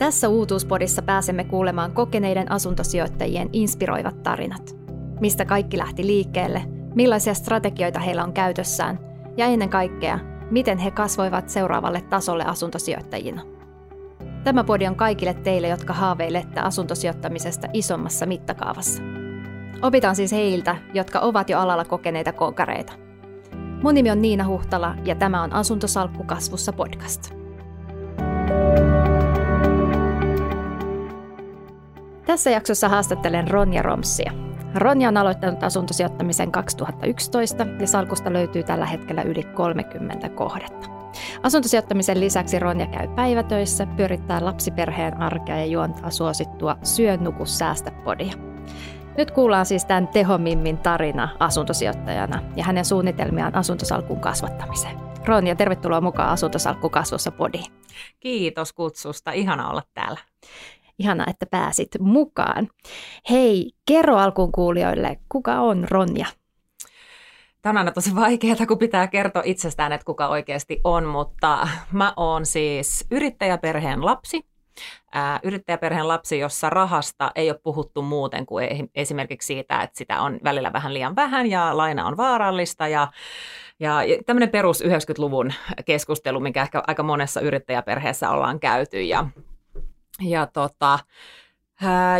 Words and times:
Tässä 0.00 0.28
uutuuspodissa 0.28 1.02
pääsemme 1.02 1.44
kuulemaan 1.44 1.92
kokeneiden 1.92 2.52
asuntosijoittajien 2.52 3.48
inspiroivat 3.52 4.22
tarinat. 4.22 4.76
Mistä 5.20 5.44
kaikki 5.44 5.78
lähti 5.78 6.06
liikkeelle, 6.06 6.62
millaisia 6.94 7.34
strategioita 7.34 7.98
heillä 8.00 8.24
on 8.24 8.32
käytössään 8.32 8.98
ja 9.36 9.46
ennen 9.46 9.68
kaikkea, 9.68 10.18
miten 10.50 10.78
he 10.78 10.90
kasvoivat 10.90 11.48
seuraavalle 11.48 12.00
tasolle 12.00 12.44
asuntosijoittajina. 12.44 13.42
Tämä 14.44 14.64
podi 14.64 14.86
on 14.86 14.96
kaikille 14.96 15.34
teille, 15.34 15.68
jotka 15.68 15.92
haaveilette 15.92 16.60
asuntosijoittamisesta 16.60 17.68
isommassa 17.72 18.26
mittakaavassa. 18.26 19.02
Opitaan 19.82 20.16
siis 20.16 20.32
heiltä, 20.32 20.76
jotka 20.94 21.20
ovat 21.20 21.50
jo 21.50 21.58
alalla 21.58 21.84
kokeneita 21.84 22.32
konkareita. 22.32 22.92
Mun 23.82 23.94
nimi 23.94 24.10
on 24.10 24.22
Niina 24.22 24.46
Huhtala 24.46 24.94
ja 25.04 25.14
tämä 25.14 25.42
on 25.42 25.52
Asuntosalkku 25.52 26.24
kasvussa 26.24 26.72
podcast. 26.72 27.39
Tässä 32.30 32.50
jaksossa 32.50 32.88
haastattelen 32.88 33.48
Ronja 33.48 33.82
Romsia. 33.82 34.32
Ronja 34.74 35.08
on 35.08 35.16
aloittanut 35.16 35.62
asuntosijoittamisen 35.62 36.52
2011 36.52 37.66
ja 37.80 37.86
salkusta 37.86 38.32
löytyy 38.32 38.62
tällä 38.62 38.86
hetkellä 38.86 39.22
yli 39.22 39.42
30 39.42 40.28
kohdetta. 40.28 40.88
Asuntosijoittamisen 41.42 42.20
lisäksi 42.20 42.58
Ronja 42.58 42.86
käy 42.86 43.08
päivätöissä, 43.08 43.86
pyörittää 43.86 44.44
lapsiperheen 44.44 45.20
arkea 45.20 45.56
ja 45.56 45.64
juontaa 45.66 46.10
suosittua 46.10 46.76
Syö, 46.82 47.16
nuku, 47.16 47.46
säästä 47.46 47.90
podia. 47.90 48.32
Nyt 49.16 49.30
kuullaan 49.30 49.66
siis 49.66 49.84
tämän 49.84 50.08
Tehomimmin 50.08 50.78
tarina 50.78 51.28
asuntosijoittajana 51.38 52.42
ja 52.56 52.64
hänen 52.64 52.84
suunnitelmiaan 52.84 53.54
asuntosalkun 53.54 54.20
kasvattamiseen. 54.20 55.10
Ronja, 55.24 55.56
tervetuloa 55.56 56.00
mukaan 56.00 56.28
Asuntosalkku 56.28 56.88
kasvussa 56.88 57.30
podiin. 57.30 57.72
Kiitos 58.20 58.72
kutsusta, 58.72 59.32
ihana 59.32 59.70
olla 59.70 59.82
täällä. 59.94 60.20
Ihana, 61.00 61.24
että 61.30 61.46
pääsit 61.46 61.88
mukaan. 62.00 62.68
Hei, 63.30 63.72
kerro 63.86 64.16
alkuun 64.16 64.52
kuulijoille, 64.52 65.16
kuka 65.28 65.60
on 65.60 65.86
Ronja? 65.90 66.26
Tämä 67.62 67.80
on 67.80 67.92
tosi 67.94 68.14
vaikeaa, 68.14 68.66
kun 68.68 68.78
pitää 68.78 69.06
kertoa 69.06 69.42
itsestään, 69.44 69.92
että 69.92 70.04
kuka 70.04 70.28
oikeasti 70.28 70.80
on, 70.84 71.04
mutta 71.04 71.68
mä 71.92 72.12
oon 72.16 72.46
siis 72.46 73.06
yrittäjäperheen 73.10 74.04
lapsi. 74.06 74.46
Ää, 75.12 75.40
yrittäjäperheen 75.42 76.08
lapsi, 76.08 76.38
jossa 76.38 76.70
rahasta 76.70 77.30
ei 77.34 77.50
ole 77.50 77.60
puhuttu 77.62 78.02
muuten 78.02 78.46
kuin 78.46 78.90
esimerkiksi 78.94 79.46
siitä, 79.46 79.82
että 79.82 79.98
sitä 79.98 80.20
on 80.20 80.40
välillä 80.44 80.72
vähän 80.72 80.94
liian 80.94 81.16
vähän 81.16 81.46
ja 81.46 81.76
laina 81.76 82.06
on 82.06 82.16
vaarallista 82.16 82.88
ja 82.88 83.08
ja 83.80 84.00
tämmöinen 84.26 84.48
perus 84.50 84.84
90-luvun 84.84 85.52
keskustelu, 85.84 86.40
mikä 86.40 86.62
ehkä 86.62 86.82
aika 86.86 87.02
monessa 87.02 87.40
yrittäjäperheessä 87.40 88.30
ollaan 88.30 88.60
käyty. 88.60 89.02
Ja 89.02 89.26
ja 90.20 90.46
tota, 90.46 90.98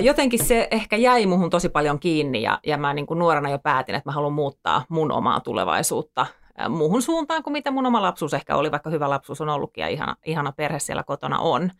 jotenkin 0.02 0.44
se 0.44 0.68
ehkä 0.70 0.96
jäi 0.96 1.26
muhun 1.26 1.50
tosi 1.50 1.68
paljon 1.68 2.00
kiinni 2.00 2.42
ja, 2.42 2.58
ja 2.66 2.76
mä 2.76 2.94
niin 2.94 3.06
kuin 3.06 3.18
nuorena 3.18 3.50
jo 3.50 3.58
päätin, 3.58 3.94
että 3.94 4.08
mä 4.08 4.14
haluan 4.14 4.32
muuttaa 4.32 4.84
mun 4.88 5.12
omaa 5.12 5.40
tulevaisuutta 5.40 6.26
muuhun 6.68 7.02
suuntaan 7.02 7.42
kuin 7.42 7.52
mitä 7.52 7.70
mun 7.70 7.86
oma 7.86 8.02
lapsuus 8.02 8.34
ehkä 8.34 8.56
oli, 8.56 8.70
vaikka 8.70 8.90
hyvä 8.90 9.10
lapsuus 9.10 9.40
on 9.40 9.48
ollutkin 9.48 9.82
ja 9.82 9.88
ihana, 9.88 10.16
ihana 10.26 10.52
perhe 10.52 10.78
siellä 10.78 11.02
kotona 11.02 11.38
on. 11.38 11.70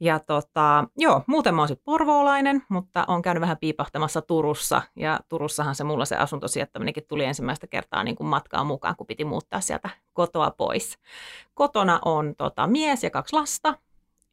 Ja 0.00 0.18
tota, 0.18 0.84
joo, 0.96 1.22
muuten 1.26 1.54
mä 1.54 1.62
oon 1.62 1.68
sitten 1.68 1.84
porvoolainen, 1.84 2.62
mutta 2.68 3.04
on 3.08 3.22
käynyt 3.22 3.40
vähän 3.40 3.58
piipahtamassa 3.58 4.22
Turussa 4.22 4.82
ja 4.96 5.20
Turussahan 5.28 5.74
se 5.74 5.84
mulla 5.84 6.04
se 6.04 6.16
asuntosijoittaminenkin 6.16 7.06
tuli 7.08 7.24
ensimmäistä 7.24 7.66
kertaa 7.66 8.04
niin 8.04 8.16
kuin 8.16 8.26
matkaa 8.26 8.64
mukaan, 8.64 8.96
kun 8.96 9.06
piti 9.06 9.24
muuttaa 9.24 9.60
sieltä 9.60 9.90
kotoa 10.12 10.50
pois. 10.50 10.98
Kotona 11.54 11.98
on 12.04 12.34
tota, 12.38 12.66
mies 12.66 13.04
ja 13.04 13.10
kaksi 13.10 13.36
lasta 13.36 13.74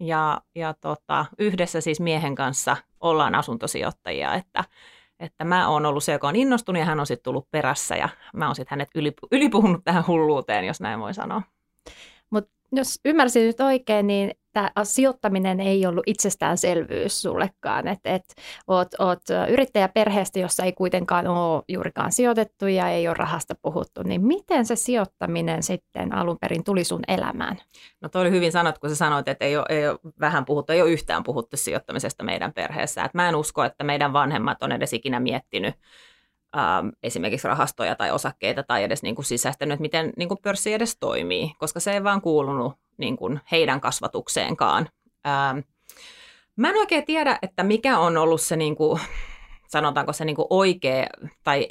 ja, 0.07 0.41
ja 0.55 0.73
tota, 0.73 1.25
yhdessä 1.39 1.81
siis 1.81 1.99
miehen 1.99 2.35
kanssa 2.35 2.77
ollaan 2.99 3.35
asuntosijoittajia, 3.35 4.33
että, 4.33 4.63
että 5.19 5.43
mä 5.45 5.69
oon 5.69 5.85
ollut 5.85 6.03
se, 6.03 6.11
joka 6.11 6.27
on 6.27 6.35
innostunut 6.35 6.79
ja 6.79 6.85
hän 6.85 6.99
on 6.99 7.05
sitten 7.05 7.23
tullut 7.23 7.51
perässä 7.51 7.95
ja 7.95 8.09
mä 8.33 8.45
oon 8.45 8.55
sitten 8.55 8.75
hänet 8.75 8.89
ylipuhunut 9.31 9.83
tähän 9.83 10.07
hulluuteen, 10.07 10.65
jos 10.65 10.81
näin 10.81 10.99
voi 10.99 11.13
sanoa. 11.13 11.41
Mutta 12.29 12.51
jos 12.73 12.99
ymmärsin 13.05 13.47
nyt 13.47 13.61
oikein, 13.61 14.07
niin 14.07 14.31
tämä 14.53 14.71
sijoittaminen 14.83 15.59
ei 15.59 15.85
ollut 15.85 16.03
itsestäänselvyys 16.07 17.21
sullekaan, 17.21 17.87
että 17.87 18.15
et, 18.15 18.23
oot, 18.67 18.87
oot 18.99 19.21
yrittäjäperheestä, 19.49 20.39
jossa 20.39 20.63
ei 20.63 20.73
kuitenkaan 20.73 21.27
ole 21.27 21.63
juurikaan 21.67 22.11
sijoitettu 22.11 22.67
ja 22.67 22.89
ei 22.89 23.07
ole 23.07 23.15
rahasta 23.19 23.55
puhuttu, 23.61 24.03
niin 24.03 24.25
miten 24.25 24.65
se 24.65 24.75
sijoittaminen 24.75 25.63
sitten 25.63 26.15
alun 26.15 26.37
perin 26.41 26.63
tuli 26.63 26.83
sun 26.83 27.01
elämään? 27.07 27.57
No 28.01 28.09
toi 28.09 28.21
oli 28.21 28.31
hyvin 28.31 28.51
sanottu, 28.51 28.79
kun 28.79 28.89
sä 28.89 28.95
sanoit, 28.95 29.27
että 29.27 29.45
ei 29.45 29.57
ole, 29.57 29.65
ei 29.69 29.87
ole 29.87 29.99
vähän 30.19 30.45
puhuttu, 30.45 30.73
ei 30.73 30.81
ole 30.81 30.91
yhtään 30.91 31.23
puhuttu 31.23 31.57
sijoittamisesta 31.57 32.23
meidän 32.23 32.53
perheessä. 32.53 33.03
Et 33.03 33.13
mä 33.13 33.29
en 33.29 33.35
usko, 33.35 33.63
että 33.63 33.83
meidän 33.83 34.13
vanhemmat 34.13 34.63
on 34.63 34.71
edes 34.71 34.93
ikinä 34.93 35.19
miettinyt 35.19 35.75
ähm, 36.57 36.87
esimerkiksi 37.03 37.47
rahastoja 37.47 37.95
tai 37.95 38.11
osakkeita 38.11 38.63
tai 38.63 38.83
edes 38.83 39.03
niin 39.03 39.15
kuin 39.15 39.25
sisäistänyt, 39.25 39.73
että 39.73 39.81
miten 39.81 40.13
niin 40.17 40.27
kuin 40.29 40.39
pörssi 40.43 40.73
edes 40.73 40.97
toimii, 40.99 41.53
koska 41.59 41.79
se 41.79 41.93
ei 41.93 42.03
vaan 42.03 42.21
kuulunut 42.21 42.73
niin 42.97 43.17
kuin 43.17 43.39
heidän 43.51 43.81
kasvatukseenkaan. 43.81 44.89
Ähm, 45.27 45.59
mä 46.55 46.69
en 46.69 46.77
oikein 46.77 47.05
tiedä, 47.05 47.39
että 47.41 47.63
mikä 47.63 47.99
on 47.99 48.17
ollut 48.17 48.41
se, 48.41 48.55
niin 48.55 48.75
kuin, 48.75 49.01
sanotaanko 49.67 50.13
se 50.13 50.25
niin 50.25 50.35
kuin 50.35 50.47
oikea 50.49 51.07
tai 51.43 51.67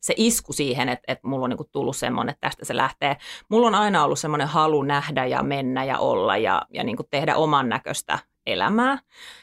se 0.00 0.14
isku 0.16 0.52
siihen, 0.52 0.88
että, 0.88 1.04
että 1.08 1.28
mulla 1.28 1.44
on 1.44 1.50
niin 1.50 1.56
kuin 1.56 1.68
tullut 1.72 1.96
semmoinen, 1.96 2.32
että 2.32 2.46
tästä 2.46 2.64
se 2.64 2.76
lähtee. 2.76 3.16
Mulla 3.48 3.66
on 3.66 3.74
aina 3.74 4.04
ollut 4.04 4.18
semmoinen 4.18 4.48
halu 4.48 4.82
nähdä 4.82 5.26
ja 5.26 5.42
mennä 5.42 5.84
ja 5.84 5.98
olla 5.98 6.36
ja, 6.36 6.62
ja 6.70 6.84
niin 6.84 6.96
kuin 6.96 7.06
tehdä 7.10 7.36
oman 7.36 7.68
näköistä 7.68 8.18
elämää. 8.46 8.98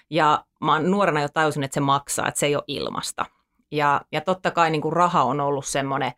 Ja 0.10 0.46
mä 0.62 0.80
nuorena 0.80 1.22
jo 1.22 1.28
tajusin, 1.34 1.64
että 1.64 1.74
se 1.74 1.80
maksaa, 1.80 2.28
että 2.28 2.40
se 2.40 2.46
ei 2.46 2.56
ole 2.56 2.64
ilmasta. 2.68 3.26
Ja, 3.72 4.02
ja 4.12 4.22
totta 4.22 4.52
kai 4.52 4.72
niin 4.72 4.82
kuin 4.82 4.94
raha 4.94 5.24
on 5.24 5.40
ollut 5.40 5.66
semmoinen 5.66 6.12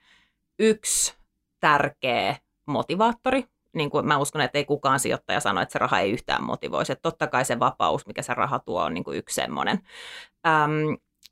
yksi 0.60 1.16
tärkeä 1.60 2.36
motivaattori. 2.66 3.46
Niin 3.74 3.90
kuin 3.90 4.08
mä 4.08 4.18
uskon, 4.18 4.42
että 4.42 4.58
ei 4.58 4.66
kukaan 4.66 5.00
sijoittaja 5.00 5.40
sano, 5.40 5.62
että 5.62 5.74
se 5.74 5.80
raha 5.80 6.00
ei 6.00 6.12
yhtään 6.12 6.44
motivoisi. 6.44 6.92
Että 6.92 7.02
totta 7.02 7.28
kai 7.28 7.46
se 7.46 7.60
vapaus, 7.60 8.08
mikä 8.08 8.22
se 8.22 8.34
raha 8.34 8.60
tuo, 8.60 8.84
on 8.84 8.94
niin 8.94 9.04
kuin 9.04 9.18
yksi 9.18 9.36
semmoinen. 9.36 9.80
Ähm, 10.48 10.72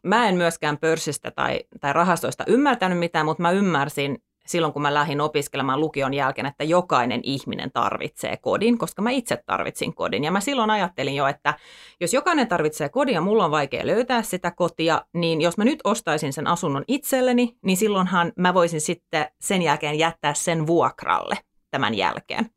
mä 0.03 0.27
en 0.29 0.35
myöskään 0.35 0.77
pörssistä 0.77 1.31
tai, 1.31 1.63
tai 1.81 1.93
rahastoista 1.93 2.43
ymmärtänyt 2.47 2.99
mitään, 2.99 3.25
mutta 3.25 3.41
mä 3.41 3.51
ymmärsin 3.51 4.23
silloin, 4.47 4.73
kun 4.73 4.81
mä 4.81 4.93
lähdin 4.93 5.21
opiskelemaan 5.21 5.79
lukion 5.79 6.13
jälkeen, 6.13 6.45
että 6.45 6.63
jokainen 6.63 7.19
ihminen 7.23 7.71
tarvitsee 7.71 8.37
kodin, 8.37 8.77
koska 8.77 9.01
mä 9.01 9.11
itse 9.11 9.43
tarvitsin 9.45 9.93
kodin. 9.93 10.23
Ja 10.23 10.31
mä 10.31 10.39
silloin 10.39 10.69
ajattelin 10.69 11.15
jo, 11.15 11.27
että 11.27 11.53
jos 11.99 12.13
jokainen 12.13 12.47
tarvitsee 12.47 12.89
kodin 12.89 13.15
ja 13.15 13.21
mulla 13.21 13.45
on 13.45 13.51
vaikea 13.51 13.87
löytää 13.87 14.21
sitä 14.21 14.51
kotia, 14.51 15.01
niin 15.13 15.41
jos 15.41 15.57
mä 15.57 15.63
nyt 15.63 15.79
ostaisin 15.83 16.33
sen 16.33 16.47
asunnon 16.47 16.83
itselleni, 16.87 17.57
niin 17.65 17.77
silloinhan 17.77 18.31
mä 18.37 18.53
voisin 18.53 18.81
sitten 18.81 19.27
sen 19.41 19.61
jälkeen 19.61 19.99
jättää 19.99 20.33
sen 20.33 20.67
vuokralle 20.67 21.37
tämän 21.71 21.93
jälkeen. 21.93 22.49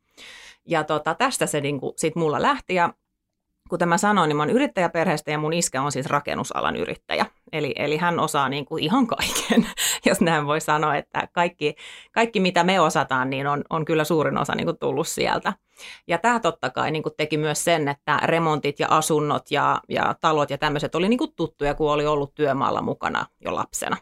Ja 0.67 0.85
tota, 0.85 1.15
tästä 1.15 1.47
se 1.47 1.61
niin 1.61 1.81
kuin, 1.81 1.93
sit 1.97 2.17
mulla 2.17 2.43
lähti 2.43 2.75
ja 2.75 2.95
kuten 3.69 3.89
mä 3.89 3.99
sanoin, 3.99 4.29
niin 4.29 4.37
mä 4.37 4.43
oon 4.43 4.51
yrittäjäperheestä 4.51 5.31
ja 5.31 5.39
mun 5.39 5.53
iskä 5.53 5.83
on 5.83 5.93
siis 5.93 6.07
rakennusalan 6.07 6.77
yrittäjä. 6.77 7.27
Eli, 7.53 7.73
eli 7.77 7.97
hän 7.97 8.21
osaa 8.21 8.49
niin 8.49 8.65
kuin 8.65 8.85
ihan 8.85 9.07
kaiken, 9.07 9.67
jos 10.07 10.21
näin 10.21 10.47
voi 10.47 10.61
sanoa, 10.61 10.97
että 10.97 11.29
kaikki, 11.33 11.75
kaikki 12.13 12.41
mitä 12.41 12.65
me 12.65 12.81
osataan, 12.81 13.31
niin 13.31 13.47
on, 13.47 13.65
on 13.71 13.85
kyllä 13.85 14.05
suurin 14.05 14.39
osa 14.39 14.55
niin 14.55 14.67
kuin 14.67 14.79
tullut 14.79 15.09
sieltä. 15.09 15.53
Ja 16.07 16.19
tämä 16.19 16.41
totta 16.41 16.71
kai 16.71 16.91
niin 16.91 17.03
kuin 17.03 17.15
teki 17.17 17.37
myös 17.37 17.65
sen, 17.65 17.89
että 17.89 18.21
remontit 18.25 18.81
ja 18.81 18.87
asunnot 18.91 19.51
ja, 19.51 19.81
ja 19.89 20.15
talot 20.21 20.51
ja 20.51 20.59
tämmöiset 20.59 20.95
oli 20.95 21.09
niin 21.09 21.19
kuin 21.19 21.33
tuttuja, 21.37 21.75
kun 21.75 21.93
oli 21.93 22.07
ollut 22.07 22.35
työmaalla 22.35 22.83
mukana 22.83 23.27
jo 23.45 23.55
lapsena. 23.55 23.97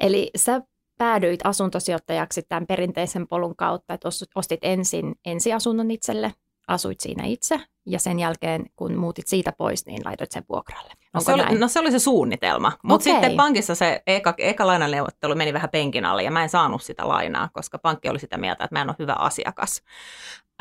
Eli 0.00 0.30
sä 0.36 0.60
päädyit 0.98 1.40
asuntosijoittajaksi 1.44 2.42
tämän 2.42 2.66
perinteisen 2.66 3.28
polun 3.28 3.56
kautta, 3.56 3.94
että 3.94 4.08
ostit 4.34 4.60
ensin 4.62 5.14
ensiasunnon 5.24 5.90
itselle, 5.90 6.34
asuit 6.68 7.00
siinä 7.00 7.24
itse 7.26 7.60
ja 7.86 7.98
sen 7.98 8.18
jälkeen, 8.18 8.66
kun 8.76 8.96
muutit 8.96 9.28
siitä 9.28 9.52
pois, 9.52 9.86
niin 9.86 10.02
laitoit 10.04 10.32
sen 10.32 10.44
vuokralle. 10.48 10.92
no 11.14 11.20
se, 11.20 11.32
oli, 11.32 11.58
no 11.58 11.68
se 11.68 11.80
oli 11.80 11.90
se 11.90 11.98
suunnitelma, 11.98 12.72
mutta 12.82 13.10
okay. 13.10 13.12
sitten 13.12 13.36
pankissa 13.36 13.74
se 13.74 14.02
eka, 14.06 14.34
eka 14.38 14.66
lainaneuvottelu 14.66 15.34
meni 15.34 15.52
vähän 15.52 15.70
penkin 15.70 16.04
alle 16.04 16.22
ja 16.22 16.30
mä 16.30 16.42
en 16.42 16.48
saanut 16.48 16.82
sitä 16.82 17.08
lainaa, 17.08 17.48
koska 17.52 17.78
pankki 17.78 18.08
oli 18.08 18.18
sitä 18.18 18.38
mieltä, 18.38 18.64
että 18.64 18.74
mä 18.74 18.82
en 18.82 18.88
ole 18.88 18.96
hyvä 18.98 19.12
asiakas. 19.12 19.82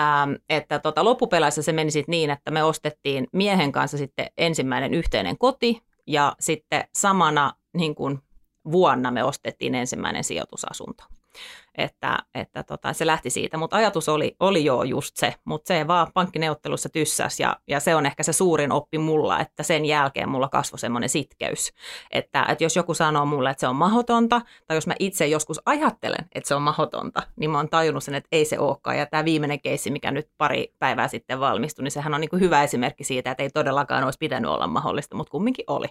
Ähm, 0.02 0.34
että 0.50 0.80
tota, 0.80 1.04
loppupeleissä 1.04 1.62
se 1.62 1.72
meni 1.72 1.92
sitten 1.92 2.12
niin, 2.12 2.30
että 2.30 2.52
me 2.52 2.64
ostettiin 2.64 3.28
miehen 3.34 3.72
kanssa 3.72 3.98
sitten 3.98 4.28
ensimmäinen 4.38 4.94
yhteinen 4.94 5.38
koti 5.38 5.84
ja 6.08 6.36
sitten 6.40 6.84
samana 6.96 7.54
niin 7.74 7.96
kuin 7.96 8.20
vuonna 8.72 9.12
me 9.12 9.24
ostettiin 9.24 9.76
ensimmäinen 9.76 10.24
sijoitusasunto. 10.24 11.04
Että, 11.78 12.18
että 12.36 12.64
tota, 12.64 12.94
se 12.94 13.06
lähti 13.06 13.30
siitä, 13.30 13.58
mutta 13.58 13.78
ajatus 13.78 14.10
oli, 14.10 14.36
oli 14.40 14.66
jo 14.66 14.84
just 14.84 15.18
se, 15.18 15.36
mutta 15.46 15.68
se 15.68 15.88
vaan 15.88 16.08
pankkineuvottelussa 16.14 16.90
tyssäs 16.90 17.40
ja, 17.40 17.58
ja 17.68 17.80
se 17.80 17.96
on 17.96 18.06
ehkä 18.06 18.24
se 18.24 18.34
suurin 18.34 18.72
oppi 18.72 18.98
mulla, 18.98 19.40
että 19.40 19.64
sen 19.64 19.86
jälkeen 19.86 20.30
mulla 20.30 20.50
kasvoi 20.50 20.80
semmoinen 20.80 21.10
sitkeys, 21.10 21.74
että, 22.12 22.46
että 22.50 22.64
jos 22.64 22.76
joku 22.76 22.94
sanoo 22.94 23.26
mulle, 23.26 23.50
että 23.50 23.62
se 23.62 23.68
on 23.68 23.76
mahdotonta, 23.76 24.42
tai 24.68 24.78
jos 24.78 24.88
mä 24.88 24.94
itse 25.00 25.28
joskus 25.28 25.60
ajattelen, 25.66 26.26
että 26.36 26.48
se 26.48 26.56
on 26.56 26.62
mahdotonta, 26.62 27.24
niin 27.36 27.52
mä 27.52 27.58
oon 27.58 27.70
tajunnut 27.70 28.04
sen, 28.04 28.16
että 28.16 28.28
ei 28.32 28.46
se 28.46 28.60
olekaan, 28.60 28.98
ja 28.98 29.06
tämä 29.06 29.26
viimeinen 29.26 29.62
keissi, 29.62 29.92
mikä 29.92 30.12
nyt 30.12 30.28
pari 30.38 30.74
päivää 30.80 31.08
sitten 31.08 31.40
valmistui, 31.40 31.84
niin 31.84 31.92
sehän 31.92 32.14
on 32.14 32.22
niin 32.22 32.40
hyvä 32.40 32.64
esimerkki 32.64 33.04
siitä, 33.04 33.32
että 33.32 33.44
ei 33.44 33.50
todellakaan 33.50 34.04
olisi 34.04 34.20
pitänyt 34.20 34.52
olla 34.52 34.68
mahdollista, 34.68 35.16
mutta 35.16 35.32
kumminkin 35.32 35.66
oli. 35.68 35.88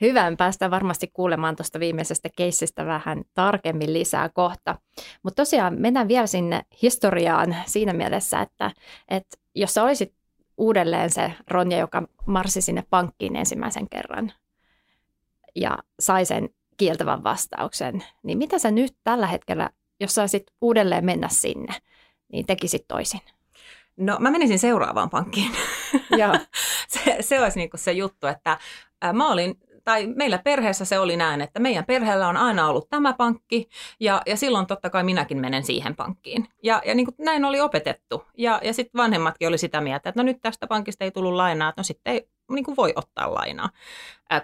Hyvä, 0.00 0.32
päästään 0.38 0.70
varmasti 0.70 1.10
kuulemaan 1.12 1.56
tuosta 1.56 1.80
viimeisestä 1.80 2.28
keissistä 2.36 2.86
vähän 2.86 3.22
tarkemmin 3.34 3.92
lisää 3.92 4.28
kohta. 4.28 4.74
Mutta 5.22 5.42
tosiaan 5.42 5.74
mennään 5.80 6.08
vielä 6.08 6.26
sinne 6.26 6.62
historiaan 6.82 7.56
siinä 7.66 7.92
mielessä, 7.92 8.40
että, 8.40 8.70
että 9.08 9.36
jos 9.54 9.74
sä 9.74 9.82
olisit 9.82 10.14
uudelleen 10.56 11.10
se 11.10 11.32
Ronja, 11.48 11.78
joka 11.78 12.02
marssi 12.26 12.60
sinne 12.60 12.84
pankkiin 12.90 13.36
ensimmäisen 13.36 13.88
kerran 13.88 14.32
ja 15.54 15.78
sai 16.00 16.24
sen 16.24 16.48
kieltävän 16.76 17.24
vastauksen, 17.24 18.04
niin 18.22 18.38
mitä 18.38 18.58
sä 18.58 18.70
nyt 18.70 18.96
tällä 19.04 19.26
hetkellä, 19.26 19.70
jos 20.00 20.14
saisit 20.14 20.46
uudelleen 20.60 21.04
mennä 21.04 21.28
sinne, 21.28 21.74
niin 22.32 22.46
tekisit 22.46 22.84
toisin? 22.88 23.20
No 23.96 24.16
mä 24.20 24.30
menisin 24.30 24.58
seuraavaan 24.58 25.10
pankkiin. 25.10 25.52
Joo. 26.10 26.34
se, 26.88 27.16
se 27.20 27.40
olisi 27.40 27.58
niin 27.58 27.70
se 27.74 27.92
juttu, 27.92 28.26
että 28.26 28.58
mä 29.12 29.32
olin 29.32 29.54
tai 29.86 30.06
meillä 30.06 30.38
perheessä 30.38 30.84
se 30.84 30.98
oli 30.98 31.16
näin, 31.16 31.40
että 31.40 31.60
meidän 31.60 31.84
perheellä 31.84 32.28
on 32.28 32.36
aina 32.36 32.68
ollut 32.68 32.88
tämä 32.90 33.12
pankki 33.12 33.68
ja, 34.00 34.22
ja 34.26 34.36
silloin 34.36 34.66
totta 34.66 34.90
kai 34.90 35.04
minäkin 35.04 35.40
menen 35.40 35.64
siihen 35.64 35.96
pankkiin. 35.96 36.48
Ja, 36.62 36.82
ja 36.86 36.94
niin 36.94 37.06
kuin 37.06 37.14
näin 37.18 37.44
oli 37.44 37.60
opetettu. 37.60 38.24
Ja, 38.36 38.60
ja 38.64 38.74
sitten 38.74 38.98
vanhemmatkin 38.98 39.48
oli 39.48 39.58
sitä 39.58 39.80
mieltä, 39.80 40.08
että 40.08 40.22
no 40.22 40.24
nyt 40.24 40.38
tästä 40.42 40.66
pankista 40.66 41.04
ei 41.04 41.10
tullut 41.10 41.34
lainaa, 41.34 41.68
että 41.68 41.80
no 41.80 41.84
sitten 41.84 42.12
ei 42.12 42.28
niin 42.50 42.64
kuin 42.64 42.76
voi 42.76 42.92
ottaa 42.96 43.34
lainaa. 43.34 43.68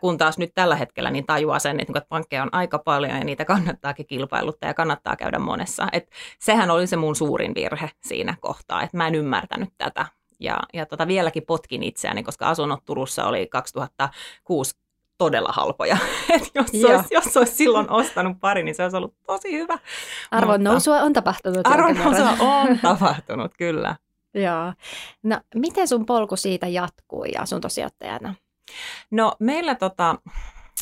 Kun 0.01 0.19
taas 0.19 0.39
nyt 0.39 0.51
tällä 0.55 0.77
hetkellä 0.77 1.11
niin 1.11 1.27
tajuaa 1.27 1.59
sen, 1.59 1.81
että, 1.81 1.93
että 1.97 2.09
pankkeja 2.09 2.43
on 2.43 2.55
aika 2.55 2.79
paljon 2.79 3.19
ja 3.19 3.25
niitä 3.25 3.45
kannattaakin 3.45 4.07
kilpailuttaa 4.07 4.71
ja 4.71 4.75
kannattaa 4.75 5.17
käydä 5.17 5.39
monessa. 5.39 5.89
Et 5.93 6.11
sehän 6.39 6.71
oli 6.71 6.87
se 6.87 6.97
mun 6.97 7.17
suurin 7.17 7.55
virhe 7.55 7.91
siinä 8.01 8.37
kohtaa, 8.41 8.83
että 8.83 8.97
mä 8.97 9.07
en 9.07 9.15
ymmärtänyt 9.15 9.71
tätä. 9.79 10.07
Ja, 10.41 10.59
ja 10.75 10.87
tota, 10.87 11.07
vieläkin 11.07 11.43
potkin 11.47 11.83
itseäni, 11.83 12.23
koska 12.23 12.49
asunnot 12.49 12.85
Turussa 12.85 13.25
oli 13.25 13.47
2006 13.47 14.82
todella 15.19 15.53
halpoja. 15.53 15.97
Et 16.35 16.51
jos, 16.55 16.71
olisi, 16.85 17.15
jos 17.15 17.37
olisi 17.37 17.55
silloin 17.55 17.91
ostanut 17.91 18.41
pari, 18.41 18.63
niin 18.63 18.75
se 18.75 18.83
olisi 18.83 18.97
ollut 18.97 19.15
tosi 19.27 19.53
hyvä. 19.53 19.79
Arvon 20.31 20.65
nousua 20.65 20.97
on 20.97 21.13
tapahtunut. 21.13 21.61
Arvon 21.65 21.95
nousua 21.95 22.37
on 22.41 22.79
tapahtunut, 22.83 23.53
kyllä. 23.59 23.97
Joo. 24.35 24.73
No, 25.23 25.41
miten 25.55 25.89
sun 25.89 26.07
polku 26.07 26.37
siitä 26.37 26.69
jatkui 26.69 27.37
asuntosijoittajana? 27.39 28.35
No 29.11 29.33
meillä 29.41 29.75
tota, 29.75 30.17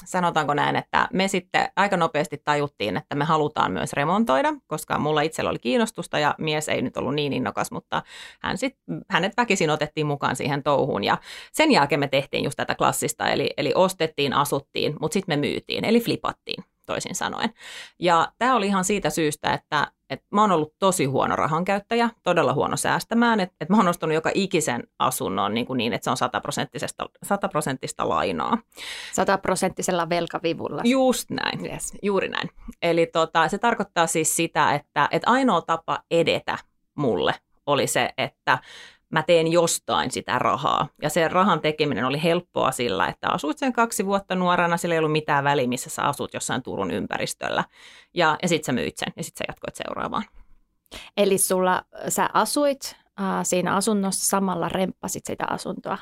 sanotaanko 0.04 0.54
näin, 0.54 0.76
että 0.76 1.08
me 1.12 1.28
sitten 1.28 1.69
aika 1.76 1.96
nopeasti 1.96 2.42
tajuttiin, 2.44 2.96
että 2.96 3.14
me 3.14 3.25
halutaan 3.25 3.72
myös 3.72 3.92
remontoida, 3.92 4.52
koska 4.66 4.98
mulla 4.98 5.20
itsellä 5.20 5.50
oli 5.50 5.58
kiinnostusta 5.58 6.19
ja 6.19 6.34
mies 6.38 6.69
ei 6.69 6.82
nyt 6.82 6.96
ollut 6.96 7.14
niin 7.14 7.32
innokas, 7.32 7.70
mutta 7.70 8.02
hän 8.42 8.58
sit, 8.58 8.76
hänet 9.08 9.37
väkisin 9.37 9.70
otettiin 9.70 10.06
mukaan 10.06 10.37
siihen 10.37 10.62
touhuun 10.62 11.04
ja 11.04 11.19
sen 11.52 11.72
jälkeen 11.72 12.00
me 12.00 12.08
tehtiin 12.08 12.44
just 12.44 12.56
tätä 12.56 12.75
klassista, 12.75 13.28
eli, 13.28 13.50
eli 13.56 13.72
ostettiin, 13.75 14.32
asuttiin, 14.32 14.96
mutta 15.00 15.14
sitten 15.14 15.38
me 15.38 15.48
myytiin, 15.48 15.84
eli 15.84 16.00
flipattiin 16.00 16.64
toisin 16.87 17.14
sanoen. 17.14 17.50
Ja 17.98 18.32
tämä 18.38 18.56
oli 18.56 18.66
ihan 18.66 18.84
siitä 18.84 19.10
syystä, 19.10 19.52
että, 19.52 19.92
että 20.10 20.26
mä 20.30 20.40
oon 20.40 20.52
ollut 20.52 20.74
tosi 20.78 21.04
huono 21.04 21.36
rahankäyttäjä, 21.36 22.10
todella 22.22 22.54
huono 22.54 22.76
säästämään, 22.76 23.40
että, 23.40 23.56
että 23.60 23.72
mä 23.72 23.76
oon 23.76 23.88
ostanut 23.88 24.14
joka 24.14 24.30
ikisen 24.34 24.82
asunnon 24.98 25.54
niin, 25.54 25.66
kuin 25.66 25.78
niin 25.78 25.92
että 25.92 26.04
se 26.04 26.10
on 26.10 26.16
sataprosenttista, 26.16 27.06
sataprosenttista 27.22 28.08
lainaa. 28.08 28.58
Sataprosenttisella 29.12 30.08
velkavivulla. 30.08 30.82
Just 30.84 31.30
näin, 31.30 31.66
yes. 31.66 31.94
juuri 32.02 32.28
näin. 32.28 32.50
Eli 32.82 33.06
tota, 33.06 33.48
se 33.48 33.58
tarkoittaa 33.58 34.06
siis 34.06 34.36
sitä, 34.36 34.74
että, 34.74 35.08
että 35.10 35.30
ainoa 35.30 35.60
tapa 35.60 36.02
edetä 36.10 36.58
mulle 36.94 37.34
oli 37.66 37.86
se, 37.86 38.10
että 38.18 38.58
mä 39.10 39.22
teen 39.22 39.46
jostain 39.46 40.10
sitä 40.10 40.38
rahaa. 40.38 40.88
Ja 41.02 41.10
se 41.10 41.28
rahan 41.28 41.60
tekeminen 41.60 42.04
oli 42.04 42.22
helppoa 42.22 42.72
sillä, 42.72 43.06
että 43.06 43.28
asuit 43.28 43.58
sen 43.58 43.72
kaksi 43.72 44.06
vuotta 44.06 44.34
nuorana, 44.34 44.76
sillä 44.76 44.94
ei 44.94 44.98
ollut 44.98 45.12
mitään 45.12 45.44
väliä, 45.44 45.68
missä 45.68 45.90
sä 45.90 46.02
asut 46.02 46.34
jossain 46.34 46.62
Turun 46.62 46.90
ympäristöllä. 46.90 47.64
Ja, 48.14 48.38
ja 48.42 48.48
sitten 48.48 48.66
sä 48.66 48.72
myit 48.72 48.96
sen 48.96 49.12
ja 49.16 49.24
sitten 49.24 49.38
sä 49.38 49.44
jatkoit 49.48 49.76
seuraavaan. 49.76 50.24
Eli 51.16 51.38
sulla, 51.38 51.82
sä 52.08 52.30
asuit 52.32 52.96
äh, 53.20 53.26
siinä 53.42 53.76
asunnossa, 53.76 54.28
samalla 54.28 54.68
remppasit 54.68 55.26
sitä 55.26 55.44
asuntoa 55.50 55.98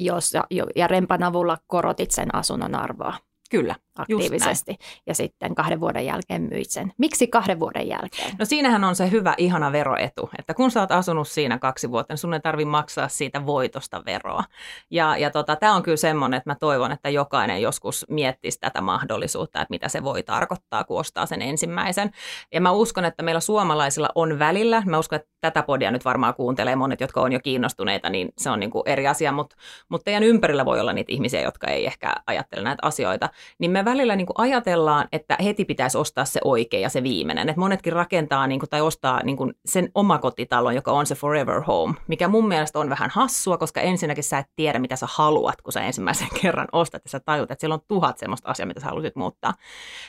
jos, 0.00 0.34
ja, 0.34 0.44
ja 0.76 0.86
rempan 0.86 1.22
avulla 1.22 1.58
korotit 1.66 2.10
sen 2.10 2.34
asunnon 2.34 2.74
arvoa. 2.74 3.14
Kyllä, 3.50 3.74
aktiivisesti 4.00 4.76
ja 5.06 5.14
sitten 5.14 5.54
kahden 5.54 5.80
vuoden 5.80 6.06
jälkeen 6.06 6.42
myit 6.42 6.70
sen. 6.70 6.92
Miksi 6.98 7.26
kahden 7.26 7.60
vuoden 7.60 7.88
jälkeen? 7.88 8.36
No 8.38 8.44
siinähän 8.44 8.84
on 8.84 8.96
se 8.96 9.10
hyvä, 9.10 9.34
ihana 9.38 9.72
veroetu, 9.72 10.30
että 10.38 10.54
kun 10.54 10.70
sä 10.70 10.80
oot 10.80 10.92
asunut 10.92 11.28
siinä 11.28 11.58
kaksi 11.58 11.90
vuotta, 11.90 12.12
niin 12.12 12.18
sun 12.18 12.34
ei 12.34 12.40
tarvi 12.40 12.64
maksaa 12.64 13.08
siitä 13.08 13.46
voitosta 13.46 14.02
veroa. 14.06 14.44
Ja, 14.90 15.16
ja 15.16 15.30
tota, 15.30 15.56
tämä 15.56 15.74
on 15.74 15.82
kyllä 15.82 15.96
semmoinen, 15.96 16.38
että 16.38 16.50
mä 16.50 16.54
toivon, 16.54 16.92
että 16.92 17.08
jokainen 17.08 17.62
joskus 17.62 18.06
miettisi 18.08 18.58
tätä 18.60 18.80
mahdollisuutta, 18.80 19.60
että 19.60 19.72
mitä 19.72 19.88
se 19.88 20.04
voi 20.04 20.22
tarkoittaa, 20.22 20.84
kun 20.84 21.00
ostaa 21.00 21.26
sen 21.26 21.42
ensimmäisen. 21.42 22.10
Ja 22.52 22.60
mä 22.60 22.70
uskon, 22.70 23.04
että 23.04 23.22
meillä 23.22 23.40
suomalaisilla 23.40 24.08
on 24.14 24.38
välillä, 24.38 24.82
mä 24.86 24.98
uskon, 24.98 25.16
että 25.16 25.30
tätä 25.40 25.62
podia 25.62 25.90
nyt 25.90 26.04
varmaan 26.04 26.34
kuuntelee 26.34 26.76
monet, 26.76 27.00
jotka 27.00 27.20
on 27.20 27.32
jo 27.32 27.40
kiinnostuneita, 27.40 28.10
niin 28.10 28.28
se 28.38 28.50
on 28.50 28.60
niin 28.60 28.70
kuin 28.70 28.82
eri 28.86 29.06
asia, 29.06 29.32
mutta, 29.32 29.56
mutta 29.88 30.04
teidän 30.04 30.22
ympärillä 30.22 30.64
voi 30.64 30.80
olla 30.80 30.92
niitä 30.92 31.12
ihmisiä, 31.12 31.40
jotka 31.40 31.66
ei 31.66 31.86
ehkä 31.86 32.14
ajattele 32.26 32.62
näitä 32.62 32.86
asioita, 32.86 33.28
niin 33.58 33.70
me 33.70 33.84
välillä 33.84 34.16
niin 34.16 34.26
kuin 34.26 34.34
ajatellaan, 34.38 35.08
että 35.12 35.36
heti 35.44 35.64
pitäisi 35.64 35.98
ostaa 35.98 36.24
se 36.24 36.40
oikea 36.44 36.80
ja 36.80 36.88
se 36.88 37.02
viimeinen. 37.02 37.48
Et 37.48 37.56
monetkin 37.56 37.92
rakentaa 37.92 38.46
niin 38.46 38.60
kuin, 38.60 38.70
tai 38.70 38.80
ostaa 38.80 39.20
niin 39.24 39.36
kuin 39.36 39.54
sen 39.66 39.90
omakotitalon, 39.94 40.74
joka 40.74 40.92
on 40.92 41.06
se 41.06 41.14
forever 41.14 41.60
home, 41.60 41.94
mikä 42.08 42.28
mun 42.28 42.48
mielestä 42.48 42.78
on 42.78 42.90
vähän 42.90 43.10
hassua, 43.10 43.58
koska 43.58 43.80
ensinnäkin 43.80 44.24
sä 44.24 44.38
et 44.38 44.46
tiedä, 44.56 44.78
mitä 44.78 44.96
sä 44.96 45.06
haluat, 45.10 45.62
kun 45.62 45.72
sä 45.72 45.80
ensimmäisen 45.80 46.28
kerran 46.42 46.68
ostat 46.72 47.02
ja 47.04 47.10
sä 47.10 47.20
tajut, 47.20 47.50
että 47.50 47.60
siellä 47.60 47.74
on 47.74 47.84
tuhat 47.88 48.18
semmoista 48.18 48.48
asiaa, 48.50 48.66
mitä 48.66 48.80
sä 48.80 48.86
haluaisit 48.86 49.16
muuttaa. 49.16 49.54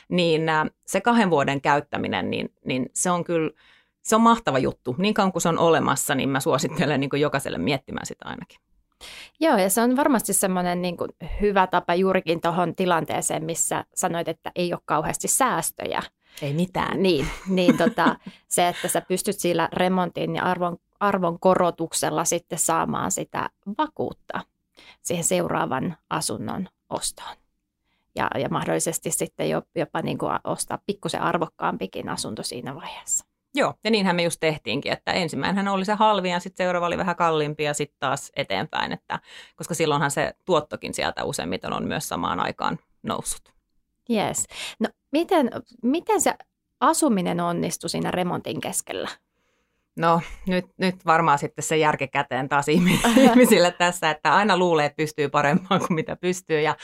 Niin 0.08 0.48
äh, 0.48 0.66
se 0.86 1.00
kahden 1.00 1.30
vuoden 1.30 1.60
käyttäminen, 1.60 2.30
niin, 2.30 2.52
niin 2.64 2.90
se 2.94 3.10
on 3.10 3.24
kyllä, 3.24 3.50
se 4.02 4.16
on 4.16 4.22
mahtava 4.22 4.58
juttu. 4.58 4.94
Niin 4.98 5.14
kauan 5.14 5.32
kuin 5.32 5.42
se 5.42 5.48
on 5.48 5.58
olemassa, 5.58 6.14
niin 6.14 6.28
mä 6.28 6.40
suosittelen 6.40 7.00
niin 7.00 7.10
jokaiselle 7.20 7.58
miettimään 7.58 8.06
sitä 8.06 8.24
ainakin. 8.28 8.71
Joo, 9.40 9.56
ja 9.56 9.70
se 9.70 9.80
on 9.80 9.96
varmasti 9.96 10.32
semmoinen 10.32 10.82
niin 10.82 10.96
kuin 10.96 11.10
hyvä 11.40 11.66
tapa 11.66 11.94
juurikin 11.94 12.40
tuohon 12.40 12.74
tilanteeseen, 12.74 13.44
missä 13.44 13.84
sanoit, 13.94 14.28
että 14.28 14.52
ei 14.54 14.72
ole 14.72 14.80
kauheasti 14.84 15.28
säästöjä. 15.28 16.02
Ei 16.42 16.52
mitään. 16.52 17.02
Niin, 17.02 17.26
niin 17.48 17.76
tota, 17.76 18.16
se, 18.48 18.68
että 18.68 18.88
sä 18.88 19.00
pystyt 19.00 19.38
sillä 19.38 19.68
remontin 19.72 20.36
ja 20.36 20.42
arvon, 20.42 20.76
arvon 21.00 21.40
korotuksella 21.40 22.24
sitten 22.24 22.58
saamaan 22.58 23.10
sitä 23.10 23.50
vakuutta 23.78 24.40
siihen 25.02 25.24
seuraavan 25.24 25.96
asunnon 26.10 26.68
ostoon. 26.90 27.36
Ja, 28.14 28.30
ja 28.38 28.48
mahdollisesti 28.48 29.10
sitten 29.10 29.48
jopa 29.74 30.02
niin 30.02 30.18
kuin 30.18 30.32
ostaa 30.44 30.78
pikkusen 30.86 31.22
arvokkaampikin 31.22 32.08
asunto 32.08 32.42
siinä 32.42 32.74
vaiheessa. 32.74 33.24
Joo, 33.54 33.74
ja 33.84 33.90
niinhän 33.90 34.16
me 34.16 34.22
just 34.22 34.40
tehtiinkin, 34.40 34.92
että 34.92 35.12
ensimmäinen 35.12 35.68
oli 35.68 35.84
se 35.84 35.94
halvi 35.94 36.30
ja 36.30 36.40
sitten 36.40 36.64
seuraava 36.64 36.86
oli 36.86 36.98
vähän 36.98 37.16
kalliimpi 37.16 37.64
ja 37.64 37.74
sitten 37.74 37.96
taas 38.00 38.32
eteenpäin, 38.36 38.92
että, 38.92 39.20
koska 39.56 39.74
silloinhan 39.74 40.10
se 40.10 40.34
tuottokin 40.44 40.94
sieltä 40.94 41.24
useimmiten 41.24 41.72
on 41.72 41.88
myös 41.88 42.08
samaan 42.08 42.40
aikaan 42.40 42.78
noussut. 43.02 43.52
Yes. 44.10 44.46
No 44.78 44.88
miten, 45.12 45.50
miten 45.82 46.20
se 46.20 46.34
asuminen 46.80 47.40
onnistui 47.40 47.90
siinä 47.90 48.10
remontin 48.10 48.60
keskellä? 48.60 49.08
No 49.98 50.20
nyt, 50.46 50.64
nyt 50.78 51.06
varmaan 51.06 51.38
sitten 51.38 51.62
se 51.62 51.76
järki 51.76 52.08
käteen 52.08 52.48
taas 52.48 52.68
ihmisille 53.16 53.70
tässä, 53.70 54.10
että 54.10 54.34
aina 54.34 54.56
luulee, 54.56 54.86
että 54.86 54.96
pystyy 54.96 55.28
parempaan 55.28 55.80
kuin 55.80 55.94
mitä 55.94 56.16
pystyy. 56.16 56.60
Ja 56.60 56.76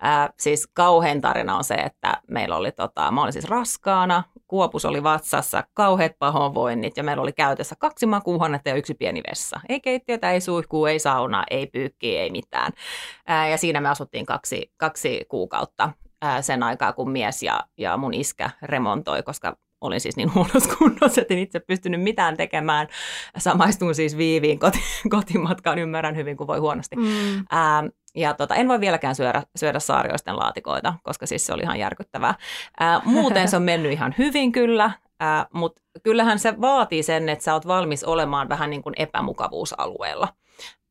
ää, 0.00 0.30
siis 0.38 0.68
kauhein 0.74 1.20
tarina 1.20 1.56
on 1.56 1.64
se, 1.64 1.74
että 1.74 2.20
meillä 2.30 2.56
oli, 2.56 2.72
tota, 2.72 3.10
mä 3.10 3.22
olin 3.22 3.32
siis 3.32 3.48
raskaana, 3.48 4.22
kuopus 4.46 4.84
oli 4.84 5.02
vatsassa, 5.02 5.64
kauheat 5.74 6.12
pahoinvoinnit 6.18 6.96
ja 6.96 7.02
meillä 7.02 7.22
oli 7.22 7.32
käytössä 7.32 7.74
kaksi 7.78 8.06
makuuhuonetta 8.06 8.68
ja 8.68 8.74
yksi 8.74 8.94
pieni 8.94 9.22
vessa. 9.30 9.60
Ei 9.68 9.80
keittiötä, 9.80 10.30
ei 10.32 10.40
suihkuu, 10.40 10.86
ei 10.86 10.98
saunaa, 10.98 11.44
ei 11.50 11.66
pyykkiä, 11.66 12.20
ei 12.20 12.30
mitään. 12.30 12.72
Ää, 13.26 13.48
ja 13.48 13.56
siinä 13.58 13.80
me 13.80 13.88
asuttiin 13.88 14.26
kaksi, 14.26 14.72
kaksi 14.76 15.24
kuukautta 15.28 15.90
sen 16.40 16.62
aikaa, 16.62 16.92
kun 16.92 17.10
mies 17.10 17.42
ja, 17.42 17.60
ja 17.78 17.96
mun 17.96 18.14
iskä 18.14 18.50
remontoi, 18.62 19.22
koska 19.22 19.56
olin 19.80 20.00
siis 20.00 20.16
niin 20.16 20.34
huonossa 20.34 20.76
kunnossa, 20.78 21.20
että 21.20 21.34
en 21.34 21.40
itse 21.40 21.60
pystynyt 21.60 22.02
mitään 22.02 22.36
tekemään. 22.36 22.88
Samaistun 23.38 23.94
siis 23.94 24.16
Viiviin 24.16 24.58
koti, 24.58 24.78
kotimatkaan, 25.10 25.78
ymmärrän 25.78 26.16
hyvin, 26.16 26.36
kun 26.36 26.46
voi 26.46 26.58
huonosti. 26.58 26.96
Mm. 26.96 27.44
Ää, 27.50 27.84
ja 28.14 28.34
tota, 28.34 28.54
en 28.54 28.68
voi 28.68 28.80
vieläkään 28.80 29.14
syödä, 29.14 29.42
syödä 29.56 29.78
saarioisten 29.78 30.36
laatikoita, 30.36 30.94
koska 31.02 31.26
siis 31.26 31.46
se 31.46 31.52
oli 31.52 31.62
ihan 31.62 31.78
järkyttävää. 31.78 32.34
Ää, 32.80 33.00
muuten 33.04 33.48
se 33.48 33.56
on 33.56 33.62
mennyt 33.62 33.92
ihan 33.92 34.14
hyvin 34.18 34.52
kyllä. 34.52 34.90
Ää, 35.20 35.46
Mutta 35.52 35.82
kyllähän 36.02 36.38
se 36.38 36.60
vaatii 36.60 37.02
sen, 37.02 37.28
että 37.28 37.44
sä 37.44 37.54
oot 37.54 37.66
valmis 37.66 38.04
olemaan 38.04 38.48
vähän 38.48 38.70
niin 38.70 38.82
kuin 38.82 38.94
epämukavuusalueella. 38.96 40.28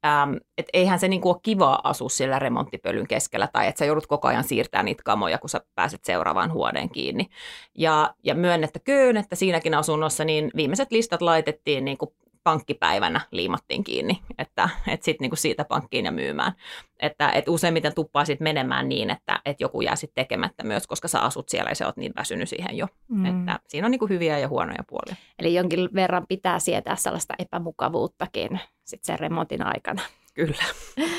Ähm, 0.06 0.36
et 0.58 0.68
eihän 0.74 1.00
se 1.00 1.08
niinku 1.08 1.30
ole 1.30 1.38
kiva 1.44 1.80
asua 1.84 2.10
sillä 2.10 2.40
remonttipölyn 2.40 3.08
keskellä 3.08 3.48
tai 3.54 3.68
että 3.68 3.80
sä 3.80 3.86
joudut 3.86 4.08
koko 4.08 4.28
ajan 4.28 4.44
siirtämään 4.44 4.86
niitä 4.86 5.04
kamoja, 5.06 5.38
kun 5.38 5.50
sä 5.50 5.62
pääset 5.76 6.04
seuraavaan 6.04 6.54
huoneen 6.54 6.90
kiinni. 6.90 7.30
Ja, 7.78 8.14
ja 8.24 8.36
myönnettäköön, 8.36 9.18
että 9.18 9.36
siinäkin 9.36 9.74
asunnossa 9.74 10.26
niin 10.26 10.52
viimeiset 10.56 10.92
listat 10.92 11.22
laitettiin 11.22 11.86
niinku 11.86 12.16
pankkipäivänä 12.44 13.22
liimattiin 13.32 13.84
kiinni, 13.84 14.22
että, 14.38 14.70
että 14.88 15.06
sitten 15.06 15.24
niinku 15.24 15.36
siitä 15.36 15.66
pankkiin 15.66 16.06
ja 16.06 16.12
myymään. 16.12 16.52
Että, 17.00 17.30
että 17.30 17.52
useimmiten 17.52 17.96
tuppaa 17.96 18.26
sitten 18.26 18.44
menemään 18.44 18.90
niin, 18.90 19.10
että, 19.10 19.42
että 19.46 19.64
joku 19.64 19.82
jää 19.82 19.96
sitten 19.96 20.24
tekemättä 20.24 20.64
myös, 20.64 20.88
koska 20.88 21.08
sä 21.08 21.20
asut 21.20 21.50
siellä 21.50 21.72
ja 21.72 21.76
sä 21.76 21.86
oot 21.86 21.98
niin 21.98 22.14
väsynyt 22.16 22.50
siihen 22.50 22.78
jo. 22.78 22.88
Mm. 23.08 23.26
Että 23.26 23.60
siinä 23.68 23.88
on 23.88 23.92
niinku 23.92 24.08
hyviä 24.08 24.40
ja 24.40 24.48
huonoja 24.48 24.84
puolia. 24.88 25.16
Eli 25.40 25.54
jonkin 25.54 25.90
verran 25.96 26.26
pitää 26.30 26.60
sietää 26.60 26.96
sellaista 26.96 27.34
epämukavuuttakin 27.40 28.60
sitten 28.86 29.06
sen 29.06 29.20
remontin 29.20 29.66
aikana. 29.66 30.02
Kyllä. 30.34 30.66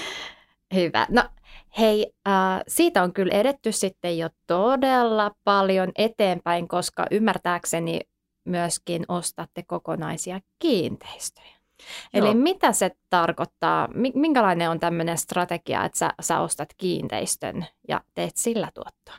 Hyvä. 0.74 1.06
No 1.10 1.22
hei, 1.78 2.12
äh, 2.28 2.34
siitä 2.68 3.02
on 3.02 3.12
kyllä 3.12 3.34
edetty 3.34 3.72
sitten 3.72 4.18
jo 4.18 4.28
todella 4.46 5.30
paljon 5.44 5.92
eteenpäin, 5.98 6.68
koska 6.68 7.06
ymmärtääkseni 7.10 8.00
myöskin 8.44 9.04
ostatte 9.08 9.62
kokonaisia 9.66 10.40
kiinteistöjä. 10.58 11.55
Eli 12.14 12.26
Joo. 12.26 12.34
mitä 12.34 12.72
se 12.72 12.90
tarkoittaa, 13.10 13.88
minkälainen 14.14 14.70
on 14.70 14.80
tämmöinen 14.80 15.18
strategia, 15.18 15.84
että 15.84 15.98
sä, 15.98 16.10
sä 16.20 16.40
ostat 16.40 16.68
kiinteistön 16.76 17.66
ja 17.88 18.00
teet 18.14 18.36
sillä 18.36 18.68
tuottoa? 18.74 19.14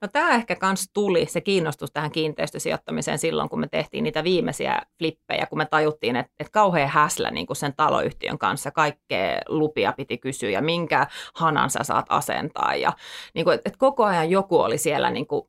No 0.00 0.08
tämä 0.12 0.34
ehkä 0.34 0.56
kans 0.56 0.90
tuli, 0.94 1.26
se 1.26 1.40
kiinnostus 1.40 1.90
tähän 1.92 2.10
kiinteistösijoittamiseen 2.10 3.18
silloin, 3.18 3.48
kun 3.48 3.60
me 3.60 3.68
tehtiin 3.68 4.04
niitä 4.04 4.24
viimeisiä 4.24 4.82
flippejä, 4.98 5.46
kun 5.46 5.58
me 5.58 5.66
tajuttiin, 5.66 6.16
että, 6.16 6.32
että 6.40 6.52
kauhean 6.52 6.88
häslä 6.88 7.30
niin 7.30 7.46
kuin 7.46 7.56
sen 7.56 7.74
taloyhtiön 7.76 8.38
kanssa, 8.38 8.70
kaikkea 8.70 9.40
lupia 9.48 9.92
piti 9.92 10.18
kysyä 10.18 10.50
ja 10.50 10.62
minkä 10.62 11.06
hanan 11.34 11.70
sä 11.70 11.78
saat 11.82 12.06
asentaa 12.08 12.74
ja 12.74 12.92
niin 13.34 13.44
kuin, 13.44 13.54
että 13.54 13.78
koko 13.78 14.04
ajan 14.04 14.30
joku 14.30 14.60
oli 14.60 14.78
siellä 14.78 15.10
niin 15.10 15.26
kuin 15.26 15.46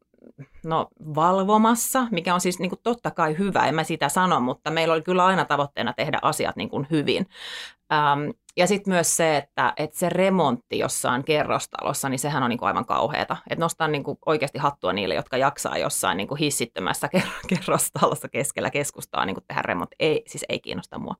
no, 0.66 0.88
valvomassa, 1.16 2.08
mikä 2.12 2.34
on 2.34 2.42
siis 2.42 2.60
niin 2.60 2.70
kuin 2.70 2.80
totta 2.84 3.12
kai 3.12 3.38
hyvä, 3.38 3.66
en 3.66 3.75
mä 3.75 3.84
sitä 3.84 4.10
sano, 4.10 4.40
mutta 4.40 4.72
meillä 4.72 4.94
oli 4.94 5.01
kyllä 5.01 5.25
aina 5.25 5.46
tavoitteena 5.46 5.94
tehdä 5.94 6.20
asiat 6.22 6.56
niin 6.56 6.70
kuin 6.70 6.88
hyvin. 6.92 7.28
Ähm, 7.94 8.30
ja 8.58 8.68
sitten 8.68 8.94
myös 8.94 9.18
se, 9.18 9.38
että, 9.38 9.74
että 9.78 10.00
se 10.00 10.10
remontti 10.10 10.80
jossain 10.80 11.24
kerrostalossa, 11.24 12.10
niin 12.10 12.20
sehän 12.20 12.44
on 12.44 12.50
niin 12.50 12.60
kuin 12.60 12.68
aivan 12.68 12.86
kauheata. 12.86 13.38
Että 13.50 13.63
nostan 13.63 13.92
niin 13.92 14.04
kuin 14.04 14.18
oikeasti 14.25 14.60
hattua 14.60 14.94
niille, 14.94 15.16
jotka 15.16 15.38
jaksaa 15.38 15.78
jossain 15.78 16.18
niin 16.18 16.28
kuin 16.28 16.40
hissittömässä 16.40 17.10
kerrostalossa 17.50 18.30
keskellä 18.30 18.70
keskustaa 18.70 19.25
niin 19.25 19.36
kuin 19.36 19.46
tehdä 19.48 19.62
remontti. 19.62 19.96
Ei, 20.00 20.24
siis 20.28 20.46
ei 20.50 20.60
kiinnosta 20.60 21.00
mua. 21.00 21.16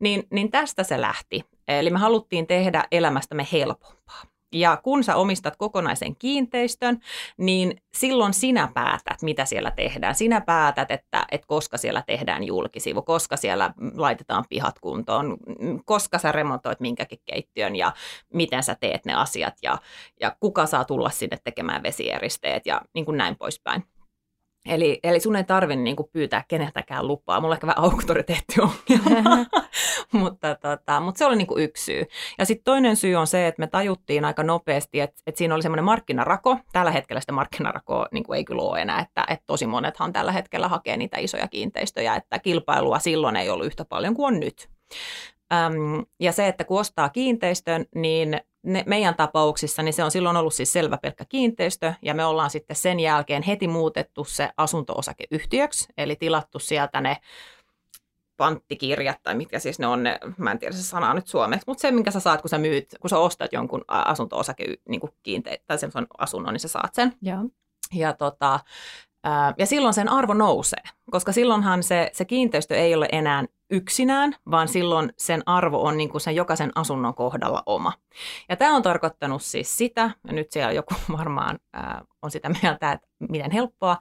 Niin, 0.00 0.22
niin 0.30 0.50
tästä 0.50 0.82
se 0.82 1.00
lähti. 1.00 1.44
Eli 1.68 1.90
me 1.90 1.98
haluttiin 1.98 2.46
tehdä 2.46 2.84
elämästämme 2.92 3.46
helpompaa. 3.52 4.22
Ja 4.52 4.76
kun 4.76 5.04
sä 5.04 5.16
omistat 5.16 5.56
kokonaisen 5.56 6.16
kiinteistön, 6.16 6.98
niin 7.36 7.82
silloin 7.92 8.34
sinä 8.34 8.68
päätät, 8.74 9.22
mitä 9.22 9.44
siellä 9.44 9.70
tehdään. 9.70 10.14
Sinä 10.14 10.40
päätät, 10.40 10.90
että, 10.90 11.26
että 11.30 11.46
koska 11.46 11.78
siellä 11.78 12.02
tehdään 12.06 12.44
julkisivu, 12.44 13.02
koska 13.02 13.36
siellä 13.36 13.74
laitetaan 13.94 14.44
pihat 14.48 14.78
kuntoon, 14.78 15.36
koska 15.84 16.18
sä 16.18 16.32
remontoit 16.32 16.80
minkäkin 16.80 17.18
keittiön 17.24 17.76
ja 17.76 17.92
miten 18.34 18.62
sä 18.62 18.76
teet 18.80 19.04
ne 19.04 19.14
asiat 19.14 19.54
ja, 19.62 19.78
ja 20.20 20.36
kuka 20.40 20.66
saa 20.66 20.84
tulla 20.84 21.10
sinne 21.10 21.38
tekemään 21.44 21.82
vesieristeet 21.82 22.66
ja 22.66 22.82
niin 22.94 23.04
kuin 23.04 23.18
näin 23.18 23.36
poispäin. 23.36 23.84
Eli, 24.68 25.00
eli 25.02 25.20
sun 25.20 25.36
ei 25.36 25.44
tarvitse 25.44 25.82
niinku 25.82 26.10
pyytää 26.12 26.44
keneltäkään 26.48 27.06
lupaa. 27.06 27.40
Mulla 27.40 27.52
on 27.52 27.56
ehkä 27.56 27.66
vähän 27.66 27.84
auktoriteettiongelma, 27.84 29.46
mutta, 30.12 30.54
tota, 30.54 31.00
mutta 31.00 31.18
se 31.18 31.26
oli 31.26 31.36
niinku 31.36 31.58
yksi 31.58 31.84
syy. 31.84 32.04
Ja 32.38 32.44
sitten 32.44 32.64
toinen 32.64 32.96
syy 32.96 33.14
on 33.14 33.26
se, 33.26 33.46
että 33.46 33.60
me 33.60 33.66
tajuttiin 33.66 34.24
aika 34.24 34.42
nopeasti, 34.42 35.00
että, 35.00 35.22
että 35.26 35.38
siinä 35.38 35.54
oli 35.54 35.62
semmoinen 35.62 35.84
markkinarako. 35.84 36.58
Tällä 36.72 36.90
hetkellä 36.90 37.20
sitä 37.20 37.32
markkinarakoa 37.32 38.06
niinku 38.12 38.32
ei 38.32 38.44
kyllä 38.44 38.62
ole 38.62 38.82
enää, 38.82 39.00
että, 39.00 39.24
että 39.28 39.44
tosi 39.46 39.66
monethan 39.66 40.12
tällä 40.12 40.32
hetkellä 40.32 40.68
hakee 40.68 40.96
niitä 40.96 41.18
isoja 41.18 41.48
kiinteistöjä, 41.48 42.14
että 42.14 42.38
kilpailua 42.38 42.98
silloin 42.98 43.36
ei 43.36 43.50
ollut 43.50 43.66
yhtä 43.66 43.84
paljon 43.84 44.14
kuin 44.14 44.34
on 44.34 44.40
nyt. 44.40 44.68
Öm, 45.52 46.04
ja 46.20 46.32
se, 46.32 46.48
että 46.48 46.64
kun 46.64 46.80
ostaa 46.80 47.08
kiinteistön, 47.08 47.84
niin 47.94 48.40
ne, 48.68 48.84
meidän 48.86 49.14
tapauksissa 49.14 49.82
niin 49.82 49.92
se 49.92 50.04
on 50.04 50.10
silloin 50.10 50.36
ollut 50.36 50.54
siis 50.54 50.72
selvä 50.72 50.98
pelkkä 50.98 51.24
kiinteistö 51.28 51.94
ja 52.02 52.14
me 52.14 52.24
ollaan 52.24 52.50
sitten 52.50 52.76
sen 52.76 53.00
jälkeen 53.00 53.42
heti 53.42 53.68
muutettu 53.68 54.24
se 54.24 54.50
asunto-osakeyhtiöksi, 54.56 55.88
eli 55.98 56.16
tilattu 56.16 56.58
sieltä 56.58 57.00
ne 57.00 57.16
panttikirjat 58.36 59.22
tai 59.22 59.34
mitkä 59.34 59.58
siis 59.58 59.78
ne 59.78 59.86
on 59.86 60.02
ne, 60.02 60.18
mä 60.36 60.50
en 60.50 60.58
tiedä 60.58 60.76
se 60.76 60.82
sana 60.82 61.14
nyt 61.14 61.26
suomeksi, 61.26 61.64
mutta 61.66 61.80
se 61.80 61.90
minkä 61.90 62.10
sä 62.10 62.20
saat, 62.20 62.40
kun 62.40 62.50
sä 62.50 62.58
myyt, 62.58 62.94
kun 63.00 63.10
sä 63.10 63.18
ostat 63.18 63.52
jonkun 63.52 63.84
asunto-osake 63.88 64.64
niin 64.88 65.00
kiinte- 65.22 65.62
tai 65.66 65.78
sen 65.78 65.90
asunnon, 66.18 66.54
niin 66.54 66.60
sä 66.60 66.68
saat 66.68 66.94
sen. 66.94 67.12
Joo. 67.22 67.44
Ja 67.94 68.12
tota, 68.12 68.60
ja 69.58 69.66
silloin 69.66 69.94
sen 69.94 70.08
arvo 70.08 70.34
nousee, 70.34 70.82
koska 71.10 71.32
silloinhan 71.32 71.82
se, 71.82 72.10
se 72.12 72.24
kiinteistö 72.24 72.76
ei 72.76 72.94
ole 72.94 73.08
enää 73.12 73.44
yksinään, 73.70 74.36
vaan 74.50 74.68
silloin 74.68 75.12
sen 75.16 75.42
arvo 75.46 75.82
on 75.82 75.96
niin 75.96 76.08
kuin 76.08 76.20
sen 76.20 76.36
jokaisen 76.36 76.72
asunnon 76.74 77.14
kohdalla 77.14 77.62
oma. 77.66 77.92
Ja 78.48 78.56
tämä 78.56 78.76
on 78.76 78.82
tarkoittanut 78.82 79.42
siis 79.42 79.76
sitä, 79.78 80.10
ja 80.26 80.32
nyt 80.32 80.52
siellä 80.52 80.72
joku 80.72 80.94
varmaan 81.18 81.58
ää, 81.72 82.04
on 82.22 82.30
sitä 82.30 82.50
mieltä, 82.62 82.92
että 82.92 83.08
miten 83.28 83.50
helppoa, 83.50 83.96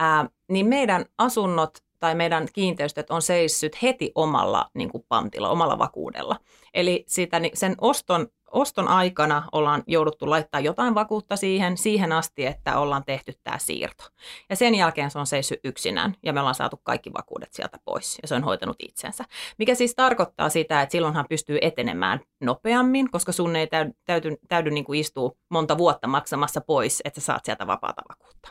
ää, 0.00 0.26
niin 0.48 0.66
meidän 0.66 1.04
asunnot 1.18 1.78
tai 2.00 2.14
meidän 2.14 2.48
kiinteistöt 2.52 3.10
on 3.10 3.22
seissyt 3.22 3.82
heti 3.82 4.12
omalla 4.14 4.70
niin 4.74 4.90
kuin 4.90 5.04
pantilla, 5.08 5.48
omalla 5.48 5.78
vakuudella. 5.78 6.36
Eli 6.74 7.04
sitä, 7.06 7.40
sen 7.54 7.74
oston 7.80 8.28
oston 8.54 8.88
aikana 8.88 9.48
ollaan 9.52 9.82
jouduttu 9.86 10.30
laittaa 10.30 10.60
jotain 10.60 10.94
vakuutta 10.94 11.36
siihen, 11.36 11.76
siihen 11.76 12.12
asti, 12.12 12.46
että 12.46 12.78
ollaan 12.78 13.04
tehty 13.04 13.32
tämä 13.42 13.58
siirto. 13.58 14.04
Ja 14.50 14.56
sen 14.56 14.74
jälkeen 14.74 15.10
se 15.10 15.18
on 15.18 15.26
seissyt 15.26 15.60
yksinään 15.64 16.14
ja 16.22 16.32
me 16.32 16.40
ollaan 16.40 16.54
saatu 16.54 16.80
kaikki 16.82 17.12
vakuudet 17.12 17.52
sieltä 17.52 17.78
pois 17.84 18.18
ja 18.22 18.28
se 18.28 18.34
on 18.34 18.44
hoitanut 18.44 18.76
itsensä. 18.78 19.24
Mikä 19.58 19.74
siis 19.74 19.94
tarkoittaa 19.94 20.48
sitä, 20.48 20.82
että 20.82 20.92
silloinhan 20.92 21.26
pystyy 21.28 21.58
etenemään 21.60 22.20
nopeammin, 22.40 23.10
koska 23.10 23.32
sun 23.32 23.56
ei 23.56 23.66
täydy, 23.66 23.92
täydy, 24.04 24.36
täydy 24.48 24.70
niin 24.70 24.84
kuin 24.84 25.00
istua 25.00 25.32
monta 25.48 25.78
vuotta 25.78 26.06
maksamassa 26.06 26.60
pois, 26.60 27.02
että 27.04 27.20
sä 27.20 27.24
saat 27.24 27.44
sieltä 27.44 27.66
vapaata 27.66 28.02
vakuutta. 28.08 28.48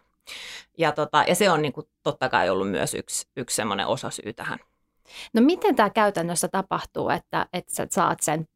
Ja, 0.77 0.91
tota, 0.91 1.23
ja 1.27 1.35
se 1.35 1.49
on 1.49 1.61
niin 1.61 1.73
kuin 1.73 1.87
totta 2.03 2.29
kai 2.29 2.49
ollut 2.49 2.71
myös 2.71 2.93
yksi, 2.93 3.27
yksi 3.37 3.55
semmoinen 3.55 3.87
osasyy 3.87 4.33
tähän. 4.33 4.59
No 5.33 5.41
miten 5.41 5.75
tämä 5.75 5.89
käytännössä 5.89 6.47
tapahtuu, 6.47 7.09
että, 7.09 7.45
että 7.53 7.73
sä 7.73 7.87
saat 7.89 8.19
sen 8.21 8.47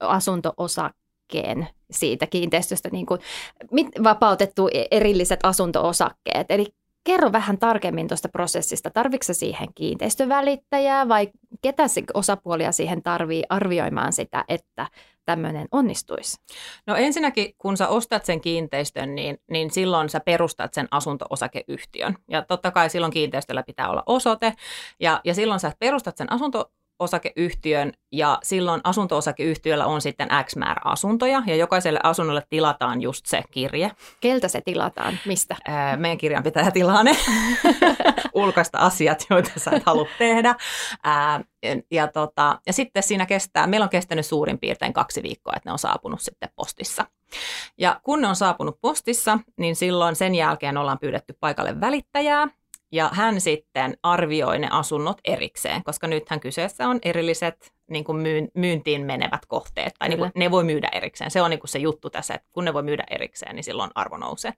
asunto-osakkeen 0.00 1.68
siitä 1.90 2.26
kiinteistöstä, 2.26 2.88
niin 2.92 3.06
kuin, 3.06 3.20
vapautettu 4.04 4.68
e-, 4.72 4.86
erilliset 4.90 5.40
asunto-osakkeet. 5.42 6.50
Eli 6.50 6.66
kerro 7.04 7.32
vähän 7.32 7.58
tarkemmin 7.58 8.08
tuosta 8.08 8.28
prosessista. 8.28 8.90
Tarvitsetko 8.90 9.38
siihen 9.38 9.68
kiinteistövälittäjää 9.74 11.08
vai 11.08 11.28
ketä 11.62 11.82
osapuolia 12.14 12.72
siihen 12.72 13.02
tarvii 13.02 13.42
arvioimaan 13.48 14.12
sitä, 14.12 14.44
että 14.48 14.86
tämmöinen 15.24 15.68
onnistuisi? 15.72 16.36
No 16.86 16.96
ensinnäkin, 16.96 17.54
kun 17.58 17.76
sä 17.76 17.88
ostat 17.88 18.24
sen 18.24 18.40
kiinteistön, 18.40 19.14
niin, 19.14 19.38
niin 19.50 19.70
silloin 19.70 20.08
sä 20.08 20.20
perustat 20.20 20.74
sen 20.74 20.88
asunto-osakeyhtiön. 20.90 22.16
Ja 22.28 22.42
totta 22.42 22.70
kai 22.70 22.90
silloin 22.90 23.12
kiinteistöllä 23.12 23.62
pitää 23.62 23.90
olla 23.90 24.02
osoite. 24.06 24.54
Ja, 25.00 25.20
ja 25.24 25.34
silloin 25.34 25.60
sä 25.60 25.72
perustat 25.78 26.16
sen 26.16 26.32
asunto 26.32 26.72
osakeyhtiön 27.00 27.92
ja 28.12 28.38
silloin 28.42 28.80
asunto-osakeyhtiöllä 28.84 29.86
on 29.86 30.00
sitten 30.00 30.28
X 30.44 30.56
määrä 30.56 30.80
asuntoja 30.84 31.42
ja 31.46 31.56
jokaiselle 31.56 32.00
asunnolle 32.02 32.42
tilataan 32.50 33.02
just 33.02 33.26
se 33.26 33.42
kirje. 33.50 33.90
Keltä 34.20 34.48
se 34.48 34.60
tilataan? 34.60 35.18
Mistä? 35.26 35.56
meidän 35.96 36.18
kirjan 36.18 36.42
pitää 36.42 36.70
tilaa 36.70 37.02
ne 37.02 37.16
ulkoista 38.34 38.78
asiat, 38.78 39.26
joita 39.30 39.50
sä 39.56 39.70
et 39.70 39.82
halua 39.86 40.06
tehdä. 40.18 40.54
ja, 41.90 42.08
tota, 42.08 42.60
ja 42.66 42.72
sitten 42.72 43.02
siinä 43.02 43.26
kestää, 43.26 43.66
meillä 43.66 43.84
on 43.84 43.90
kestänyt 43.90 44.26
suurin 44.26 44.58
piirtein 44.58 44.92
kaksi 44.92 45.22
viikkoa, 45.22 45.52
että 45.56 45.68
ne 45.68 45.72
on 45.72 45.78
saapunut 45.78 46.20
sitten 46.20 46.48
postissa. 46.56 47.06
Ja 47.78 48.00
kun 48.02 48.20
ne 48.20 48.28
on 48.28 48.36
saapunut 48.36 48.80
postissa, 48.80 49.38
niin 49.58 49.76
silloin 49.76 50.16
sen 50.16 50.34
jälkeen 50.34 50.76
ollaan 50.76 50.98
pyydetty 50.98 51.36
paikalle 51.40 51.80
välittäjää, 51.80 52.48
ja 52.92 53.10
hän 53.12 53.40
sitten 53.40 53.96
arvioi 54.02 54.58
ne 54.58 54.68
asunnot 54.70 55.18
erikseen, 55.24 55.84
koska 55.84 56.06
nythän 56.06 56.40
kyseessä 56.40 56.88
on 56.88 56.98
erilliset 57.02 57.72
niin 57.90 58.04
kuin 58.04 58.18
myyntiin 58.54 59.06
menevät 59.06 59.46
kohteet, 59.46 59.94
tai 59.98 60.08
niin 60.08 60.18
kuin 60.18 60.32
ne 60.34 60.50
voi 60.50 60.64
myydä 60.64 60.88
erikseen. 60.92 61.30
Se 61.30 61.42
on 61.42 61.50
niin 61.50 61.60
kuin 61.60 61.68
se 61.68 61.78
juttu 61.78 62.10
tässä, 62.10 62.34
että 62.34 62.48
kun 62.52 62.64
ne 62.64 62.74
voi 62.74 62.82
myydä 62.82 63.04
erikseen, 63.10 63.56
niin 63.56 63.64
silloin 63.64 63.90
arvo 63.94 64.16
nousee. 64.16 64.52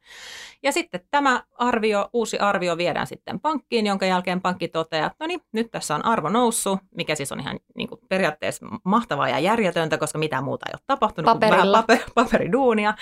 Ja 0.62 0.72
sitten 0.72 1.00
tämä 1.10 1.42
arvio, 1.58 2.08
uusi 2.12 2.38
arvio 2.38 2.76
viedään 2.76 3.06
sitten 3.06 3.40
pankkiin, 3.40 3.86
jonka 3.86 4.06
jälkeen 4.06 4.40
pankki 4.40 4.68
toteaa, 4.68 5.06
että 5.06 5.16
no 5.20 5.26
niin, 5.26 5.40
nyt 5.52 5.70
tässä 5.70 5.94
on 5.94 6.04
arvo 6.04 6.28
noussut, 6.28 6.78
mikä 6.94 7.14
siis 7.14 7.32
on 7.32 7.40
ihan 7.40 7.60
niin 7.74 7.88
kuin 7.88 8.00
periaatteessa 8.08 8.66
mahtavaa 8.84 9.28
ja 9.28 9.38
järjetöntä, 9.38 9.98
koska 9.98 10.18
mitään 10.18 10.44
muuta 10.44 10.66
ei 10.68 10.74
ole 10.74 10.82
tapahtunut 10.86 11.32
Paperilla. 11.32 11.82
kuin 11.82 11.98
paper, 11.98 12.12
paperiduunia. 12.14 12.94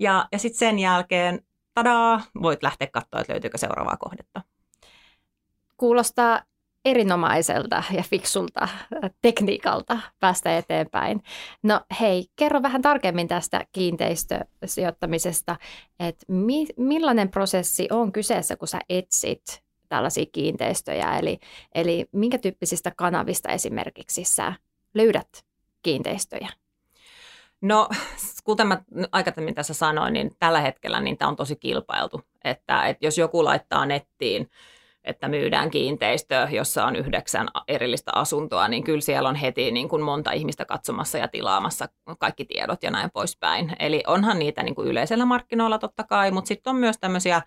Ja, 0.00 0.28
ja 0.32 0.38
sitten 0.38 0.58
sen 0.58 0.78
jälkeen, 0.78 1.40
tadaa, 1.74 2.20
voit 2.42 2.62
lähteä 2.62 2.88
katsoa, 2.92 3.20
että 3.20 3.32
löytyykö 3.32 3.58
seuraavaa 3.58 3.96
kohdetta. 3.96 4.42
Kuulostaa 5.76 6.42
erinomaiselta 6.84 7.82
ja 7.92 8.02
fiksulta 8.02 8.68
tekniikalta 9.22 9.98
päästä 10.20 10.58
eteenpäin. 10.58 11.22
No 11.62 11.80
hei, 12.00 12.26
kerro 12.36 12.62
vähän 12.62 12.82
tarkemmin 12.82 13.28
tästä 13.28 13.64
kiinteistösijoittamisesta, 13.72 15.56
että 16.00 16.24
mi- 16.28 16.66
millainen 16.76 17.28
prosessi 17.28 17.88
on 17.90 18.12
kyseessä, 18.12 18.56
kun 18.56 18.68
sä 18.68 18.78
etsit 18.88 19.62
tällaisia 19.88 20.26
kiinteistöjä, 20.32 21.18
eli, 21.18 21.38
eli 21.74 22.06
minkä 22.12 22.38
tyyppisistä 22.38 22.92
kanavista 22.96 23.48
esimerkiksi 23.48 24.24
sä 24.24 24.52
löydät 24.94 25.44
kiinteistöjä? 25.82 26.48
No, 27.60 27.88
kuten 28.44 28.66
mä 28.66 28.82
aikaisemmin 29.12 29.54
tässä 29.54 29.74
sanoin, 29.74 30.12
niin 30.12 30.30
tällä 30.38 30.60
hetkellä 30.60 31.00
niin 31.00 31.18
tämä 31.18 31.28
on 31.28 31.36
tosi 31.36 31.56
kilpailtu, 31.56 32.22
että, 32.44 32.86
että 32.86 33.06
jos 33.06 33.18
joku 33.18 33.44
laittaa 33.44 33.86
nettiin 33.86 34.50
että 35.06 35.28
myydään 35.28 35.70
kiinteistö, 35.70 36.48
jossa 36.50 36.84
on 36.84 36.96
yhdeksän 36.96 37.48
erillistä 37.68 38.10
asuntoa, 38.14 38.68
niin 38.68 38.84
kyllä 38.84 39.00
siellä 39.00 39.28
on 39.28 39.34
heti 39.34 39.70
niin 39.70 39.88
kuin 39.88 40.02
monta 40.02 40.32
ihmistä 40.32 40.64
katsomassa 40.64 41.18
ja 41.18 41.28
tilaamassa 41.28 41.88
kaikki 42.18 42.44
tiedot 42.44 42.82
ja 42.82 42.90
näin 42.90 43.10
poispäin. 43.10 43.76
Eli 43.78 44.02
onhan 44.06 44.38
niitä 44.38 44.62
niin 44.62 44.74
kuin 44.74 44.88
yleisellä 44.88 45.24
markkinoilla 45.24 45.78
totta 45.78 46.04
kai, 46.04 46.30
mutta 46.30 46.48
sitten 46.48 46.70
on 46.70 46.76
myös 46.76 46.96
tämmöisiä 47.00 47.42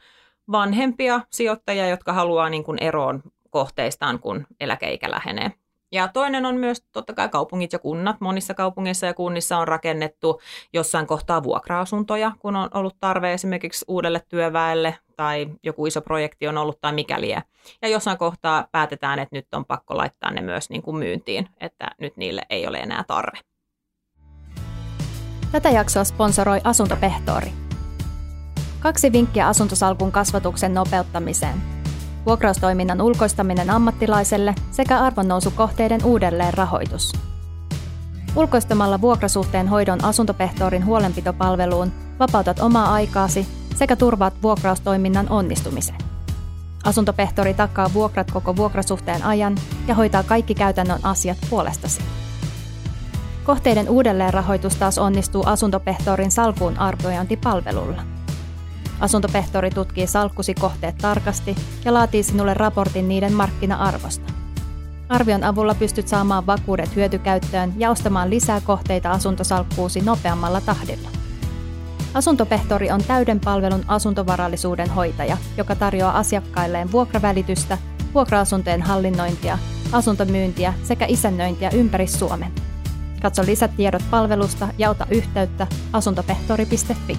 vanhempia 0.52 1.22
sijoittajia, 1.32 1.88
jotka 1.88 2.14
haluaa 2.14 2.50
niin 2.50 2.64
kuin 2.64 2.78
eroon 2.84 3.24
kohteistaan, 3.50 4.20
kun 4.20 4.48
eläkeikä 4.60 5.12
lähenee. 5.12 5.52
Ja 5.92 6.08
toinen 6.08 6.46
on 6.46 6.56
myös 6.56 6.82
totta 6.92 7.14
kai 7.14 7.30
kaupungit 7.30 7.74
ja 7.74 7.80
kunnat. 7.80 8.22
Monissa 8.22 8.54
kaupungeissa 8.54 9.06
ja 9.06 9.14
kunnissa 9.14 9.58
on 9.58 9.68
rakennettu 9.68 10.42
jossain 10.74 11.08
kohtaa 11.08 11.44
vuokra-asuntoja, 11.44 12.32
kun 12.40 12.56
on 12.56 12.70
ollut 12.74 12.96
tarve 13.00 13.34
esimerkiksi 13.34 13.86
uudelle 13.88 14.22
työväelle 14.30 14.96
tai 15.20 15.48
joku 15.64 15.86
iso 15.86 16.02
projekti 16.02 16.48
on 16.48 16.58
ollut 16.58 16.82
tai 16.82 16.94
mikäliä. 16.94 17.42
Ja 17.82 17.88
jossain 17.88 18.18
kohtaa 18.18 18.68
päätetään, 18.72 19.20
että 19.20 19.36
nyt 19.36 19.54
on 19.54 19.66
pakko 19.66 19.98
laittaa 19.98 20.32
ne 20.32 20.42
myös 20.42 20.70
niin 20.70 20.82
kuin 20.82 20.98
myyntiin, 20.98 21.50
että 21.60 21.88
nyt 22.02 22.18
niille 22.18 22.42
ei 22.50 22.68
ole 22.68 22.78
enää 22.78 23.04
tarve. 23.08 23.40
Tätä 25.52 25.70
jaksoa 25.70 26.04
sponsoroi 26.04 26.62
Asuntopehtori. 26.64 27.52
Kaksi 28.80 29.12
vinkkiä 29.12 29.48
asuntosalkun 29.48 30.12
kasvatuksen 30.12 30.74
nopeuttamiseen– 30.74 31.56
vuokraustoiminnan 32.26 33.02
ulkoistaminen 33.02 33.70
ammattilaiselle 33.70 34.56
sekä 34.72 35.00
arvonnousukohteiden 35.00 36.06
uudelleen 36.06 36.54
rahoitus. 36.54 37.14
Ulkoistamalla 38.36 39.02
vuokrasuhteen 39.02 39.68
hoidon 39.68 40.04
asuntopehtorin 40.04 40.86
huolenpitopalveluun 40.86 41.92
vapautat 42.20 42.60
omaa 42.60 42.94
aikaasi 42.94 43.48
sekä 43.76 43.96
turvaat 43.96 44.34
vuokraustoiminnan 44.42 45.30
onnistumisen. 45.30 45.96
Asuntopehtori 46.84 47.54
takaa 47.54 47.94
vuokrat 47.94 48.32
koko 48.32 48.56
vuokrasuhteen 48.56 49.24
ajan 49.24 49.56
ja 49.88 49.96
hoitaa 49.96 50.24
kaikki 50.24 50.56
käytännön 50.56 51.00
asiat 51.04 51.38
puolestasi. 51.50 52.02
Kohteiden 53.44 53.90
uudelleenrahoitus 53.90 54.76
taas 54.76 54.98
onnistuu 54.98 55.44
asuntopehtorin 55.46 56.32
salkuun 56.32 56.80
arviointipalvelulla– 56.80 58.02
Asuntopehtori 59.00 59.70
tutkii 59.70 60.08
salkkusi 60.08 60.54
kohteet 60.54 60.98
tarkasti 60.98 61.56
ja 61.86 61.94
laatii 61.94 62.24
sinulle 62.24 62.54
raportin 62.54 63.08
niiden 63.08 63.34
markkina-arvosta. 63.34 64.29
Arvion 65.10 65.44
avulla 65.44 65.76
pystyt 65.76 66.08
saamaan 66.08 66.46
vakuudet 66.46 66.96
hyötykäyttöön 66.96 67.74
ja 67.78 67.92
ostamaan 67.92 68.30
lisää 68.30 68.62
kohteita 68.62 69.12
asuntosalkkuusi 69.12 70.02
nopeammalla 70.02 70.62
tahdilla. 70.62 71.10
Asuntopehtori 72.14 72.92
on 72.92 73.04
täyden 73.04 73.40
palvelun 73.40 73.86
asuntovarallisuuden 73.88 74.90
hoitaja, 74.90 75.38
joka 75.58 75.76
tarjoaa 75.76 76.18
asiakkailleen 76.18 76.92
vuokravälitystä, 76.92 77.78
vuokra-asuntojen 78.14 78.82
hallinnointia, 78.82 79.60
asuntomyyntiä 79.92 80.74
sekä 80.84 81.06
isännöintiä 81.08 81.70
ympäri 81.70 82.08
Suomen. 82.08 82.52
Katso 83.22 83.46
lisätiedot 83.46 84.04
palvelusta 84.12 84.68
ja 84.78 84.90
ota 84.90 85.08
yhteyttä 85.10 85.68
asuntopehtori.fi. 85.94 87.18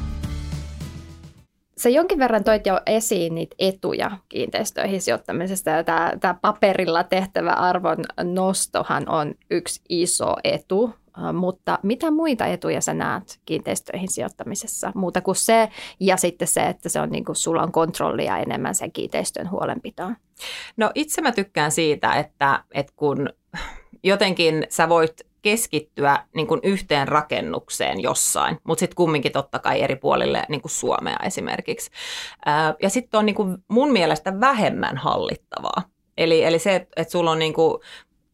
Sä 1.80 1.88
jonkin 1.88 2.18
verran 2.18 2.44
toit 2.44 2.66
jo 2.66 2.80
esiin 2.86 3.34
niitä 3.34 3.56
etuja 3.58 4.10
kiinteistöihin 4.28 5.02
sijoittamisesta 5.02 5.70
ja 5.70 5.84
tämä, 5.84 6.12
tämä 6.20 6.34
paperilla 6.42 7.04
tehtävä 7.04 7.52
arvon 7.52 8.04
nostohan 8.22 9.08
on 9.08 9.34
yksi 9.50 9.80
iso 9.88 10.34
etu, 10.44 10.94
mutta 11.32 11.78
mitä 11.82 12.10
muita 12.10 12.46
etuja 12.46 12.80
sä 12.80 12.94
näet 12.94 13.40
kiinteistöihin 13.44 14.08
sijoittamisessa 14.10 14.92
muuta 14.94 15.20
kuin 15.20 15.36
se 15.36 15.68
ja 16.00 16.16
sitten 16.16 16.48
se, 16.48 16.60
että 16.60 16.88
se 16.88 17.00
on 17.00 17.10
niin 17.10 17.24
kuin, 17.24 17.36
sulla 17.36 17.62
on 17.62 17.72
kontrollia 17.72 18.38
enemmän 18.38 18.74
sen 18.74 18.92
kiinteistön 18.92 19.50
huolenpitoon? 19.50 20.16
No 20.76 20.90
itse 20.94 21.22
mä 21.22 21.32
tykkään 21.32 21.70
siitä, 21.70 22.12
että, 22.14 22.64
että 22.74 22.92
kun 22.96 23.28
jotenkin 24.02 24.66
sä 24.68 24.88
voit 24.88 25.29
keskittyä 25.42 26.24
niin 26.34 26.46
kuin 26.46 26.60
yhteen 26.62 27.08
rakennukseen 27.08 28.00
jossain, 28.00 28.58
mutta 28.64 28.80
sitten 28.80 28.96
kumminkin 28.96 29.32
totta 29.32 29.58
kai 29.58 29.82
eri 29.82 29.96
puolille 29.96 30.42
niin 30.48 30.62
kuin 30.62 30.72
Suomea 30.72 31.16
esimerkiksi. 31.24 31.90
ja 32.82 32.88
sitten 32.88 33.18
on 33.18 33.26
niin 33.26 33.36
kuin 33.36 33.58
mun 33.68 33.92
mielestä 33.92 34.40
vähemmän 34.40 34.96
hallittavaa. 34.96 35.82
Eli, 36.18 36.44
eli 36.44 36.58
se, 36.58 36.74
että, 36.74 36.88
että 36.96 37.12
sulla 37.12 37.30
on 37.30 37.38
niin 37.38 37.54
kuin 37.54 37.80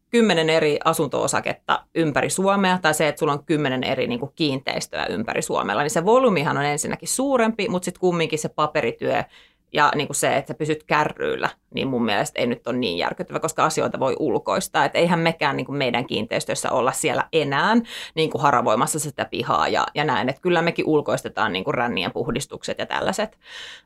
kymmenen 0.09 0.49
eri 0.49 0.79
asunto-osaketta 0.85 1.85
ympäri 1.95 2.29
Suomea 2.29 2.79
tai 2.81 2.93
se, 2.93 3.07
että 3.07 3.19
sulla 3.19 3.33
on 3.33 3.45
kymmenen 3.45 3.83
eri 3.83 4.07
niin 4.07 4.19
kuin 4.19 4.31
kiinteistöä 4.35 5.05
ympäri 5.05 5.41
Suomella, 5.41 5.81
niin 5.81 5.89
se 5.89 6.05
volyymihan 6.05 6.57
on 6.57 6.65
ensinnäkin 6.65 7.09
suurempi, 7.09 7.69
mutta 7.69 7.85
sitten 7.85 7.99
kumminkin 7.99 8.39
se 8.39 8.49
paperityö 8.49 9.23
ja 9.73 9.91
niin 9.95 10.07
kuin 10.07 10.15
se, 10.15 10.37
että 10.37 10.53
sä 10.53 10.57
pysyt 10.57 10.83
kärryillä, 10.83 11.49
niin 11.73 11.87
mun 11.87 12.05
mielestä 12.05 12.39
ei 12.39 12.47
nyt 12.47 12.67
ole 12.67 12.77
niin 12.77 12.97
järkyttävä, 12.97 13.39
koska 13.39 13.65
asioita 13.65 13.99
voi 13.99 14.15
ulkoistaa. 14.19 14.85
Että 14.85 14.97
eihän 14.97 15.19
mekään 15.19 15.57
niin 15.57 15.65
kuin 15.65 15.77
meidän 15.77 16.07
kiinteistöissä 16.07 16.71
olla 16.71 16.91
siellä 16.91 17.23
enää 17.33 17.75
niin 18.15 18.29
kuin 18.29 18.41
haravoimassa 18.41 18.99
sitä 18.99 19.25
pihaa 19.25 19.67
ja, 19.67 19.85
ja 19.95 20.03
näin. 20.03 20.29
Että 20.29 20.41
kyllä 20.41 20.61
mekin 20.61 20.85
ulkoistetaan 20.85 21.53
niin 21.53 21.63
kuin 21.63 21.73
rännien 21.73 22.11
puhdistukset 22.11 22.79
ja 22.79 22.85
tällaiset. 22.85 23.39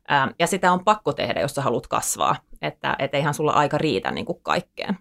Ää, 0.08 0.34
ja 0.38 0.46
sitä 0.46 0.72
on 0.72 0.84
pakko 0.84 1.12
tehdä, 1.12 1.40
jos 1.40 1.54
sä 1.54 1.62
haluat 1.62 1.86
kasvaa. 1.86 2.36
Että 2.62 2.96
et 2.98 3.14
eihän 3.14 3.34
sulla 3.34 3.52
aika 3.52 3.78
riitä 3.78 4.10
niin 4.10 4.26
kuin 4.26 4.38
kaikkeen. 4.42 4.98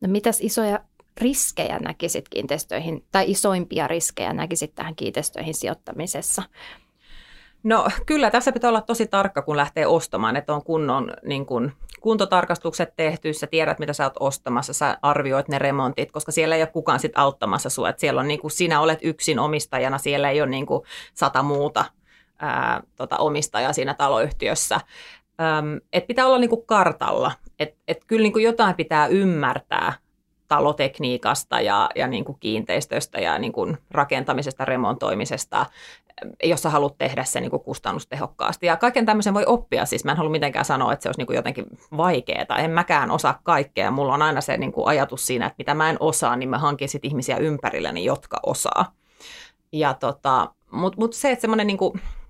No 0.00 0.08
mitäs 0.08 0.38
isoja 0.40 0.78
riskejä 1.20 1.78
näkisit 1.78 2.28
kiinteistöihin, 2.28 3.04
tai 3.12 3.30
isoimpia 3.30 3.88
riskejä 3.88 4.32
näkisit 4.32 4.74
tähän 4.74 4.96
kiinteistöihin 4.96 5.54
sijoittamisessa? 5.54 6.42
No 7.62 7.88
kyllä, 8.06 8.30
tässä 8.30 8.52
pitää 8.52 8.70
olla 8.70 8.80
tosi 8.80 9.06
tarkka, 9.06 9.42
kun 9.42 9.56
lähtee 9.56 9.86
ostamaan, 9.86 10.36
että 10.36 10.54
on 10.54 10.64
kunnon 10.64 11.12
niin 11.24 11.46
kun, 11.46 11.72
kuntotarkastukset 12.00 12.96
tehty, 12.96 13.32
sä 13.32 13.46
tiedät, 13.46 13.78
mitä 13.78 13.92
sä 13.92 14.04
oot 14.04 14.16
ostamassa, 14.20 14.72
sä 14.72 14.98
arvioit 15.02 15.48
ne 15.48 15.58
remontit, 15.58 16.12
koska 16.12 16.32
siellä 16.32 16.56
ei 16.56 16.62
ole 16.62 16.70
kukaan 16.72 17.00
sit 17.00 17.12
auttamassa 17.14 17.70
sua, 17.70 17.88
että 17.88 18.00
siellä 18.00 18.20
on 18.20 18.28
niin 18.28 18.40
kuin, 18.40 18.50
sinä 18.50 18.80
olet 18.80 18.98
yksin 19.02 19.38
omistajana, 19.38 19.98
siellä 19.98 20.30
ei 20.30 20.40
ole 20.40 20.50
niin 20.50 20.66
kuin 20.66 20.82
sata 21.14 21.42
muuta 21.42 21.84
ää, 22.38 22.82
tota, 22.96 23.16
omistajaa 23.16 23.72
siinä 23.72 23.94
taloyhtiössä. 23.94 24.80
Öm, 25.40 25.80
et 25.92 26.06
pitää 26.06 26.26
olla 26.26 26.38
niin 26.38 26.50
kuin 26.50 26.66
kartalla, 26.66 27.32
että 27.58 27.76
et 27.88 28.04
kyllä 28.06 28.22
niin 28.22 28.32
kuin 28.32 28.44
jotain 28.44 28.74
pitää 28.74 29.06
ymmärtää 29.06 29.92
talotekniikasta 30.48 31.60
ja, 31.60 31.90
ja 31.94 32.06
niin 32.06 32.24
kuin 32.24 32.38
kiinteistöstä 32.40 33.20
ja 33.20 33.38
niin 33.38 33.52
kuin 33.52 33.78
rakentamisesta, 33.90 34.64
remontoimisesta, 34.64 35.66
jos 36.44 36.62
sä 36.62 36.70
haluat 36.70 36.98
tehdä 36.98 37.24
sen 37.24 37.42
niin 37.42 37.50
kuin 37.50 37.62
kustannustehokkaasti. 37.62 38.66
Ja 38.66 38.76
kaiken 38.76 39.06
tämmöisen 39.06 39.34
voi 39.34 39.44
oppia, 39.46 39.86
siis 39.86 40.04
mä 40.04 40.10
en 40.10 40.16
halua 40.16 40.30
mitenkään 40.30 40.64
sanoa, 40.64 40.92
että 40.92 41.02
se 41.02 41.08
olisi 41.08 41.20
niin 41.20 41.26
kuin 41.26 41.36
jotenkin 41.36 41.66
vaikeaa. 41.96 42.58
En 42.58 42.70
mäkään 42.70 43.10
osaa 43.10 43.40
kaikkea. 43.42 43.90
Mulla 43.90 44.14
on 44.14 44.22
aina 44.22 44.40
se 44.40 44.56
niin 44.56 44.72
kuin 44.72 44.88
ajatus 44.88 45.26
siinä, 45.26 45.46
että 45.46 45.58
mitä 45.58 45.74
mä 45.74 45.90
en 45.90 45.96
osaa, 46.00 46.36
niin 46.36 46.48
mä 46.48 46.58
hankin 46.58 46.88
sit 46.88 47.04
ihmisiä 47.04 47.36
ympärilleni, 47.36 48.04
jotka 48.04 48.40
osaa. 48.46 48.92
Ja 49.72 49.94
tota, 49.94 50.50
Mutta 50.70 51.00
mut 51.00 51.12
se, 51.12 51.30
että 51.30 51.40
semmoinen 51.40 51.66
niin 51.66 51.78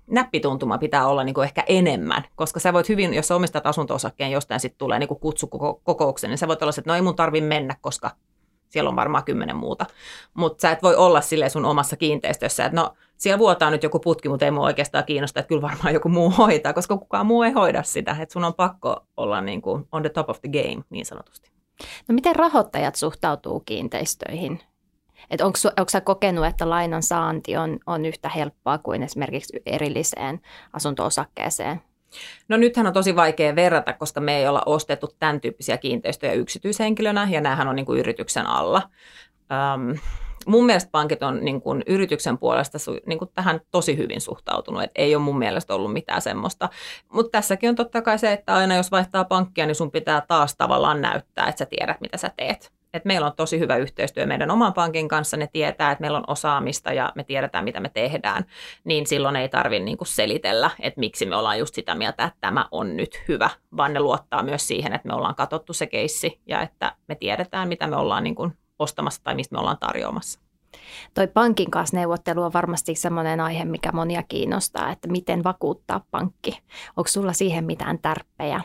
näppituntuma 0.07 0.77
pitää 0.77 1.07
olla 1.07 1.23
niin 1.23 1.33
kuin 1.33 1.45
ehkä 1.45 1.63
enemmän, 1.67 2.23
koska 2.35 2.59
sä 2.59 2.73
voit 2.73 2.89
hyvin, 2.89 3.13
jos 3.13 3.27
sä 3.27 3.35
omistat 3.35 3.67
asunto-osakkeen, 3.67 4.31
jostain 4.31 4.59
sitten 4.59 4.77
tulee 4.77 4.99
niin 4.99 5.07
kuin 5.07 5.19
kutsu 5.19 5.47
kokoukseen, 5.83 6.29
niin 6.29 6.37
sä 6.37 6.47
voit 6.47 6.61
olla 6.61 6.71
se, 6.71 6.81
että 6.81 6.91
no 6.91 6.95
ei 6.95 7.01
mun 7.01 7.15
tarvi 7.15 7.41
mennä, 7.41 7.75
koska 7.81 8.11
siellä 8.69 8.89
on 8.89 8.95
varmaan 8.95 9.23
kymmenen 9.23 9.55
muuta. 9.55 9.85
Mutta 10.33 10.61
sä 10.61 10.71
et 10.71 10.83
voi 10.83 10.95
olla 10.95 11.21
sille 11.21 11.49
sun 11.49 11.65
omassa 11.65 11.95
kiinteistössä, 11.95 12.65
että 12.65 12.75
no 12.75 12.93
siellä 13.19 13.39
vuotaa 13.39 13.69
nyt 13.69 13.83
joku 13.83 13.99
putki, 13.99 14.29
mutta 14.29 14.45
ei 14.45 14.51
mua 14.51 14.65
oikeastaan 14.65 15.05
kiinnosta, 15.05 15.39
että 15.39 15.47
kyllä 15.47 15.61
varmaan 15.61 15.93
joku 15.93 16.09
muu 16.09 16.29
hoitaa, 16.29 16.73
koska 16.73 16.97
kukaan 16.97 17.25
muu 17.25 17.43
ei 17.43 17.51
hoida 17.51 17.83
sitä. 17.83 18.15
Että 18.19 18.33
sun 18.33 18.43
on 18.43 18.53
pakko 18.53 19.05
olla 19.17 19.41
niin 19.41 19.61
kuin 19.61 19.87
on 19.91 20.01
the 20.01 20.09
top 20.09 20.29
of 20.29 20.41
the 20.41 20.49
game, 20.49 20.83
niin 20.89 21.05
sanotusti. 21.05 21.51
No 22.07 22.15
miten 22.15 22.35
rahoittajat 22.35 22.95
suhtautuu 22.95 23.59
kiinteistöihin? 23.59 24.59
Että 25.31 25.45
onko, 25.45 25.57
onko 25.77 25.89
sä 25.89 26.01
kokenut, 26.01 26.45
että 26.45 26.69
lainan 26.69 27.03
saanti 27.03 27.57
on, 27.57 27.79
on 27.85 28.05
yhtä 28.05 28.29
helppoa 28.29 28.77
kuin 28.77 29.03
esimerkiksi 29.03 29.61
erilliseen 29.65 30.41
asunto-osakkeeseen? 30.73 31.81
No 32.47 32.57
nythän 32.57 32.87
on 32.87 32.93
tosi 32.93 33.15
vaikea 33.15 33.55
verrata, 33.55 33.93
koska 33.93 34.21
me 34.21 34.37
ei 34.37 34.47
olla 34.47 34.63
ostettu 34.65 35.07
tämän 35.19 35.41
tyyppisiä 35.41 35.77
kiinteistöjä 35.77 36.33
yksityishenkilönä, 36.33 37.27
ja 37.31 37.41
näähän 37.41 37.67
on 37.67 37.75
niin 37.75 37.85
kuin 37.85 37.99
yrityksen 37.99 38.45
alla. 38.45 38.81
Um, 39.75 39.97
mun 40.49 40.65
mielestä 40.65 40.91
pankit 40.91 41.23
on 41.23 41.45
niin 41.45 41.61
kuin 41.61 41.83
yrityksen 41.87 42.37
puolesta 42.37 42.77
niin 43.05 43.19
kuin 43.19 43.31
tähän 43.35 43.61
tosi 43.71 43.97
hyvin 43.97 44.21
suhtautunut, 44.21 44.83
että 44.83 45.01
ei 45.01 45.15
ole 45.15 45.23
mun 45.23 45.39
mielestä 45.39 45.75
ollut 45.75 45.93
mitään 45.93 46.21
semmoista. 46.21 46.69
Mutta 47.13 47.31
tässäkin 47.31 47.69
on 47.69 47.75
totta 47.75 48.01
kai 48.01 48.19
se, 48.19 48.33
että 48.33 48.55
aina 48.55 48.75
jos 48.75 48.91
vaihtaa 48.91 49.25
pankkia, 49.25 49.65
niin 49.65 49.75
sun 49.75 49.91
pitää 49.91 50.21
taas 50.27 50.55
tavallaan 50.55 51.01
näyttää, 51.01 51.47
että 51.47 51.59
sä 51.59 51.65
tiedät, 51.65 52.01
mitä 52.01 52.17
sä 52.17 52.31
teet. 52.37 52.71
Et 52.93 53.05
meillä 53.05 53.27
on 53.27 53.35
tosi 53.35 53.59
hyvä 53.59 53.75
yhteistyö 53.75 54.25
meidän 54.25 54.51
oman 54.51 54.73
pankin 54.73 55.07
kanssa, 55.07 55.37
ne 55.37 55.47
tietää, 55.53 55.91
että 55.91 56.01
meillä 56.01 56.17
on 56.17 56.23
osaamista 56.27 56.93
ja 56.93 57.11
me 57.15 57.23
tiedetään, 57.23 57.63
mitä 57.63 57.79
me 57.79 57.89
tehdään, 57.89 58.45
niin 58.83 59.07
silloin 59.07 59.35
ei 59.35 59.49
tarvitse 59.49 59.85
niinku 59.85 60.05
selitellä, 60.05 60.69
että 60.79 60.99
miksi 60.99 61.25
me 61.25 61.35
ollaan 61.35 61.59
just 61.59 61.75
sitä 61.75 61.95
mieltä, 61.95 62.23
että 62.23 62.37
tämä 62.41 62.65
on 62.71 62.97
nyt 62.97 63.23
hyvä, 63.27 63.49
vaan 63.77 63.93
ne 63.93 63.99
luottaa 63.99 64.43
myös 64.43 64.67
siihen, 64.67 64.93
että 64.93 65.07
me 65.07 65.13
ollaan 65.13 65.35
katsottu 65.35 65.73
se 65.73 65.87
keissi 65.87 66.39
ja 66.45 66.61
että 66.61 66.95
me 67.07 67.15
tiedetään, 67.15 67.67
mitä 67.67 67.87
me 67.87 67.95
ollaan 67.95 68.23
niinku 68.23 68.51
ostamassa 68.79 69.21
tai 69.23 69.35
mistä 69.35 69.55
me 69.55 69.59
ollaan 69.59 69.77
tarjoamassa. 69.79 70.39
Toi 71.13 71.27
pankin 71.27 71.71
kanssa 71.71 71.97
neuvottelu 71.97 72.43
on 72.43 72.53
varmasti 72.53 72.95
sellainen 72.95 73.39
aihe, 73.39 73.65
mikä 73.65 73.91
monia 73.91 74.23
kiinnostaa, 74.23 74.91
että 74.91 75.07
miten 75.07 75.43
vakuuttaa 75.43 76.05
pankki. 76.11 76.59
Onko 76.97 77.07
sulla 77.07 77.33
siihen 77.33 77.65
mitään 77.65 77.99
tärppejä? 77.99 78.61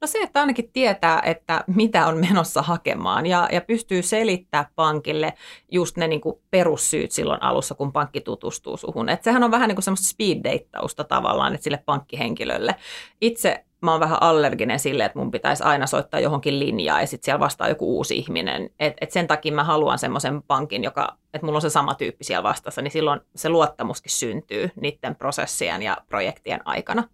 No 0.00 0.06
se, 0.06 0.18
että 0.18 0.40
ainakin 0.40 0.72
tietää, 0.72 1.22
että 1.24 1.64
mitä 1.66 2.06
on 2.06 2.18
menossa 2.18 2.62
hakemaan 2.62 3.26
ja, 3.26 3.48
ja 3.52 3.60
pystyy 3.60 4.02
selittämään 4.02 4.70
pankille 4.74 5.34
just 5.72 5.96
ne 5.96 6.08
niin 6.08 6.20
kuin 6.20 6.36
perussyyt 6.50 7.12
silloin 7.12 7.42
alussa, 7.42 7.74
kun 7.74 7.92
pankki 7.92 8.20
tutustuu 8.20 8.76
suhun. 8.76 9.08
Et 9.08 9.22
sehän 9.22 9.42
on 9.42 9.50
vähän 9.50 9.68
niin 9.68 9.76
kuin 9.76 9.82
semmoista 9.82 10.08
speed 10.08 10.60
tavallaan 11.08 11.54
että 11.54 11.64
sille 11.64 11.82
pankkihenkilölle. 11.86 12.74
Itse 13.20 13.64
mä 13.86 13.92
oon 13.92 14.00
vähän 14.00 14.22
allerginen 14.22 14.78
sille, 14.78 15.04
että 15.04 15.18
mun 15.18 15.30
pitäisi 15.30 15.62
aina 15.62 15.86
soittaa 15.86 16.20
johonkin 16.20 16.58
linjaan 16.58 17.00
ja 17.00 17.06
sitten 17.06 17.24
siellä 17.24 17.40
vastaa 17.40 17.68
joku 17.68 17.96
uusi 17.96 18.18
ihminen. 18.18 18.70
Et, 18.80 18.94
et 19.00 19.10
sen 19.10 19.26
takia 19.26 19.52
mä 19.52 19.64
haluan 19.64 19.98
semmoisen 19.98 20.42
pankin, 20.42 20.84
joka, 20.84 21.16
että 21.34 21.46
mulla 21.46 21.56
on 21.56 21.62
se 21.62 21.70
sama 21.70 21.94
tyyppi 21.94 22.24
siellä 22.24 22.42
vastassa, 22.42 22.82
niin 22.82 22.90
silloin 22.90 23.20
se 23.36 23.48
luottamuskin 23.48 24.12
syntyy 24.12 24.70
niiden 24.80 25.16
prosessien 25.16 25.82
ja 25.82 25.96
projektien 26.08 26.60
aikana. 26.64 27.04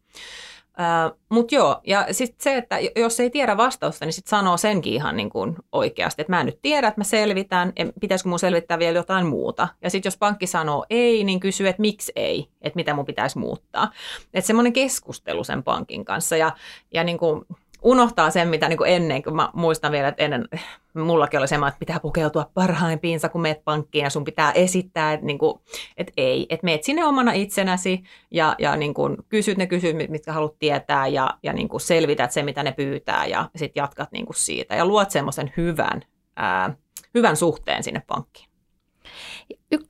Mutta 1.28 1.54
joo, 1.54 1.80
ja 1.86 2.06
sitten 2.10 2.42
se, 2.42 2.56
että 2.56 2.78
jos 2.96 3.20
ei 3.20 3.30
tiedä 3.30 3.56
vastausta, 3.56 4.04
niin 4.04 4.12
sitten 4.12 4.30
sanoo 4.30 4.56
senkin 4.56 4.92
ihan 4.92 5.16
niin 5.16 5.30
kuin 5.30 5.56
oikeasti, 5.72 6.22
että 6.22 6.32
mä 6.32 6.40
en 6.40 6.46
nyt 6.46 6.58
tiedä, 6.62 6.88
että 6.88 7.00
mä 7.00 7.04
selvitän, 7.04 7.72
pitäisikö 8.00 8.28
mun 8.28 8.38
selvittää 8.38 8.78
vielä 8.78 8.98
jotain 8.98 9.26
muuta. 9.26 9.68
Ja 9.82 9.90
sitten 9.90 10.10
jos 10.10 10.16
pankki 10.16 10.46
sanoo 10.46 10.86
ei, 10.90 11.24
niin 11.24 11.40
kysyy, 11.40 11.68
että 11.68 11.80
miksi 11.80 12.12
ei, 12.16 12.48
että 12.62 12.76
mitä 12.76 12.94
mun 12.94 13.06
pitäisi 13.06 13.38
muuttaa. 13.38 13.90
Että 14.34 14.46
semmoinen 14.46 14.72
keskustelu 14.72 15.44
sen 15.44 15.62
pankin 15.62 16.04
kanssa 16.04 16.36
ja, 16.36 16.52
ja 16.92 17.04
niin 17.04 17.18
kuin 17.18 17.44
unohtaa 17.82 18.30
sen, 18.30 18.48
mitä 18.48 18.68
niin 18.68 18.76
kuin 18.76 18.90
ennen, 18.90 19.22
kun 19.22 19.36
mä 19.36 19.50
muistan 19.52 19.92
vielä, 19.92 20.08
että 20.08 20.22
ennen 20.22 20.48
mullakin 20.94 21.40
oli 21.40 21.48
semmoinen, 21.48 21.68
että 21.68 21.78
pitää 21.78 22.00
pukeutua 22.00 22.50
parhaimpiinsa, 22.54 23.28
kun 23.28 23.40
meet 23.40 23.64
pankkiin 23.64 24.02
ja 24.02 24.10
sun 24.10 24.24
pitää 24.24 24.52
esittää, 24.52 25.12
että, 25.12 25.26
niin 25.26 25.38
kuin, 25.38 25.60
että 25.96 26.12
ei, 26.16 26.46
että 26.50 26.64
meet 26.64 26.84
sinne 26.84 27.04
omana 27.04 27.32
itsenäsi 27.32 28.02
ja, 28.30 28.54
ja 28.58 28.76
niin 28.76 28.94
kuin 28.94 29.16
kysyt 29.28 29.58
ne 29.58 29.66
kysymykset, 29.66 30.10
mitkä 30.10 30.32
haluat 30.32 30.58
tietää 30.58 31.06
ja, 31.06 31.38
ja 31.42 31.52
niin 31.52 31.68
kuin 31.68 31.80
selvität 31.80 32.32
se, 32.32 32.42
mitä 32.42 32.62
ne 32.62 32.72
pyytää 32.72 33.26
ja 33.26 33.50
sitten 33.56 33.80
jatkat 33.80 34.12
niin 34.12 34.26
kuin 34.26 34.36
siitä 34.36 34.74
ja 34.74 34.86
luot 34.86 35.10
semmoisen 35.10 35.52
hyvän, 35.56 36.02
ää, 36.36 36.74
hyvän 37.14 37.36
suhteen 37.36 37.82
sinne 37.82 38.02
pankkiin. 38.06 38.51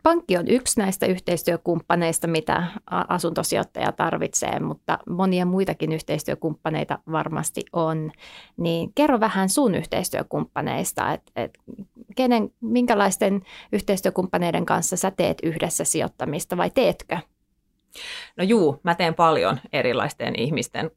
Pankki 0.02 0.36
on 0.36 0.48
yksi 0.48 0.80
näistä 0.80 1.06
yhteistyökumppaneista, 1.06 2.26
mitä 2.26 2.66
asuntosijoittaja 2.86 3.92
tarvitsee, 3.92 4.60
mutta 4.60 4.98
monia 5.08 5.46
muitakin 5.46 5.92
yhteistyökumppaneita 5.92 6.98
varmasti 7.12 7.62
on. 7.72 8.12
Niin 8.56 8.92
kerro 8.94 9.20
vähän 9.20 9.48
sun 9.48 9.74
yhteistyökumppaneista, 9.74 11.12
että 11.12 11.32
et 11.36 11.58
kenen, 12.16 12.50
minkälaisten 12.60 13.42
yhteistyökumppaneiden 13.72 14.66
kanssa 14.66 14.96
sä 14.96 15.10
teet 15.10 15.38
yhdessä 15.42 15.84
sijoittamista 15.84 16.56
vai 16.56 16.70
teetkö? 16.70 17.18
No 18.36 18.44
juu, 18.44 18.80
mä 18.82 18.94
teen 18.94 19.14
paljon 19.14 19.60
erilaisten 19.72 20.40
ihmisten 20.40 20.90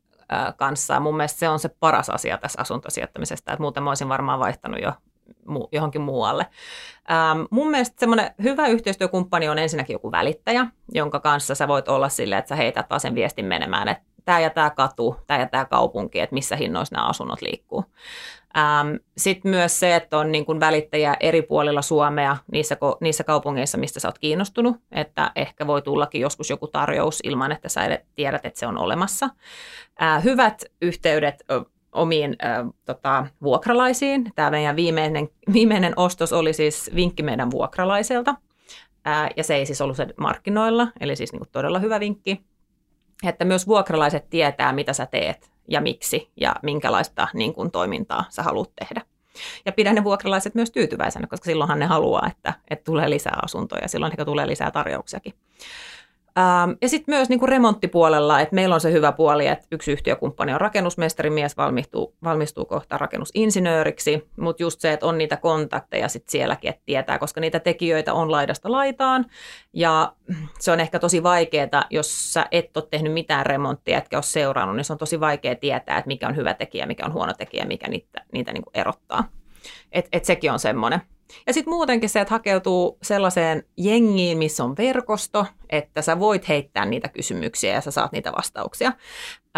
kanssa. 0.57 0.99
Mun 0.99 1.17
mielestä 1.17 1.39
se 1.39 1.49
on 1.49 1.59
se 1.59 1.69
paras 1.69 2.09
asia 2.09 2.37
tässä 2.37 2.61
asuntosijoittamisesta, 2.61 3.53
että 3.53 3.61
muuten 3.61 3.83
mä 3.83 3.91
olisin 3.91 4.09
varmaan 4.09 4.39
vaihtanut 4.39 4.81
jo 4.81 4.91
johonkin 5.71 6.01
muualle. 6.01 6.45
Ähm, 7.11 7.41
mun 7.49 7.71
mielestä 7.71 7.95
semmoinen 7.99 8.31
hyvä 8.43 8.67
yhteistyökumppani 8.67 9.49
on 9.49 9.59
ensinnäkin 9.59 9.93
joku 9.93 10.11
välittäjä, 10.11 10.67
jonka 10.93 11.19
kanssa 11.19 11.55
sä 11.55 11.67
voit 11.67 11.87
olla 11.87 12.09
silleen, 12.09 12.39
että 12.39 12.49
sä 12.49 12.55
heität 12.55 12.87
taas 12.87 13.01
sen 13.01 13.15
viestin 13.15 13.45
menemään, 13.45 13.87
että 13.87 14.03
tämä 14.25 14.39
ja 14.39 14.49
tämä 14.49 14.69
katu, 14.69 15.15
tämä 15.27 15.39
ja 15.39 15.47
tämä 15.47 15.65
kaupunki, 15.65 16.19
että 16.19 16.33
missä 16.33 16.55
hinnoissa 16.55 16.95
nämä 16.95 17.07
asunnot 17.07 17.41
liikkuu. 17.41 17.85
Ähm, 18.57 18.95
Sitten 19.17 19.49
myös 19.49 19.79
se, 19.79 19.95
että 19.95 20.17
on 20.17 20.31
niin 20.31 20.45
kuin 20.45 20.59
välittäjä 20.59 21.17
eri 21.19 21.41
puolilla 21.41 21.81
Suomea 21.81 22.37
niissä, 22.51 22.77
niissä 23.01 23.23
kaupungeissa, 23.23 23.77
mistä 23.77 23.99
sä 23.99 24.07
oot 24.07 24.19
kiinnostunut, 24.19 24.77
että 24.91 25.31
ehkä 25.35 25.67
voi 25.67 25.81
tullakin 25.81 26.21
joskus 26.21 26.49
joku 26.49 26.67
tarjous 26.67 27.19
ilman, 27.23 27.51
että 27.51 27.69
sä 27.69 27.99
tiedät, 28.15 28.45
että 28.45 28.59
se 28.59 28.67
on 28.67 28.77
olemassa. 28.77 29.29
Äh, 30.01 30.23
hyvät 30.23 30.63
yhteydet 30.81 31.43
omiin 31.95 32.35
äh, 32.45 32.65
tota, 32.85 33.25
vuokralaisiin. 33.43 34.31
Tämä 34.35 34.51
meidän 34.51 34.75
viimeinen, 34.75 35.29
viimeinen 35.53 35.93
ostos 35.95 36.33
oli 36.33 36.53
siis 36.53 36.91
vinkki 36.95 37.23
meidän 37.23 37.51
vuokralaiselta, 37.51 38.35
äh, 39.07 39.29
ja 39.37 39.43
se 39.43 39.55
ei 39.55 39.65
siis 39.65 39.81
ollut 39.81 39.97
se 39.97 40.07
markkinoilla, 40.17 40.87
eli 40.99 41.15
siis 41.15 41.33
niin 41.33 41.43
todella 41.51 41.79
hyvä 41.79 41.99
vinkki. 41.99 42.45
Että 43.23 43.45
myös 43.45 43.67
vuokralaiset 43.67 44.29
tietää, 44.29 44.73
mitä 44.73 44.93
sä 44.93 45.05
teet 45.05 45.51
ja 45.67 45.81
miksi 45.81 46.31
ja 46.35 46.55
minkälaista 46.63 47.27
niin 47.33 47.53
kuin, 47.53 47.71
toimintaa 47.71 48.25
sä 48.29 48.43
haluat 48.43 48.71
tehdä. 48.75 49.01
Ja 49.65 49.71
pidä 49.71 49.93
ne 49.93 50.03
vuokralaiset 50.03 50.55
myös 50.55 50.71
tyytyväisenä, 50.71 51.27
koska 51.27 51.45
silloinhan 51.45 51.79
ne 51.79 51.85
haluaa, 51.85 52.27
että, 52.31 52.53
että 52.69 52.83
tulee 52.83 53.09
lisää 53.09 53.39
asuntoja, 53.43 53.87
silloin 53.87 54.11
ehkä 54.11 54.25
tulee 54.25 54.47
lisää 54.47 54.71
tarjouksiakin. 54.71 55.33
Ähm, 56.39 56.71
ja 56.81 56.89
sitten 56.89 57.15
myös 57.15 57.29
niin 57.29 57.39
kuin 57.39 57.49
remonttipuolella, 57.49 58.39
että 58.39 58.55
meillä 58.55 58.75
on 58.75 58.81
se 58.81 58.91
hyvä 58.91 59.11
puoli, 59.11 59.47
että 59.47 59.67
yksi 59.71 59.91
yhtiökumppani 59.91 60.53
on 60.53 60.61
rakennusmestarimies, 60.61 61.57
valmistuu, 61.57 62.15
valmistuu 62.23 62.65
kohta 62.65 62.97
rakennusinsinööriksi, 62.97 64.27
mutta 64.39 64.63
just 64.63 64.81
se, 64.81 64.93
että 64.93 65.05
on 65.05 65.17
niitä 65.17 65.37
kontakteja 65.37 66.09
sitten 66.09 66.31
sielläkin, 66.31 66.69
että 66.69 66.81
tietää, 66.85 67.19
koska 67.19 67.41
niitä 67.41 67.59
tekijöitä 67.59 68.13
on 68.13 68.31
laidasta 68.31 68.71
laitaan, 68.71 69.25
ja 69.73 70.13
se 70.59 70.71
on 70.71 70.79
ehkä 70.79 70.99
tosi 70.99 71.23
vaikeaa, 71.23 71.85
jos 71.89 72.33
sä 72.33 72.45
et 72.51 72.77
ole 72.77 72.87
tehnyt 72.91 73.13
mitään 73.13 73.45
remonttia, 73.45 73.97
etkä 73.97 74.17
ole 74.17 74.23
seurannut, 74.23 74.75
niin 74.75 74.85
se 74.85 74.93
on 74.93 74.99
tosi 74.99 75.19
vaikea 75.19 75.55
tietää, 75.55 75.97
että 75.97 76.07
mikä 76.07 76.27
on 76.27 76.35
hyvä 76.35 76.53
tekijä, 76.53 76.85
mikä 76.85 77.05
on 77.05 77.13
huono 77.13 77.33
tekijä, 77.33 77.65
mikä 77.65 77.87
niitä, 77.87 78.21
niitä 78.31 78.53
niin 78.53 78.63
kuin 78.63 78.77
erottaa. 78.77 79.23
Et, 79.91 80.07
et 80.11 80.25
sekin 80.25 80.51
on 80.51 80.59
semmoinen. 80.59 81.01
Ja 81.47 81.53
sitten 81.53 81.73
muutenkin 81.73 82.09
se, 82.09 82.21
että 82.21 82.33
hakeutuu 82.33 82.97
sellaiseen 83.03 83.63
jengiin, 83.77 84.37
missä 84.37 84.63
on 84.63 84.77
verkosto, 84.77 85.45
että 85.69 86.01
sä 86.01 86.19
voit 86.19 86.47
heittää 86.47 86.85
niitä 86.85 87.07
kysymyksiä 87.07 87.73
ja 87.73 87.81
sä 87.81 87.91
saat 87.91 88.11
niitä 88.11 88.31
vastauksia. 88.31 88.93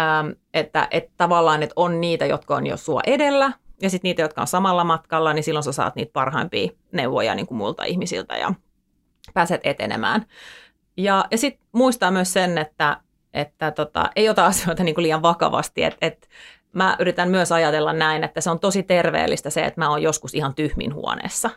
Ähm, 0.00 0.30
että, 0.54 0.88
että 0.90 1.12
tavallaan, 1.16 1.62
että 1.62 1.72
on 1.76 2.00
niitä, 2.00 2.26
jotka 2.26 2.56
on 2.56 2.66
jo 2.66 2.76
sua 2.76 3.00
edellä, 3.06 3.52
ja 3.82 3.90
sitten 3.90 4.08
niitä, 4.08 4.22
jotka 4.22 4.40
on 4.40 4.46
samalla 4.46 4.84
matkalla, 4.84 5.32
niin 5.32 5.42
silloin 5.42 5.62
sä 5.64 5.72
saat 5.72 5.96
niitä 5.96 6.12
parhaimpia 6.12 6.70
neuvoja 6.92 7.34
niin 7.34 7.46
kuin 7.46 7.58
muilta 7.58 7.84
ihmisiltä 7.84 8.36
ja 8.36 8.54
pääset 9.34 9.60
etenemään. 9.64 10.26
Ja, 10.96 11.24
ja 11.30 11.38
sitten 11.38 11.66
muistaa 11.72 12.10
myös 12.10 12.32
sen, 12.32 12.58
että, 12.58 13.00
että 13.34 13.70
tota, 13.70 14.10
ei 14.16 14.28
ota 14.28 14.46
asioita 14.46 14.84
niin 14.84 14.94
kuin 14.94 15.02
liian 15.02 15.22
vakavasti, 15.22 15.82
että 15.84 15.98
et, 16.06 16.28
mä 16.72 16.96
yritän 16.98 17.30
myös 17.30 17.52
ajatella 17.52 17.92
näin, 17.92 18.24
että 18.24 18.40
se 18.40 18.50
on 18.50 18.60
tosi 18.60 18.82
terveellistä 18.82 19.50
se, 19.50 19.64
että 19.64 19.80
mä 19.80 19.90
oon 19.90 20.02
joskus 20.02 20.34
ihan 20.34 20.54
tyhmin 20.54 20.94
huoneessa. 20.94 21.50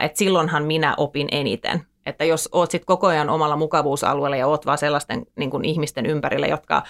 Että 0.00 0.18
silloinhan 0.18 0.64
minä 0.64 0.94
opin 0.96 1.28
eniten. 1.32 1.86
Että 2.06 2.24
jos 2.24 2.48
oot 2.52 2.70
sit 2.70 2.84
koko 2.84 3.06
ajan 3.06 3.30
omalla 3.30 3.56
mukavuusalueella 3.56 4.36
ja 4.36 4.46
oot 4.46 4.66
vaan 4.66 4.78
sellaisten 4.78 5.26
niin 5.36 5.50
kuin 5.50 5.64
ihmisten 5.64 6.06
ympärillä, 6.06 6.46
jotka 6.46 6.82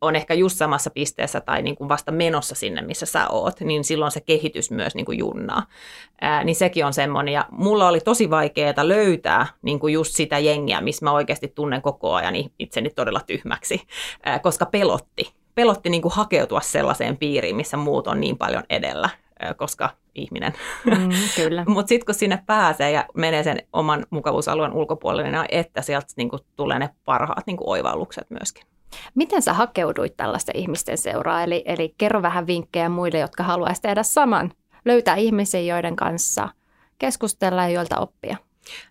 on 0.00 0.16
ehkä 0.16 0.34
just 0.34 0.56
samassa 0.56 0.90
pisteessä 0.90 1.40
tai 1.40 1.62
niin 1.62 1.76
kuin 1.76 1.88
vasta 1.88 2.12
menossa 2.12 2.54
sinne, 2.54 2.82
missä 2.82 3.06
sä 3.06 3.28
oot, 3.28 3.60
niin 3.60 3.84
silloin 3.84 4.12
se 4.12 4.20
kehitys 4.20 4.70
myös 4.70 4.94
niin 4.94 5.06
kuin 5.06 5.18
junnaa. 5.18 5.62
Ää, 6.20 6.44
niin 6.44 6.56
sekin 6.56 6.86
on 6.86 6.92
semmoinen. 6.92 7.34
Ja 7.34 7.46
mulla 7.50 7.88
oli 7.88 8.00
tosi 8.00 8.30
vaikeaa 8.30 8.88
löytää 8.88 9.46
niin 9.62 9.80
kuin 9.80 9.94
just 9.94 10.16
sitä 10.16 10.38
jengiä, 10.38 10.80
missä 10.80 11.04
mä 11.04 11.12
oikeasti 11.12 11.48
tunnen 11.48 11.82
koko 11.82 12.14
ajan 12.14 12.34
itseni 12.58 12.90
todella 12.90 13.20
tyhmäksi, 13.26 13.80
ää, 14.22 14.38
koska 14.38 14.66
pelotti 14.66 15.34
pelotti 15.54 15.90
niin 15.90 16.02
kuin 16.02 16.14
hakeutua 16.14 16.60
sellaiseen 16.60 17.16
piiriin, 17.16 17.56
missä 17.56 17.76
muut 17.76 18.06
on 18.06 18.20
niin 18.20 18.38
paljon 18.38 18.62
edellä, 18.70 19.08
koska 19.56 19.90
ihminen. 20.14 20.52
Mm, 20.84 21.10
kyllä. 21.36 21.64
Mutta 21.68 21.88
sitten 21.88 22.06
kun 22.06 22.14
sinne 22.14 22.42
pääsee 22.46 22.90
ja 22.90 23.04
menee 23.14 23.42
sen 23.42 23.58
oman 23.72 24.06
mukavuusalueen 24.10 24.72
ulkopuolelle, 24.72 25.30
niin 25.30 25.44
että 25.48 25.82
sieltä 25.82 26.06
niin 26.16 26.30
kuin 26.30 26.42
tulee 26.56 26.78
ne 26.78 26.90
parhaat 27.04 27.46
niin 27.46 27.56
kuin 27.56 27.68
oivallukset 27.68 28.30
myöskin. 28.30 28.64
Miten 29.14 29.42
sä 29.42 29.52
hakeuduit 29.52 30.16
tällaisten 30.16 30.56
ihmisten 30.56 30.98
seuraa? 30.98 31.42
Eli, 31.42 31.62
eli 31.66 31.94
kerro 31.98 32.22
vähän 32.22 32.46
vinkkejä 32.46 32.88
muille, 32.88 33.18
jotka 33.18 33.42
haluaisivat 33.42 33.82
tehdä 33.82 34.02
saman. 34.02 34.52
Löytää 34.84 35.16
ihmisiä, 35.16 35.60
joiden 35.60 35.96
kanssa 35.96 36.48
keskustella 36.98 37.62
ja 37.62 37.68
joilta 37.68 37.98
oppia. 37.98 38.36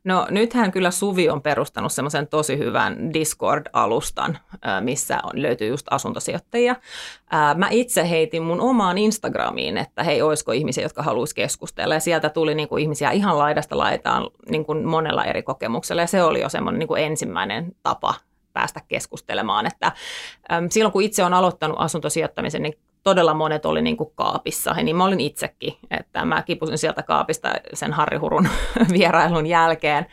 No 0.03 0.27
nythän 0.29 0.71
kyllä 0.71 0.91
Suvi 0.91 1.29
on 1.29 1.41
perustanut 1.41 1.91
semmoisen 1.91 2.27
tosi 2.27 2.57
hyvän 2.57 3.13
Discord-alustan, 3.13 4.37
missä 4.81 5.19
on, 5.23 5.41
löytyy 5.41 5.67
just 5.67 5.87
asuntosijoittajia. 5.89 6.75
Mä 7.55 7.67
itse 7.71 8.09
heitin 8.09 8.43
mun 8.43 8.61
omaan 8.61 8.97
Instagramiin, 8.97 9.77
että 9.77 10.03
hei, 10.03 10.21
olisiko 10.21 10.51
ihmisiä, 10.51 10.83
jotka 10.83 11.03
haluaisi 11.03 11.35
keskustella. 11.35 11.93
Ja 11.93 11.99
sieltä 11.99 12.29
tuli 12.29 12.55
niin 12.55 12.69
kuin 12.69 12.83
ihmisiä 12.83 13.11
ihan 13.11 13.37
laidasta 13.37 13.77
laitaan 13.77 14.29
niin 14.49 14.65
kuin 14.65 14.85
monella 14.85 15.25
eri 15.25 15.43
kokemuksella. 15.43 16.01
Ja 16.01 16.07
se 16.07 16.23
oli 16.23 16.41
jo 16.41 16.49
semmoinen 16.49 16.79
niin 16.79 16.87
kuin 16.87 17.03
ensimmäinen 17.03 17.75
tapa 17.83 18.13
päästä 18.53 18.81
keskustelemaan. 18.87 19.65
Että, 19.65 19.91
äm, 20.51 20.69
silloin 20.69 20.93
kun 20.93 21.01
itse 21.03 21.23
on 21.23 21.33
aloittanut 21.33 21.77
asuntosijoittamisen, 21.79 22.61
niin 22.61 22.73
todella 23.03 23.33
monet 23.33 23.65
oli 23.65 23.81
niin 23.81 23.97
kuin 23.97 24.11
kaapissa, 24.15 24.73
ja 24.77 24.83
niin 24.83 24.95
mä 24.95 25.05
olin 25.05 25.19
itsekin, 25.19 25.73
että 25.91 26.25
mä 26.25 26.41
kipusin 26.41 26.77
sieltä 26.77 27.03
kaapista 27.03 27.53
sen 27.73 27.93
Harri 27.93 28.17
Hurun 28.17 28.47
vierailun 28.97 29.45
jälkeen, 29.45 30.05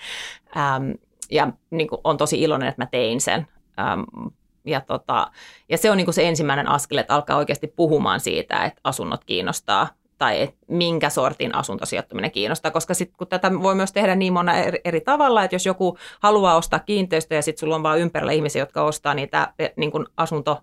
äm, 0.57 0.95
ja 1.31 1.53
niin 1.71 1.89
kuin 1.89 2.01
on 2.05 2.17
tosi 2.17 2.43
iloinen, 2.43 2.69
että 2.69 2.83
mä 2.83 2.87
tein 2.87 3.21
sen. 3.21 3.47
Äm, 3.79 4.31
ja, 4.65 4.81
tota, 4.81 5.31
ja 5.69 5.79
se 5.79 5.91
on 5.91 5.97
niin 5.97 6.05
kuin 6.05 6.15
se 6.15 6.29
ensimmäinen 6.29 6.69
askel, 6.69 6.99
että 6.99 7.15
alkaa 7.15 7.37
oikeasti 7.37 7.67
puhumaan 7.67 8.21
siitä, 8.21 8.65
että 8.65 8.81
asunnot 8.85 9.25
kiinnostaa 9.25 9.89
tai 10.19 10.43
et 10.43 10.55
minkä 10.69 11.11
sortin 11.11 11.55
asuntosijoittaminen 11.55 12.31
kiinnostaa, 12.31 12.71
koska 12.71 12.95
sit, 12.95 13.13
kun 13.17 13.27
tätä 13.27 13.63
voi 13.63 13.75
myös 13.75 13.93
tehdä 13.93 14.15
niin 14.15 14.33
monella 14.33 14.59
eri, 14.59 14.81
eri 14.85 15.01
tavalla, 15.01 15.45
että 15.45 15.55
jos 15.55 15.67
joku 15.67 15.99
haluaa 16.21 16.57
ostaa 16.57 16.79
kiinteistöjä 16.79 17.39
ja 17.39 17.43
sitten 17.43 17.61
sulla 17.61 17.75
on 17.75 17.83
vain 17.83 18.01
ympärillä 18.01 18.33
ihmisiä, 18.33 18.63
jotka 18.63 18.83
ostaa 18.83 19.15
niitä 19.15 19.53
niin 19.77 19.91
kuin 19.91 20.07
asunto 20.17 20.63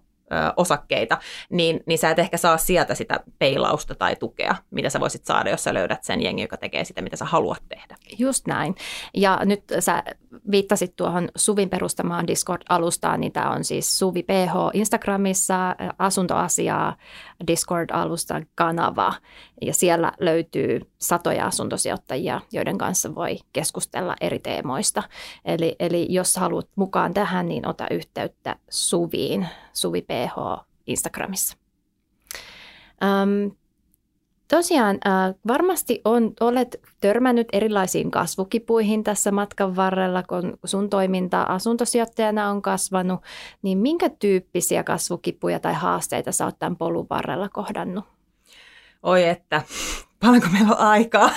osakkeita, 0.58 1.18
niin, 1.50 1.84
niin 1.86 1.98
sä 1.98 2.10
et 2.10 2.20
ehkä 2.20 2.38
saa 2.38 2.58
sieltä 2.58 2.96
sitä 2.96 3.20
peilausta 3.40 3.96
tai 3.96 4.16
tukea, 4.16 4.56
mitä 4.72 4.90
sä 4.90 5.00
voisit 5.00 5.26
saada, 5.26 5.50
jos 5.50 5.64
sä 5.64 5.74
löydät 5.74 6.04
sen 6.04 6.22
jengi, 6.22 6.42
joka 6.42 6.58
tekee 6.58 6.84
sitä, 6.84 7.02
mitä 7.02 7.18
sä 7.18 7.26
haluat 7.26 7.64
tehdä. 7.70 7.96
Just 8.18 8.48
näin. 8.48 8.76
Ja 9.14 9.40
nyt 9.46 9.64
sä 9.80 10.04
viittasit 10.52 10.96
tuohon 10.96 11.30
Suvin 11.36 11.70
perustamaan 11.70 12.28
Discord-alustaan, 12.28 13.22
niin 13.22 13.32
tämä 13.32 13.52
on 13.52 13.64
siis 13.64 14.00
Suvi 14.00 14.24
PH 14.24 14.54
Instagramissa, 14.74 15.76
asuntoasiaa, 16.00 16.96
Discord-alustan 17.48 18.46
kanava. 18.56 19.14
Ja 19.62 19.74
siellä 19.74 20.12
löytyy 20.20 20.82
satoja 20.98 21.46
asuntosijoittajia, 21.46 22.42
joiden 22.52 22.78
kanssa 22.78 23.16
voi 23.16 23.38
keskustella 23.54 24.16
eri 24.22 24.40
teemoista. 24.40 25.04
Eli, 25.46 25.76
eli 25.80 26.08
jos 26.10 26.36
haluat 26.36 26.68
mukaan 26.76 27.14
tähän, 27.14 27.48
niin 27.48 27.68
ota 27.68 27.88
yhteyttä 27.92 28.56
Suviin, 28.70 29.48
Suvi 29.74 30.02
PH 30.02 30.66
Instagramissa. 30.88 31.58
Um, 33.04 33.52
Tosiaan, 34.48 35.00
varmasti 35.48 36.02
on, 36.06 36.34
olet 36.40 36.82
törmännyt 37.00 37.48
erilaisiin 37.54 38.12
kasvukipuihin 38.12 39.04
tässä 39.04 39.32
matkan 39.32 39.76
varrella, 39.76 40.24
kun 40.24 40.58
sun 40.66 40.90
toiminta 40.90 41.42
asuntosijoittajana 41.42 42.50
on 42.50 42.62
kasvanut, 42.62 43.20
niin 43.62 43.78
minkä 43.78 44.10
tyyppisiä 44.10 44.84
kasvukipuja 44.84 45.60
tai 45.60 45.74
haasteita 45.74 46.32
sä 46.32 46.46
oot 46.46 46.60
tämän 46.60 46.76
polun 46.76 47.08
varrella 47.10 47.50
kohdannut? 47.50 48.06
Oi 49.08 49.24
että, 49.24 49.62
paljonko 50.20 50.48
meillä 50.52 50.72
on 50.72 50.78
aikaa? 50.78 51.30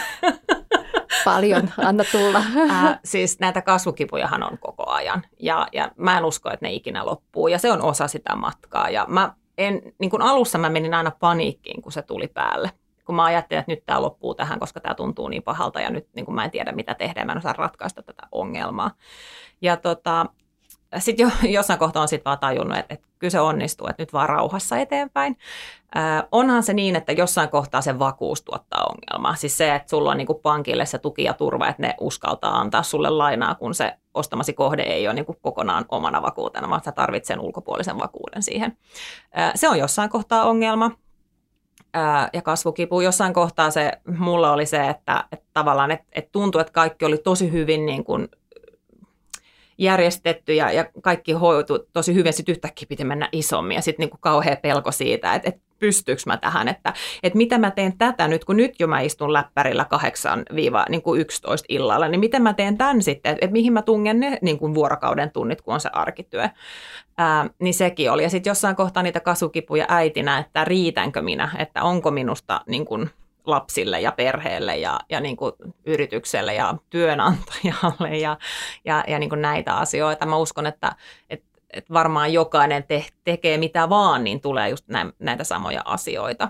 Paljon, 1.25 1.71
anna 1.79 2.05
tulla. 2.13 2.39
äh, 2.71 3.01
siis 3.05 3.41
näitä 3.41 3.63
kasvukipujahan 3.63 4.43
on 4.43 4.59
koko 4.59 4.91
ajan. 4.91 5.23
Ja, 5.39 5.69
ja 5.73 5.91
mä 5.97 6.19
en 6.19 6.25
usko, 6.25 6.51
että 6.51 6.67
ne 6.67 6.73
ikinä 6.73 7.07
loppuu. 7.07 7.49
Ja 7.49 7.59
se 7.59 7.73
on 7.73 7.83
osa 7.83 8.09
sitä 8.09 8.37
matkaa. 8.37 8.91
Ja 8.91 9.07
mä 9.09 9.35
en, 9.59 9.83
niin 9.99 10.11
kuin 10.11 10.23
alussa 10.23 10.59
mä 10.59 10.69
menin 10.69 10.95
aina 10.95 11.11
paniikkiin, 11.11 11.83
kun 11.83 11.93
se 11.93 12.03
tuli 12.03 12.29
päälle. 12.29 12.71
Kun 13.05 13.15
mä 13.15 13.25
ajattelin, 13.25 13.61
että 13.61 13.73
nyt 13.73 13.87
tämä 13.87 14.03
loppuu 14.03 14.35
tähän, 14.35 14.61
koska 14.61 14.81
tämä 14.81 14.95
tuntuu 14.95 15.29
niin 15.29 15.43
pahalta. 15.43 15.81
Ja 15.81 15.91
nyt 15.91 16.09
niin 16.15 16.25
kuin 16.27 16.35
mä 16.35 16.45
en 16.45 16.51
tiedä 16.51 16.73
mitä 16.73 16.95
tehdä. 16.95 17.21
Ja 17.21 17.27
mä 17.27 17.33
en 17.33 17.39
osaa 17.39 17.53
ratkaista 17.53 18.03
tätä 18.03 18.23
ongelmaa. 18.33 18.91
Ja 19.61 19.77
tota, 19.77 20.27
sitten 20.99 21.25
jo, 21.25 21.31
jossain 21.59 21.79
kohtaa 21.79 22.03
on 22.03 22.09
sitten 22.09 22.25
vaan 22.25 22.39
tajunnut, 22.39 22.79
että, 22.79 22.95
että 22.95 23.07
kyllä 23.19 23.31
se 23.31 23.41
onnistuu, 23.41 23.87
että 23.87 24.03
nyt 24.03 24.13
vaan 24.13 24.29
rauhassa 24.29 24.79
eteenpäin. 24.79 25.37
Äh, 25.97 26.23
onhan 26.33 26.63
se 26.63 26.73
niin, 26.73 26.97
että 26.97 27.13
jossain 27.13 27.49
kohtaa 27.49 27.81
se 27.81 27.99
vakuus 27.99 28.43
tuottaa 28.43 28.85
ongelmaa. 28.85 29.35
Siis 29.35 29.57
se, 29.57 29.75
että 29.75 29.91
sulla 29.91 30.11
on 30.11 30.17
niin 30.17 30.27
kuin 30.27 30.43
pankille 30.43 30.87
se 30.87 30.99
tuki 30.99 31.25
ja 31.25 31.35
turva, 31.35 31.69
että 31.69 31.83
ne 31.83 31.95
uskaltaa 32.01 32.61
antaa 32.61 32.83
sulle 32.83 33.11
lainaa, 33.11 33.55
kun 33.55 33.75
se 33.75 33.93
ostamasi 34.15 34.53
kohde 34.53 34.83
ei 34.83 35.09
ole 35.09 35.15
niin 35.15 35.27
kuin 35.27 35.39
kokonaan 35.43 35.85
omana 35.89 36.23
vakuutena, 36.23 36.69
vaan 36.69 36.85
sä 36.85 36.93
tarvitset 36.93 37.27
sen 37.27 37.41
ulkopuolisen 37.41 37.99
vakuuden 37.99 38.43
siihen. 38.43 38.77
Äh, 39.39 39.53
se 39.55 39.69
on 39.69 39.79
jossain 39.79 40.11
kohtaa 40.11 40.45
ongelma 40.45 40.91
ää, 41.95 42.29
ja 42.33 42.43
kasvukipu. 42.43 43.01
Jossain 43.01 43.33
kohtaa 43.33 43.71
se 43.71 43.93
mulla 44.19 44.53
oli 44.53 44.67
se, 44.67 44.89
että, 44.89 45.25
että 45.33 45.47
tavallaan 45.53 45.91
että, 45.91 46.07
että 46.13 46.33
tuntui, 46.33 46.61
että 46.61 46.73
kaikki 46.73 47.05
oli 47.05 47.19
tosi 47.19 47.53
hyvin 47.53 47.87
niin 47.87 48.05
kuin 48.05 48.29
järjestetty 49.81 50.55
ja, 50.55 50.73
ja 50.73 50.85
kaikki 51.03 51.33
hoitu 51.33 51.79
tosi 51.93 52.15
hyvin. 52.15 52.33
Sitten 52.33 52.53
yhtäkkiä 52.53 52.87
piti 52.89 53.05
mennä 53.05 53.29
isommin 53.33 53.75
ja 53.75 53.83
sitten 53.83 54.03
niin 54.03 54.11
kuin 54.11 54.21
kauhea 54.21 54.57
pelko 54.57 54.93
siitä, 54.93 55.35
että, 55.35 55.49
että 55.49 55.61
pystyykö 55.79 56.23
mä 56.27 56.37
tähän, 56.37 56.69
että, 56.69 56.93
että 57.23 57.37
mitä 57.37 57.59
mä 57.59 57.71
teen 57.71 57.99
tätä 57.99 58.29
nyt, 58.29 58.45
kun 58.45 58.57
nyt 58.57 58.75
jo 58.79 58.87
mä 58.87 59.01
istun 59.01 59.33
läppärillä 59.33 59.87
8-11 59.95 59.97
niin 60.51 61.03
illalla, 61.69 62.09
niin 62.09 62.21
miten 62.21 62.43
mä 62.43 62.55
teen 62.55 62.79
tämän 62.79 63.03
sitten, 63.03 63.33
että, 63.33 63.45
että 63.45 63.53
mihin 63.53 63.73
mä 63.73 63.83
tungen 63.83 64.21
ne 64.21 64.39
niin 64.43 64.59
kuin 64.59 64.75
vuorokauden 64.75 65.31
tunnit, 65.31 65.61
kun 65.63 65.75
on 65.75 65.81
se 65.81 65.91
arkityö. 65.93 66.49
Ää, 67.19 67.51
niin 67.59 67.75
sekin 67.75 68.11
oli. 68.11 68.23
Ja 68.23 68.31
sitten 68.31 68.51
jossain 68.51 68.77
kohtaa 68.77 69.03
niitä 69.03 69.21
kasvukipuja 69.21 69.87
äitinä, 69.89 70.39
että 70.39 70.65
riitänkö 70.65 71.23
minä, 71.23 71.49
että 71.59 71.83
onko 71.83 72.11
minusta 72.11 72.61
niin 72.67 72.85
kuin 72.85 73.11
lapsille 73.47 74.01
ja 74.01 74.13
perheelle 74.13 74.77
ja, 74.77 75.01
ja 75.09 75.21
niin 75.21 75.37
kuin 75.37 75.53
yritykselle 75.87 76.55
ja 76.55 76.75
työnantajalle 76.91 78.17
ja, 78.17 78.39
ja, 78.85 79.05
ja 79.09 79.19
niin 79.19 79.31
kuin 79.31 79.43
näitä 79.43 79.77
asioita. 79.77 80.27
Mä 80.27 80.37
uskon, 80.37 80.67
että, 80.67 80.97
että 81.31 81.51
että 81.73 81.95
varmaan 81.95 82.33
jokainen 82.33 82.85
te, 82.85 83.05
tekee 83.25 83.59
mitä 83.59 83.89
vaan, 83.89 84.25
niin 84.25 84.41
tulee 84.41 84.69
just 84.69 84.85
näitä 85.19 85.45
samoja 85.45 85.83
asioita. 85.85 86.49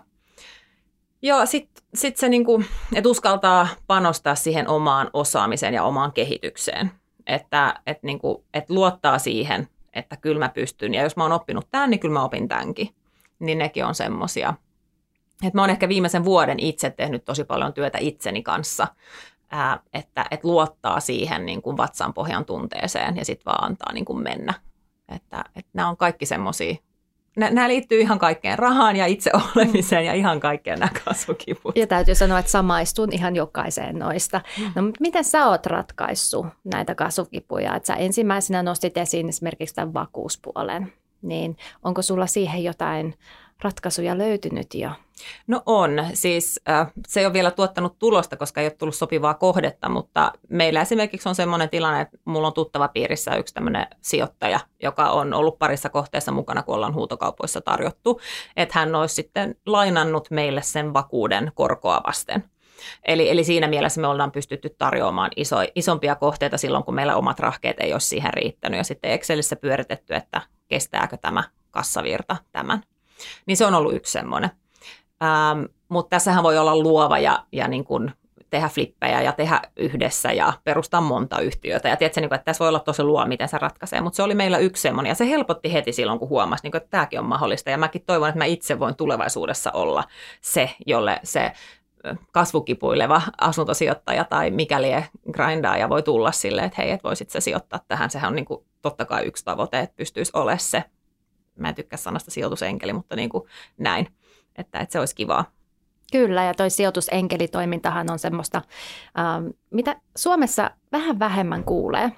Joo, 1.22 1.46
sitten 1.46 1.84
sit 1.94 2.16
se, 2.16 2.28
niinku, 2.28 2.64
että 2.94 3.08
uskaltaa 3.08 3.68
panostaa 3.86 4.34
siihen 4.34 4.68
omaan 4.68 5.10
osaamiseen 5.12 5.74
ja 5.74 5.84
omaan 5.84 6.12
kehitykseen. 6.12 6.90
Että 7.26 7.80
et 7.86 8.02
niinku, 8.02 8.44
et 8.54 8.70
luottaa 8.70 9.18
siihen, 9.18 9.68
että 9.92 10.16
kyllä 10.16 10.38
mä 10.38 10.48
pystyn. 10.48 10.94
Ja 10.94 11.02
jos 11.02 11.16
mä 11.16 11.22
oon 11.22 11.32
oppinut 11.32 11.68
tämän, 11.70 11.90
niin 11.90 12.00
kyllä 12.00 12.12
mä 12.12 12.24
opin 12.24 12.48
tämänkin. 12.48 12.94
Niin 13.38 13.58
nekin 13.58 13.84
on 13.84 13.94
semmosia. 13.94 14.54
Että 15.46 15.58
mä 15.58 15.62
oon 15.62 15.70
ehkä 15.70 15.88
viimeisen 15.88 16.24
vuoden 16.24 16.60
itse 16.60 16.90
tehnyt 16.90 17.24
tosi 17.24 17.44
paljon 17.44 17.72
työtä 17.72 17.98
itseni 18.00 18.42
kanssa. 18.42 18.86
Ää, 19.50 19.80
että, 19.92 20.24
että 20.30 20.48
luottaa 20.48 21.00
siihen 21.00 21.46
niin 21.46 21.62
kuin 21.62 21.76
vatsan 21.76 22.14
pohjan 22.14 22.44
tunteeseen 22.44 23.16
ja 23.16 23.24
sitten 23.24 23.44
vaan 23.44 23.64
antaa 23.64 23.92
niin 23.92 24.04
kuin 24.04 24.22
mennä 24.22 24.54
että, 25.10 25.44
että 25.56 25.70
nämä 25.72 25.88
on 25.88 25.96
kaikki 25.96 26.26
semmoisia 26.26 26.74
nämä 27.36 27.68
liittyy 27.68 28.00
ihan 28.00 28.18
kaikkeen 28.18 28.58
rahaan 28.58 28.96
ja 28.96 29.06
itse 29.06 29.30
olemiseen 29.56 30.06
ja 30.06 30.14
ihan 30.14 30.40
kaikkeen 30.40 30.78
nämä 30.78 30.90
kasvukivut. 31.04 31.76
Ja 31.76 31.86
täytyy 31.86 32.14
sanoa, 32.14 32.38
että 32.38 32.50
samaistun 32.50 33.12
ihan 33.12 33.36
jokaiseen 33.36 33.98
noista. 33.98 34.40
Mm. 34.58 34.72
No, 34.74 34.92
miten 35.00 35.24
sä 35.24 35.46
oot 35.46 35.66
ratkaissut 35.66 36.46
näitä 36.64 36.94
kasvukipuja? 36.94 37.76
Että 37.76 37.86
sä 37.86 37.94
ensimmäisenä 37.94 38.62
nostit 38.62 38.96
esiin 38.96 39.28
esimerkiksi 39.28 39.74
tämän 39.74 39.94
vakuuspuolen. 39.94 40.92
Niin 41.22 41.56
onko 41.82 42.02
sulla 42.02 42.26
siihen 42.26 42.64
jotain 42.64 43.14
ratkaisuja 43.62 44.18
löytynyt 44.18 44.74
jo? 44.74 44.90
No 45.46 45.62
on. 45.66 45.90
Siis 46.14 46.60
äh, 46.68 46.92
se 47.08 47.20
ei 47.20 47.26
ole 47.26 47.32
vielä 47.32 47.50
tuottanut 47.50 47.98
tulosta, 47.98 48.36
koska 48.36 48.60
ei 48.60 48.66
ole 48.66 48.70
tullut 48.70 48.94
sopivaa 48.94 49.34
kohdetta, 49.34 49.88
mutta 49.88 50.32
meillä 50.48 50.80
esimerkiksi 50.80 51.28
on 51.28 51.34
sellainen 51.34 51.68
tilanne, 51.68 52.00
että 52.00 52.18
mulla 52.24 52.46
on 52.46 52.52
tuttava 52.52 52.88
piirissä 52.88 53.36
yksi 53.36 53.54
tämmöinen 53.54 53.86
sijoittaja, 54.00 54.60
joka 54.82 55.10
on 55.10 55.34
ollut 55.34 55.58
parissa 55.58 55.88
kohteessa 55.88 56.32
mukana, 56.32 56.62
kun 56.62 56.74
ollaan 56.74 56.94
huutokaupoissa 56.94 57.60
tarjottu, 57.60 58.20
että 58.56 58.78
hän 58.78 58.94
olisi 58.94 59.14
sitten 59.14 59.54
lainannut 59.66 60.30
meille 60.30 60.62
sen 60.62 60.94
vakuuden 60.94 61.52
korkoa 61.54 62.00
vasten. 62.06 62.44
Eli, 63.04 63.30
eli 63.30 63.44
siinä 63.44 63.68
mielessä 63.68 64.00
me 64.00 64.06
ollaan 64.06 64.32
pystytty 64.32 64.74
tarjoamaan 64.78 65.30
iso, 65.36 65.56
isompia 65.74 66.14
kohteita 66.14 66.58
silloin, 66.58 66.84
kun 66.84 66.94
meillä 66.94 67.16
omat 67.16 67.40
rahkeet 67.40 67.80
ei 67.80 67.92
ole 67.92 68.00
siihen 68.00 68.34
riittänyt. 68.34 68.78
Ja 68.78 68.84
sitten 68.84 69.10
Excelissä 69.10 69.56
pyöritetty, 69.56 70.14
että 70.14 70.42
kestääkö 70.68 71.16
tämä 71.16 71.44
kassavirta 71.70 72.36
tämän. 72.52 72.82
Niin 73.46 73.56
se 73.56 73.66
on 73.66 73.74
ollut 73.74 73.94
yksi 73.94 74.12
semmoinen. 74.12 74.50
Ähm, 75.22 75.64
mutta 75.88 76.10
tässähän 76.10 76.42
voi 76.42 76.58
olla 76.58 76.76
luova 76.76 77.18
ja, 77.18 77.46
ja 77.52 77.68
niin 77.68 77.84
kuin 77.84 78.12
tehdä 78.50 78.68
flippejä 78.68 79.22
ja 79.22 79.32
tehdä 79.32 79.60
yhdessä 79.76 80.32
ja 80.32 80.52
perustaa 80.64 81.00
monta 81.00 81.40
yhtiötä. 81.40 81.88
Ja 81.88 81.96
tiedätkö, 81.96 82.20
niin 82.20 82.34
että 82.34 82.44
tässä 82.44 82.62
voi 82.62 82.68
olla 82.68 82.80
tosi 82.80 83.02
luo, 83.02 83.26
miten 83.26 83.48
se 83.48 83.58
ratkaisee. 83.58 84.00
Mutta 84.00 84.16
se 84.16 84.22
oli 84.22 84.34
meillä 84.34 84.58
yksi 84.58 84.82
semmoinen 84.82 85.10
ja 85.10 85.14
se 85.14 85.28
helpotti 85.28 85.72
heti 85.72 85.92
silloin, 85.92 86.18
kun 86.18 86.28
huomasi, 86.28 86.62
niin 86.62 86.76
että 86.76 86.90
tämäkin 86.90 87.18
on 87.18 87.26
mahdollista. 87.26 87.70
Ja 87.70 87.78
mäkin 87.78 88.02
toivon, 88.06 88.28
että 88.28 88.38
mä 88.38 88.44
itse 88.44 88.78
voin 88.78 88.96
tulevaisuudessa 88.96 89.70
olla 89.72 90.04
se, 90.40 90.70
jolle 90.86 91.20
se 91.24 91.52
kasvukipuileva 92.32 93.22
asuntosijoittaja 93.40 94.24
tai 94.24 94.50
mikäli 94.50 94.90
grindaaja 95.32 95.88
voi 95.88 96.02
tulla 96.02 96.32
silleen, 96.32 96.66
että 96.66 96.82
hei, 96.82 96.90
et 96.90 97.04
voisit 97.04 97.30
se 97.30 97.40
sijoittaa 97.40 97.80
tähän. 97.88 98.10
Sehän 98.10 98.28
on 98.28 98.36
niin 98.36 98.44
kuin, 98.44 98.64
totta 98.82 99.04
kai 99.04 99.24
yksi 99.24 99.44
tavoite, 99.44 99.78
että 99.78 99.96
pystyisi 99.96 100.32
olemaan 100.34 100.58
se 100.58 100.84
mä 101.60 101.68
en 101.68 101.74
tykkää 101.74 101.96
sanasta 101.96 102.30
sijoitusenkeli, 102.30 102.92
mutta 102.92 103.16
niin 103.16 103.28
kuin 103.28 103.44
näin, 103.78 104.06
että, 104.56 104.78
että 104.78 104.92
se 104.92 104.98
olisi 104.98 105.14
kivaa. 105.14 105.44
Kyllä, 106.12 106.44
ja 106.44 106.54
toi 106.54 106.70
sijoitusenkelitoimintahan 106.70 108.10
on 108.10 108.18
semmoista, 108.18 108.62
ähm, 109.18 109.46
mitä 109.70 109.96
Suomessa 110.16 110.70
vähän 110.92 111.18
vähemmän 111.18 111.64
kuulee. 111.64 112.12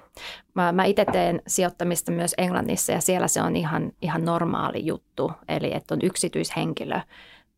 Mä, 0.53 0.71
mä 0.71 0.83
itse 0.83 1.05
teen 1.05 1.41
sijoittamista 1.47 2.11
myös 2.11 2.33
Englannissa, 2.37 2.91
ja 2.91 3.01
siellä 3.01 3.27
se 3.27 3.41
on 3.41 3.55
ihan, 3.55 3.91
ihan 4.01 4.25
normaali 4.25 4.85
juttu. 4.85 5.31
Eli 5.47 5.73
että 5.73 5.93
on 5.93 5.99
yksityishenkilö, 6.03 6.99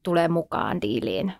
tulee 0.04 0.28
mukaan 0.28 0.82
diiliin 0.82 1.34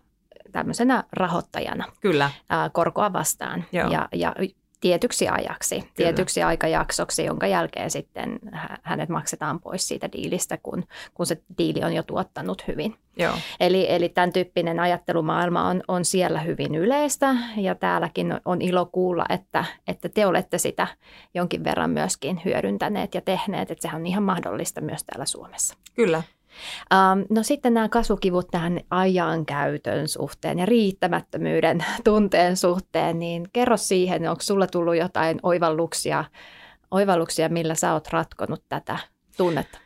tämmöisenä 0.52 1.04
rahoittajana 1.12 1.86
Kyllä. 2.02 2.32
Ää, 2.50 2.70
korkoa 2.70 3.14
vastaan. 3.14 3.66
Joo. 3.72 3.90
Ja, 3.90 4.08
ja 4.14 4.36
tietyksi 4.82 5.28
ajaksi, 5.28 5.76
Kyllä. 5.80 5.92
tietyksi 5.96 6.44
aikajaksoksi, 6.44 7.26
jonka 7.26 7.48
jälkeen 7.48 7.92
sitten 7.92 8.40
hänet 8.84 9.10
maksetaan 9.10 9.60
pois 9.60 9.88
siitä 9.88 10.10
diilistä, 10.12 10.58
kun, 10.64 10.84
kun 11.14 11.26
se 11.26 11.42
diili 11.58 11.84
on 11.84 11.94
jo 11.94 12.04
tuottanut 12.04 12.68
hyvin. 12.68 12.96
Joo. 13.18 13.34
Eli, 13.60 13.86
eli 13.90 14.10
tämän 14.10 14.34
tyyppinen 14.34 14.80
ajattelumaailma 14.80 15.68
on, 15.68 15.84
on 15.88 16.06
siellä 16.06 16.40
hyvin 16.40 16.76
yleistä 16.76 17.36
ja 17.58 17.76
täälläkin 17.76 18.40
on 18.46 18.62
ilo 18.62 18.86
kuulla, 18.86 19.26
että, 19.30 19.66
että 19.88 20.10
te 20.10 20.26
olette 20.26 20.58
sitä 20.58 20.88
jonkin 21.34 21.64
verran 21.64 21.90
myöskin 21.90 22.42
hyödyntäneet 22.46 23.16
ja 23.16 23.22
tehneet, 23.22 23.72
että 23.72 23.82
sehän 23.82 24.02
on 24.02 24.08
ihan 24.08 24.24
mahdollista 24.24 24.82
myös 24.82 25.04
täällä 25.04 25.26
Suomessa. 25.26 25.76
Kyllä. 25.96 26.24
Um, 26.94 27.26
no 27.30 27.44
sitten 27.44 27.74
nämä 27.74 27.90
kasvukivut 27.90 28.48
tähän 28.52 28.80
ajankäytön 28.90 30.08
suhteen 30.08 30.60
ja 30.60 30.66
riittämättömyyden 30.66 31.86
tunteen 32.04 32.58
suhteen, 32.58 33.20
niin 33.20 33.48
kerro 33.54 33.78
siihen, 33.78 34.30
onko 34.30 34.42
sulla 34.42 34.68
tullut 34.68 34.96
jotain 34.96 35.40
oivalluksia, 35.44 36.24
oivalluksia, 36.92 37.50
millä 37.50 37.76
sä 37.76 37.94
oot 37.94 38.08
ratkonut 38.08 38.64
tätä 38.70 38.98
tunnetta? 39.38 39.78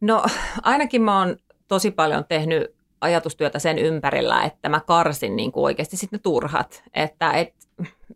No 0.00 0.24
ainakin 0.62 1.02
mä 1.02 1.18
oon 1.18 1.36
tosi 1.68 1.90
paljon 1.90 2.24
tehnyt 2.28 2.75
ajatustyötä 3.00 3.58
sen 3.58 3.78
ympärillä, 3.78 4.42
että 4.42 4.68
mä 4.68 4.80
karsin 4.80 5.36
niin 5.36 5.52
kuin 5.52 5.64
oikeasti 5.64 5.96
sitten 5.96 6.20
turhat. 6.20 6.82
Että 6.94 7.32
et, 7.32 7.54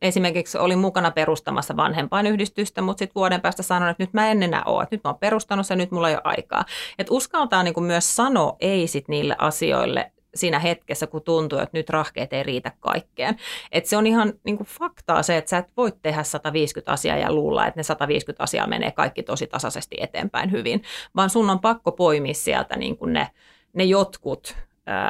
esimerkiksi 0.03 0.59
olin 0.59 0.79
mukana 0.79 1.11
perustamassa 1.11 1.77
vanhempainyhdistystä, 1.77 2.83
mutta 2.83 2.99
sitten 2.99 3.15
vuoden 3.15 3.41
päästä 3.41 3.63
sanoin, 3.63 3.91
että 3.91 4.03
nyt 4.03 4.13
mä 4.13 4.31
en 4.31 4.43
enää 4.43 4.63
ole, 4.65 4.83
että 4.83 4.97
nyt 4.97 5.05
mä 5.05 5.11
oon 5.11 5.19
perustanut 5.19 5.67
sen, 5.67 5.79
nyt 5.79 5.91
mulla 5.91 6.09
ei 6.09 6.15
ole 6.15 6.23
aikaa. 6.25 6.65
Että 6.99 7.15
uskaltaa 7.15 7.63
niin 7.63 7.75
kuin 7.75 7.85
myös 7.85 8.17
sanoa 8.17 8.57
ei 8.61 8.87
sit 8.87 9.09
niille 9.09 9.37
asioille 9.39 10.13
siinä 10.35 10.59
hetkessä, 10.59 11.07
kun 11.07 11.23
tuntuu, 11.23 11.59
että 11.59 11.79
nyt 11.79 11.91
rahkeet 11.91 12.33
ei 12.33 12.43
riitä 12.43 12.73
kaikkeen. 12.81 13.37
Et 13.73 13.87
se 13.87 13.97
on 13.97 14.07
ihan 14.07 14.33
niin 14.45 14.57
kuin 14.57 14.67
faktaa 14.67 15.23
se, 15.23 15.37
että 15.37 15.49
sä 15.49 15.59
et 15.59 15.71
voi 15.77 15.93
tehdä 16.03 16.23
150 16.23 16.93
asiaa 16.93 17.17
ja 17.17 17.33
luulla, 17.33 17.67
että 17.67 17.79
ne 17.79 17.83
150 17.83 18.43
asiaa 18.45 18.67
menee 18.67 18.91
kaikki 18.91 19.23
tosi 19.23 19.47
tasaisesti 19.47 19.97
eteenpäin 20.01 20.51
hyvin, 20.51 20.83
vaan 21.17 21.31
sun 21.31 21.51
on 21.51 21.61
pakko 21.61 21.93
poimia 21.93 22.35
sieltä 22.35 22.77
niin 22.77 22.97
kuin 22.97 23.13
ne, 23.13 23.31
ne 23.73 23.85
jotkut 23.85 24.57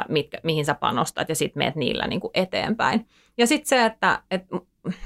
mitkä, 0.09 0.37
mihin 0.43 0.65
sä 0.65 0.73
panostat 0.73 1.29
ja 1.29 1.35
sitten 1.35 1.59
meet 1.59 1.75
niillä 1.75 2.07
niin 2.07 2.21
kuin 2.21 2.31
eteenpäin. 2.33 3.07
Ja 3.37 3.47
sitten 3.47 3.67
se, 3.67 3.85
että, 3.85 4.21
että 4.31 4.57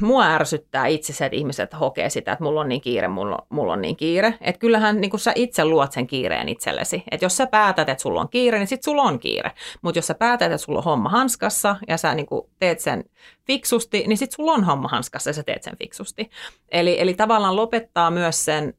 mua 0.02 0.26
ärsyttää 0.26 0.88
itse 0.88 1.14
se, 1.14 1.26
että 1.26 1.36
ihmiset 1.36 1.80
hokee 1.80 2.10
sitä, 2.10 2.32
että 2.32 2.44
mulla 2.44 2.62
on 2.62 2.70
niin 2.70 2.82
kiire, 2.82 3.08
mulla 3.08 3.36
on, 3.36 3.48
mulla 3.50 3.74
on 3.74 3.82
niin 3.82 3.96
kiire. 3.96 4.34
Että 4.42 4.60
kyllähän 4.60 5.02
niin 5.02 5.20
sä 5.20 5.32
itse 5.36 5.66
luot 5.66 5.92
sen 5.92 6.08
kiireen 6.08 6.50
itsellesi. 6.50 7.04
Että 7.12 7.26
jos 7.26 7.38
sä 7.38 7.48
päätät, 7.48 7.90
että 7.90 8.02
sulla 8.02 8.22
on 8.22 8.30
kiire, 8.30 8.58
niin 8.58 8.68
sit 8.68 8.84
sulla 8.84 9.02
on 9.02 9.20
kiire. 9.20 9.52
Mutta 9.82 9.98
jos 9.98 10.08
sä 10.08 10.14
päätät, 10.14 10.52
että 10.52 10.58
sulla 10.58 10.80
on 10.80 10.86
homma 10.86 11.10
hanskassa 11.10 11.76
ja 11.88 11.98
sä 11.98 12.16
niin 12.16 12.28
teet 12.60 12.80
sen 12.80 13.04
fiksusti, 13.48 14.04
niin 14.08 14.18
sit 14.18 14.32
sulla 14.32 14.52
on 14.52 14.64
homma 14.64 14.88
hanskassa 14.88 15.30
ja 15.30 15.34
sä 15.34 15.44
teet 15.44 15.64
sen 15.64 15.78
fiksusti. 15.78 16.30
Eli, 16.72 17.02
eli 17.02 17.14
tavallaan 17.14 17.56
lopettaa 17.56 18.12
myös 18.12 18.46
sen 18.46 18.74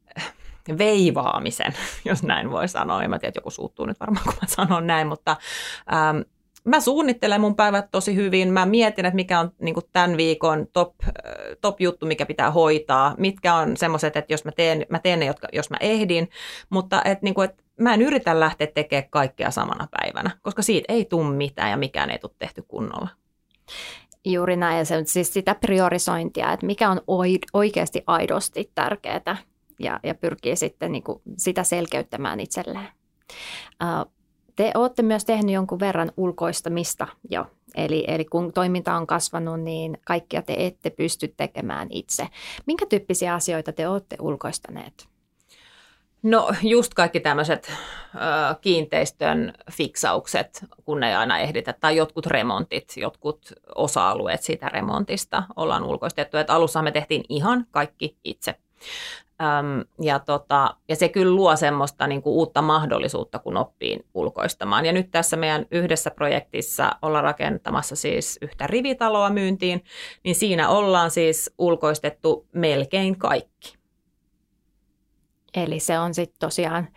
veivaamisen, 0.78 1.72
jos 2.04 2.22
näin 2.22 2.50
voi 2.50 2.68
sanoa. 2.68 3.02
En 3.02 3.10
mä 3.10 3.18
tiedä, 3.18 3.32
joku 3.34 3.50
suuttuu 3.50 3.86
nyt 3.86 4.00
varmaan, 4.00 4.24
kun 4.24 4.34
mä 4.42 4.48
sanon 4.48 4.86
näin, 4.86 5.06
mutta 5.06 5.36
ähm, 5.92 6.20
mä 6.66 6.80
suunnittelen 6.80 7.40
mun 7.40 7.56
päivät 7.56 7.90
tosi 7.90 8.14
hyvin. 8.14 8.52
Mä 8.52 8.66
mietin, 8.66 9.06
että 9.06 9.16
mikä 9.16 9.40
on 9.40 9.52
niin 9.60 9.74
tämän 9.92 10.16
viikon 10.16 10.66
top, 10.72 10.94
äh, 11.04 11.12
top 11.60 11.80
juttu, 11.80 12.06
mikä 12.06 12.26
pitää 12.26 12.50
hoitaa. 12.50 13.14
Mitkä 13.18 13.54
on 13.54 13.76
semmoiset, 13.76 14.16
että 14.16 14.32
jos 14.32 14.44
mä 14.44 14.52
teen, 14.52 14.86
mä 14.88 14.98
teen 14.98 15.20
ne, 15.20 15.26
jotka, 15.26 15.48
jos 15.52 15.70
mä 15.70 15.76
ehdin. 15.80 16.30
Mutta 16.70 17.02
että, 17.04 17.24
niin 17.24 17.34
kuin, 17.34 17.50
että 17.50 17.62
mä 17.80 17.94
en 17.94 18.02
yritä 18.02 18.40
lähteä 18.40 18.66
tekemään 18.66 19.10
kaikkea 19.10 19.50
samana 19.50 19.88
päivänä, 20.00 20.30
koska 20.42 20.62
siitä 20.62 20.92
ei 20.92 21.04
tule 21.04 21.36
mitään 21.36 21.70
ja 21.70 21.76
mikään 21.76 22.10
ei 22.10 22.18
tule 22.18 22.32
tehty 22.38 22.62
kunnolla. 22.68 23.08
Juuri 24.24 24.56
näin, 24.56 24.78
ja 24.78 24.84
se 24.84 25.02
siis 25.04 25.32
sitä 25.32 25.54
priorisointia, 25.54 26.52
että 26.52 26.66
mikä 26.66 26.90
on 26.90 27.00
oikeasti 27.52 28.02
aidosti 28.06 28.70
tärkeää 28.74 29.36
ja, 29.80 30.00
ja 30.02 30.14
pyrkii 30.14 30.56
sitten 30.56 30.92
niin 30.92 31.02
kuin 31.02 31.22
sitä 31.36 31.64
selkeyttämään 31.64 32.40
itselleen. 32.40 32.88
Te 34.56 34.70
olette 34.74 35.02
myös 35.02 35.24
tehnyt 35.24 35.54
jonkun 35.54 35.80
verran 35.80 36.12
ulkoistamista 36.16 37.06
jo. 37.30 37.46
Eli, 37.74 38.04
eli 38.08 38.24
kun 38.24 38.52
toiminta 38.52 38.94
on 38.94 39.06
kasvanut, 39.06 39.60
niin 39.60 39.98
kaikkia 40.04 40.42
te 40.42 40.54
ette 40.58 40.90
pysty 40.90 41.34
tekemään 41.36 41.88
itse. 41.90 42.28
Minkä 42.66 42.86
tyyppisiä 42.86 43.34
asioita 43.34 43.72
te 43.72 43.88
olette 43.88 44.16
ulkoistaneet? 44.20 45.08
No 46.22 46.50
just 46.62 46.94
kaikki 46.94 47.20
tämmöiset 47.20 47.72
kiinteistön 48.60 49.52
fiksaukset, 49.72 50.64
kun 50.84 51.02
ei 51.02 51.14
aina 51.14 51.38
ehditä, 51.38 51.74
tai 51.80 51.96
jotkut 51.96 52.26
remontit, 52.26 52.92
jotkut 52.96 53.52
osa-alueet 53.74 54.42
siitä 54.42 54.68
remontista 54.68 55.42
ollaan 55.56 55.84
ulkoistettu. 55.84 56.36
Et 56.36 56.50
alussa 56.50 56.82
me 56.82 56.92
tehtiin 56.92 57.24
ihan 57.28 57.66
kaikki 57.70 58.16
itse. 58.24 58.54
Öm, 59.42 59.84
ja, 60.02 60.18
tota, 60.18 60.76
ja 60.88 60.96
se 60.96 61.08
kyllä 61.08 61.34
luo 61.34 61.56
semmoista 61.56 62.06
niin 62.06 62.22
kuin 62.22 62.32
uutta 62.34 62.62
mahdollisuutta, 62.62 63.38
kun 63.38 63.56
oppii 63.56 64.00
ulkoistamaan. 64.14 64.86
Ja 64.86 64.92
nyt 64.92 65.10
tässä 65.10 65.36
meidän 65.36 65.66
yhdessä 65.70 66.10
projektissa 66.10 66.90
ollaan 67.02 67.24
rakentamassa 67.24 67.96
siis 67.96 68.38
yhtä 68.42 68.66
rivitaloa 68.66 69.30
myyntiin, 69.30 69.84
niin 70.24 70.34
siinä 70.34 70.68
ollaan 70.68 71.10
siis 71.10 71.54
ulkoistettu 71.58 72.46
melkein 72.52 73.18
kaikki. 73.18 73.74
Eli 75.56 75.80
se 75.80 75.98
on 75.98 76.14
sitten 76.14 76.38
tosiaan 76.40 76.88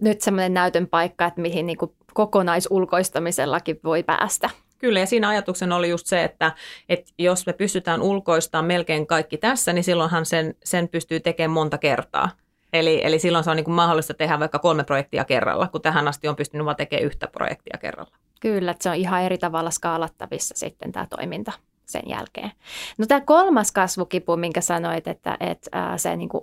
nyt 0.00 0.20
semmoinen 0.20 0.54
näytön 0.54 0.86
paikka, 0.86 1.26
että 1.26 1.40
mihin 1.40 1.66
niin 1.66 1.78
kuin 1.78 1.92
kokonaisulkoistamisellakin 2.14 3.80
voi 3.84 4.02
päästä. 4.02 4.50
Kyllä, 4.78 5.00
ja 5.00 5.06
siinä 5.06 5.28
ajatuksen 5.28 5.72
oli 5.72 5.88
just 5.88 6.06
se, 6.06 6.24
että, 6.24 6.52
että 6.88 7.12
jos 7.18 7.46
me 7.46 7.52
pystytään 7.52 8.02
ulkoistamaan 8.02 8.64
melkein 8.64 9.06
kaikki 9.06 9.36
tässä, 9.36 9.72
niin 9.72 9.84
silloinhan 9.84 10.26
sen, 10.26 10.54
sen 10.64 10.88
pystyy 10.88 11.20
tekemään 11.20 11.50
monta 11.50 11.78
kertaa. 11.78 12.30
Eli, 12.72 13.00
eli 13.04 13.18
silloin 13.18 13.44
se 13.44 13.50
on 13.50 13.56
niin 13.56 13.64
kuin 13.64 13.74
mahdollista 13.74 14.14
tehdä 14.14 14.40
vaikka 14.40 14.58
kolme 14.58 14.84
projektia 14.84 15.24
kerralla, 15.24 15.68
kun 15.68 15.82
tähän 15.82 16.08
asti 16.08 16.28
on 16.28 16.36
pystynyt 16.36 16.66
vain 16.66 16.76
tekemään 16.76 17.06
yhtä 17.06 17.26
projektia 17.26 17.78
kerralla. 17.80 18.16
Kyllä, 18.40 18.70
että 18.70 18.82
se 18.82 18.90
on 18.90 18.96
ihan 18.96 19.22
eri 19.22 19.38
tavalla 19.38 19.70
skaalattavissa 19.70 20.54
sitten 20.58 20.92
tämä 20.92 21.06
toiminta 21.10 21.52
sen 21.86 22.02
jälkeen. 22.06 22.52
No 22.98 23.06
tämä 23.06 23.20
kolmas 23.20 23.72
kasvukipu, 23.72 24.36
minkä 24.36 24.60
sanoit, 24.60 25.06
että, 25.08 25.36
että 25.40 25.94
se 25.96 26.16
niin 26.16 26.28
kuin 26.28 26.42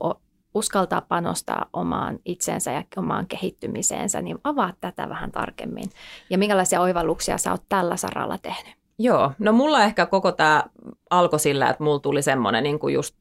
uskaltaa 0.54 1.02
panostaa 1.02 1.66
omaan 1.74 2.20
itsensä 2.26 2.72
ja 2.72 2.84
omaan 2.98 3.28
kehittymiseensä, 3.28 4.22
niin 4.22 4.38
avaa 4.44 4.74
tätä 4.82 5.10
vähän 5.10 5.32
tarkemmin. 5.32 5.89
Ja 6.30 6.38
minkälaisia 6.38 6.82
oivalluksia 6.82 7.38
sä 7.38 7.52
oot 7.52 7.63
tällä 7.70 7.98
saralla 7.98 8.38
tehnyt? 8.38 8.76
Joo, 9.00 9.32
no 9.39 9.52
mulla 9.52 9.84
ehkä 9.84 10.06
koko 10.06 10.32
tämä 10.32 10.63
alkoi 11.10 11.39
sillä, 11.39 11.70
että 11.70 11.84
mulla 11.84 12.00
tuli 12.00 12.22
semmoinen 12.22 12.63
niin 12.63 12.80
kuin 12.80 12.94
just 12.94 13.16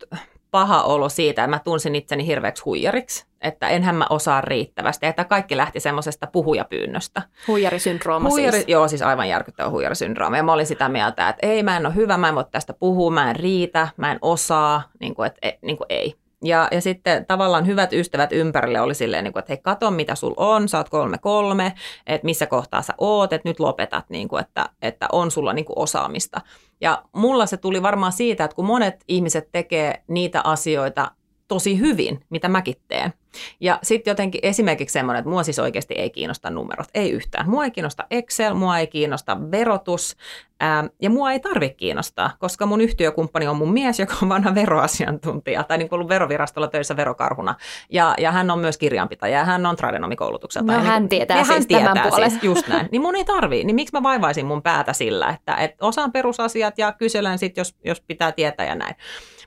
paha 0.51 0.83
olo 0.83 1.09
siitä, 1.09 1.45
että 1.45 1.57
mä 1.57 1.59
tunsin 1.59 1.95
itseni 1.95 2.27
hirveäksi 2.27 2.62
huijariksi, 2.62 3.27
että 3.40 3.68
enhän 3.68 3.95
mä 3.95 4.07
osaa 4.11 4.40
riittävästi, 4.40 5.07
että 5.07 5.25
kaikki 5.25 5.57
lähti 5.57 5.81
semmoisesta 5.81 6.27
puhujapyynnöstä. 6.27 7.23
Huijarisyndrooma 7.49 8.29
Huijari, 8.29 8.57
siis. 8.59 8.68
Joo, 8.68 8.88
siis 8.88 9.03
aivan 9.03 9.29
järkyttävä 9.29 9.71
huijarisyndrooma. 9.71 10.37
Ja 10.37 10.42
mä 10.42 10.53
olin 10.53 10.66
sitä 10.66 10.88
mieltä, 10.88 11.29
että 11.29 11.47
ei, 11.47 11.62
mä 11.62 11.77
en 11.77 11.87
ole 11.87 11.95
hyvä, 11.95 12.16
mä 12.16 12.29
en 12.29 12.35
voi 12.35 12.45
tästä 12.51 12.73
puhua, 12.73 13.11
mä 13.11 13.31
en 13.31 13.37
riitä, 13.37 13.88
mä 13.97 14.12
en 14.12 14.18
osaa, 14.23 14.83
niin 15.01 15.14
kuin, 15.14 15.27
että, 15.27 15.53
niin 15.62 15.77
kuin 15.77 15.87
ei. 15.88 16.21
Ja, 16.44 16.68
ja 16.70 16.81
sitten 16.81 17.26
tavallaan 17.26 17.66
hyvät 17.66 17.92
ystävät 17.92 18.33
ympärille 18.33 18.81
oli 18.81 18.94
silleen, 18.94 19.24
niin 19.24 19.33
kuin, 19.33 19.40
että 19.40 19.52
hei, 19.52 19.59
kato 19.62 19.90
mitä 19.90 20.14
sul 20.14 20.35
on, 20.37 20.68
sä 20.68 20.78
oot 20.78 20.88
kolme 20.88 21.18
kolme, 21.18 21.74
että 22.07 22.24
missä 22.24 22.46
kohtaa 22.46 22.83
sä 22.83 22.94
oot, 22.98 23.33
että 23.33 23.48
nyt 23.48 23.61
lopetat, 23.61 24.05
niin 24.09 24.28
kuin, 24.28 24.40
että, 24.40 24.68
että 24.83 25.07
on 25.12 25.31
sulla 25.31 25.52
niin 25.52 25.64
kuin 25.64 25.78
osaamista. 25.78 26.40
Ja 26.81 27.02
mulla 27.16 27.46
se 27.46 27.57
tuli 27.57 27.83
varmaan 27.83 28.12
siitä, 28.12 28.44
että 28.44 28.55
kun 28.55 28.64
monet 28.66 29.05
ihmiset 29.09 29.48
tekee 29.52 30.02
niitä 30.09 30.40
asioita 30.44 31.11
tosi 31.48 31.78
hyvin, 31.78 32.24
mitä 32.31 32.48
mäkin 32.48 32.76
teen, 32.88 33.12
ja 33.61 33.78
sitten 33.83 34.11
jotenkin 34.11 34.40
esimerkiksi 34.42 34.92
semmoinen, 34.92 35.18
että 35.18 35.31
mua 35.31 35.42
siis 35.42 35.59
oikeasti 35.59 35.94
ei 35.94 36.11
kiinnosta 36.11 36.50
numerot, 36.50 36.88
ei 36.94 37.11
yhtään. 37.11 37.50
Mua 37.50 37.64
ei 37.64 37.70
kiinnosta 37.70 38.05
Excel, 38.11 38.55
mua 38.55 38.78
ei 38.78 38.87
kiinnosta 38.87 39.50
verotus 39.50 40.16
ää, 40.61 40.85
ja 41.02 41.11
mua 41.11 41.33
ei 41.33 41.40
tarvitse 41.40 41.74
kiinnostaa, 41.74 42.31
koska 42.38 42.66
mun 42.66 42.81
yhtiökumppani 42.81 43.46
on 43.46 43.57
mun 43.57 43.72
mies, 43.72 43.98
joka 43.98 44.14
on 44.22 44.28
vanha 44.28 44.55
veroasiantuntija 44.55 45.64
tai 45.64 45.78
niin 45.78 45.88
kuin 45.88 45.96
ollut 45.96 46.09
verovirastolla 46.09 46.68
töissä 46.68 46.96
verokarhuna. 46.96 47.55
Ja, 47.90 48.14
ja 48.18 48.33
hän 48.33 48.50
on 48.50 48.59
myös 48.59 48.78
kirjanpitäjä 48.78 49.38
ja 49.38 49.44
hän 49.44 49.66
on 49.66 49.76
tradenomikoulutukselta. 49.76 50.72
No 50.72 50.78
ja 50.78 50.85
hän 50.85 51.02
niin, 51.02 51.09
tietää 51.09 51.38
ja 51.38 51.44
siis 51.44 51.59
hän 51.59 51.66
tämän 51.66 51.94
tietää 51.94 52.09
puolen. 52.09 52.31
Siis, 52.31 52.44
just 52.52 52.68
näin. 52.68 52.88
Niin 52.92 53.02
mun 53.02 53.16
ei 53.16 53.24
tarvii. 53.24 53.64
Niin 53.64 53.74
miksi 53.74 53.96
mä 53.96 54.02
vaivaisin 54.02 54.46
mun 54.46 54.62
päätä 54.62 54.92
sillä, 54.92 55.28
että, 55.28 55.55
että 55.55 55.87
osaan 55.87 56.12
perusasiat 56.12 56.78
ja 56.78 56.92
kyselen 56.92 57.38
sitten, 57.38 57.61
jos, 57.61 57.74
jos 57.85 58.00
pitää 58.00 58.33
tietää 58.33 58.66
ja 58.66 58.74
näin. 58.74 58.94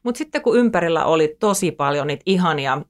Mutta 0.05 0.17
sitten 0.17 0.41
kun 0.41 0.57
ympärillä 0.57 1.05
oli 1.05 1.35
tosi 1.39 1.71
paljon 1.71 2.07
niitä 2.07 2.23
ihania 2.25 2.81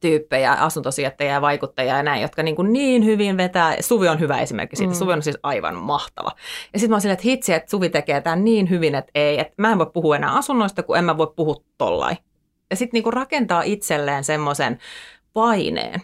tyyppejä, 0.00 0.52
asuntosijoittajia 0.52 1.32
ja 1.32 1.40
vaikuttajia 1.40 1.96
ja 1.96 2.02
näin, 2.02 2.22
jotka 2.22 2.42
niin, 2.42 2.56
kuin 2.56 2.72
niin 2.72 3.04
hyvin 3.04 3.36
vetää. 3.36 3.76
Suvi 3.80 4.08
on 4.08 4.20
hyvä 4.20 4.38
esimerkki 4.40 4.76
siitä. 4.76 4.92
Mm. 4.92 4.98
Suvi 4.98 5.12
on 5.12 5.22
siis 5.22 5.38
aivan 5.42 5.76
mahtava. 5.76 6.32
Ja 6.72 6.78
sitten 6.78 6.90
mä 6.90 6.94
oon 6.94 7.00
silleen, 7.00 7.14
että 7.14 7.28
hitsi, 7.28 7.52
että 7.52 7.70
Suvi 7.70 7.88
tekee 7.88 8.20
tämän 8.20 8.44
niin 8.44 8.70
hyvin, 8.70 8.94
että 8.94 9.10
ei, 9.14 9.40
että 9.40 9.54
mä 9.58 9.72
en 9.72 9.78
voi 9.78 9.90
puhua 9.94 10.16
enää 10.16 10.36
asunnoista, 10.36 10.82
kun 10.82 10.98
en 10.98 11.04
mä 11.04 11.18
voi 11.18 11.32
puhua 11.36 11.56
tollai. 11.78 12.16
Ja 12.70 12.76
sitten 12.76 13.02
niin 13.02 13.12
rakentaa 13.12 13.62
itselleen 13.62 14.24
semmoisen 14.24 14.78
paineen. 15.32 16.02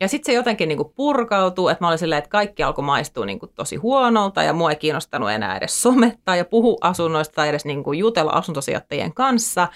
Ja 0.00 0.08
sitten 0.08 0.32
se 0.32 0.36
jotenkin 0.36 0.68
niin 0.68 0.76
kuin 0.76 0.92
purkautuu, 0.96 1.68
että 1.68 1.84
mä 1.84 1.88
olin 1.88 1.98
silleen, 1.98 2.18
että 2.18 2.30
kaikki 2.30 2.62
alkoi 2.62 2.84
maistua 2.84 3.26
niin 3.26 3.38
kuin 3.38 3.52
tosi 3.54 3.76
huonolta 3.76 4.42
ja 4.42 4.52
mua 4.52 4.70
ei 4.70 4.76
kiinnostanut 4.76 5.30
enää 5.30 5.56
edes 5.56 5.82
somettaa 5.82 6.36
ja 6.36 6.44
puhua 6.44 6.78
asunnoista 6.80 7.34
tai 7.34 7.48
edes 7.48 7.64
niin 7.64 7.84
kuin 7.84 7.98
jutella 7.98 8.32
asuntosijoittajien 8.32 9.14
kanssa. 9.14 9.68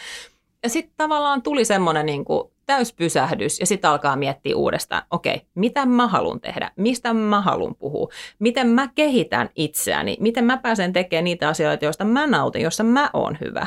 Ja 0.62 0.68
sitten 0.68 0.94
tavallaan 0.96 1.42
tuli 1.42 1.64
semmoinen 1.64 2.06
niin 2.06 2.24
kuin 2.24 2.50
täyspysähdys 2.68 3.60
ja 3.60 3.66
sitten 3.66 3.90
alkaa 3.90 4.16
miettiä 4.16 4.56
uudestaan, 4.56 5.02
okei, 5.10 5.34
okay, 5.34 5.48
mitä 5.54 5.86
mä 5.86 6.08
haluan 6.08 6.40
tehdä, 6.40 6.70
mistä 6.76 7.14
mä 7.14 7.40
haluan 7.40 7.74
puhua, 7.74 8.08
miten 8.38 8.68
mä 8.68 8.88
kehitän 8.94 9.48
itseäni, 9.56 10.16
miten 10.20 10.44
mä 10.44 10.56
pääsen 10.56 10.92
tekemään 10.92 11.24
niitä 11.24 11.48
asioita, 11.48 11.84
joista 11.84 12.04
mä 12.04 12.26
nautin, 12.26 12.62
joissa 12.62 12.84
mä 12.84 13.10
oon 13.12 13.38
hyvä. 13.40 13.66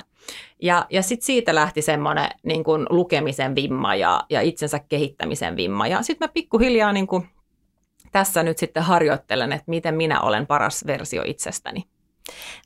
Ja, 0.61 0.85
ja 0.89 1.01
sitten 1.01 1.25
siitä 1.25 1.55
lähti 1.55 1.81
semmoinen 1.81 2.29
niin 2.43 2.63
kuin 2.63 2.85
lukemisen 2.89 3.55
vimma 3.55 3.95
ja, 3.95 4.23
ja 4.29 4.41
itsensä 4.41 4.79
kehittämisen 4.79 5.55
vimma. 5.55 5.87
Ja 5.87 6.01
sitten 6.01 6.27
mä 6.27 6.31
pikkuhiljaa 6.33 6.93
niin 6.93 7.07
kuin 7.07 7.29
tässä 8.11 8.43
nyt 8.43 8.57
sitten 8.57 8.83
harjoittelen, 8.83 9.51
että 9.51 9.65
miten 9.67 9.95
minä 9.95 10.21
olen 10.21 10.47
paras 10.47 10.87
versio 10.87 11.23
itsestäni. 11.25 11.83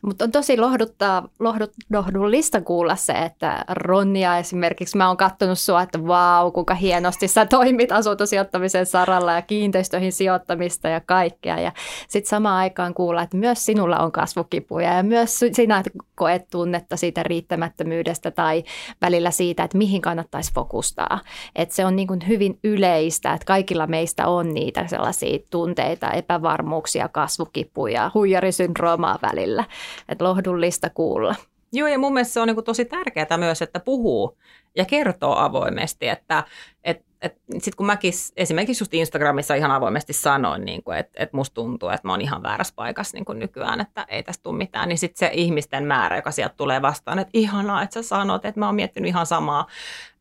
Mutta 0.02 0.26
on 0.26 0.32
tosi 0.32 0.58
lohduttaa, 0.58 1.28
lohdut, 1.40 1.72
lohdullista 1.94 2.62
kuulla 2.62 2.96
se, 2.96 3.14
että 3.14 3.66
Ronja 3.70 4.38
esimerkiksi, 4.38 4.98
mä 4.98 5.08
oon 5.08 5.18
katsonut 5.18 5.60
sua, 5.60 5.82
että 5.82 6.08
vau, 6.08 6.52
kuinka 6.52 6.74
hienosti 6.74 7.28
sä 7.28 7.46
toimit 7.46 7.92
asuntosijoittamisen 7.92 8.86
saralla 8.86 9.34
ja 9.34 9.42
kiinteistöihin 9.42 10.12
sijoittamista 10.12 10.88
ja 10.88 11.02
kaikkea. 11.02 11.60
Ja 11.60 11.72
sitten 12.08 12.30
samaan 12.30 12.58
aikaan 12.58 12.94
kuulla, 12.94 13.22
että 13.22 13.38
myös 13.38 13.66
sinulla 13.66 13.98
on 13.98 14.12
kasvukipuja 14.12 14.94
ja 14.94 15.04
myös 15.04 15.40
sinä 15.52 15.84
koet 16.16 16.50
tunnetta 16.50 16.98
siitä 16.98 17.24
riittämättömyydestä 17.24 18.32
tai 18.32 18.64
välillä 19.02 19.32
siitä, 19.32 19.64
että 19.64 19.78
mihin 19.78 20.02
kannattaisi 20.02 20.54
fokustaa. 20.54 21.20
Että 21.56 21.76
se 21.76 21.86
on 21.86 21.96
niin 21.96 22.08
kuin 22.08 22.28
hyvin 22.28 22.60
yleistä, 22.64 23.34
että 23.34 23.46
kaikilla 23.46 23.88
meistä 23.88 24.28
on 24.28 24.54
niitä 24.54 24.88
sellaisia 24.88 25.40
tunteita, 25.50 26.12
epävarmuuksia, 26.12 27.08
kasvukipuja, 27.08 28.12
huijarisyndroomaa 28.14 29.20
välillä 29.22 29.55
välillä. 29.56 29.66
Että 30.10 30.26
lohdullista 30.26 30.90
kuulla. 30.90 31.36
Joo, 31.74 31.88
ja 31.88 32.00
mun 32.00 32.14
mielestä 32.14 32.34
se 32.34 32.40
on 32.40 32.48
niin 32.48 32.64
tosi 32.64 32.86
tärkeää 32.86 33.38
myös, 33.38 33.62
että 33.62 33.80
puhuu 33.80 34.38
ja 34.76 34.86
kertoo 34.86 35.36
avoimesti, 35.38 36.08
että 36.08 36.44
et, 36.84 37.06
et, 37.22 37.42
sitten 37.52 37.78
kun 37.78 37.86
mäkin 37.86 38.14
esimerkiksi 38.38 38.84
just 38.84 38.94
Instagramissa 38.94 39.56
ihan 39.56 39.72
avoimesti 39.72 40.14
sanoin, 40.14 40.66
niin 40.66 40.84
kuin, 40.84 40.98
että 40.98 41.24
et 41.24 41.34
musta 41.34 41.54
tuntuu, 41.54 41.90
että 41.90 42.08
mä 42.08 42.14
oon 42.14 42.22
ihan 42.22 42.44
väärässä 42.44 42.74
paikassa 42.76 43.18
niin 43.18 43.26
kuin 43.26 43.40
nykyään, 43.40 43.82
että 43.82 44.06
ei 44.10 44.24
tästä 44.24 44.44
tule 44.44 44.58
mitään, 44.58 44.90
niin 44.90 44.98
sitten 44.98 45.20
se 45.20 45.34
ihmisten 45.34 45.84
määrä, 45.84 46.16
joka 46.16 46.32
sieltä 46.32 46.56
tulee 46.58 46.82
vastaan, 46.82 47.20
että 47.20 47.32
ihanaa, 47.34 47.84
että 47.84 47.94
sä 47.94 48.08
sanot, 48.08 48.46
että 48.46 48.60
mä 48.60 48.66
oon 48.66 48.76
miettinyt 48.76 49.10
ihan 49.10 49.26
samaa, 49.26 49.68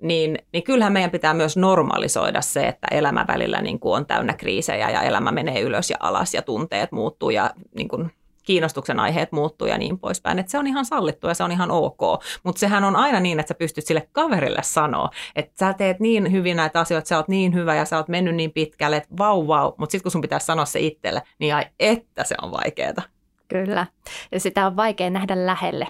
niin, 0.01 0.39
niin 0.53 0.65
kyllähän 0.65 0.93
meidän 0.93 1.11
pitää 1.11 1.35
myös 1.35 1.57
normalisoida 1.57 2.41
se, 2.41 2.69
että 2.69 2.87
elämä 2.91 3.25
välillä 3.29 3.63
niin 3.63 3.81
kuin 3.81 3.97
on 3.97 4.07
täynnä 4.07 4.33
kriisejä 4.33 4.91
ja 4.91 5.03
elämä 5.03 5.33
menee 5.33 5.61
ylös 5.61 5.91
ja 5.91 5.97
alas 6.01 6.35
ja 6.35 6.43
tunteet 6.43 6.93
muuttuu 6.93 7.31
ja 7.31 7.51
niin 7.75 7.89
kuin 7.89 8.11
kiinnostuksen 8.45 9.01
aiheet 9.01 9.33
muuttuu 9.33 9.69
ja 9.69 9.79
niin 9.79 9.99
poispäin. 9.99 10.39
Että 10.39 10.51
se 10.51 10.59
on 10.59 10.67
ihan 10.67 10.85
sallittu 10.85 11.29
ja 11.29 11.35
se 11.35 11.45
on 11.45 11.53
ihan 11.53 11.71
ok. 11.71 12.01
Mutta 12.43 12.59
sehän 12.59 12.85
on 12.85 12.97
aina 12.97 13.21
niin, 13.21 13.41
että 13.41 13.49
sä 13.49 13.59
pystyt 13.59 13.87
sille 13.87 14.09
kaverille 14.13 14.63
sanoa, 14.63 15.11
että 15.37 15.53
sä 15.59 15.73
teet 15.73 16.01
niin 16.01 16.33
hyvin 16.33 16.57
näitä 16.57 16.81
asioita, 16.81 17.09
sä 17.09 17.17
oot 17.17 17.29
niin 17.29 17.55
hyvä 17.55 17.75
ja 17.75 17.85
sä 17.85 17.97
oot 17.97 18.09
mennyt 18.09 18.35
niin 18.35 18.53
pitkälle, 18.53 18.97
että 18.97 19.17
vau 19.19 19.49
vau. 19.49 19.73
Mutta 19.79 19.93
sitten 19.93 20.03
kun 20.03 20.13
sun 20.13 20.21
pitäisi 20.21 20.47
sanoa 20.47 20.65
se 20.65 20.81
itselle, 20.81 21.23
niin 21.39 21.55
ai 21.55 21.65
että 21.81 22.25
se 22.25 22.35
on 22.43 22.53
vaikeaa. 22.53 23.03
Kyllä. 23.49 23.87
Ja 24.33 24.41
sitä 24.41 24.67
on 24.67 24.77
vaikea 24.77 25.11
nähdä 25.11 25.47
lähelle 25.47 25.87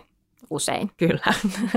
usein. 0.51 0.91
Kyllä. 0.97 1.35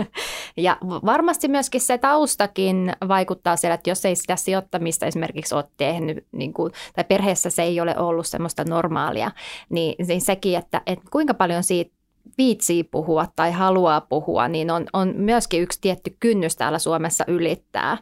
ja 0.58 0.78
varmasti 0.82 1.48
myöskin 1.48 1.82
se 1.82 1.98
taustakin 1.98 2.94
vaikuttaa 3.08 3.56
siellä, 3.56 3.76
että 3.76 3.90
jos 3.90 4.06
ei 4.06 4.16
sitä 4.16 4.36
sijoittamista 4.36 5.06
esimerkiksi 5.06 5.56
ole 5.56 5.66
tehnyt, 5.78 6.26
niin 6.32 6.54
kuin, 6.54 6.74
tai 6.96 7.04
perheessä 7.04 7.50
se 7.50 7.64
ei 7.64 7.82
ole 7.82 7.98
ollut 7.98 8.28
semmoista 8.28 8.64
normaalia, 8.64 9.32
niin, 9.70 10.08
niin 10.08 10.22
sekin, 10.22 10.58
että, 10.58 10.82
että 10.86 11.06
kuinka 11.12 11.34
paljon 11.34 11.64
siitä 11.64 11.98
viitsii 12.38 12.84
puhua 12.84 13.28
tai 13.36 13.52
haluaa 13.52 14.02
puhua, 14.02 14.48
niin 14.48 14.72
on, 14.72 14.86
on 14.94 15.14
myöskin 15.16 15.62
yksi 15.62 15.82
tietty 15.82 16.18
kynnys 16.20 16.56
täällä 16.56 16.80
Suomessa 16.80 17.24
ylittää. 17.28 17.98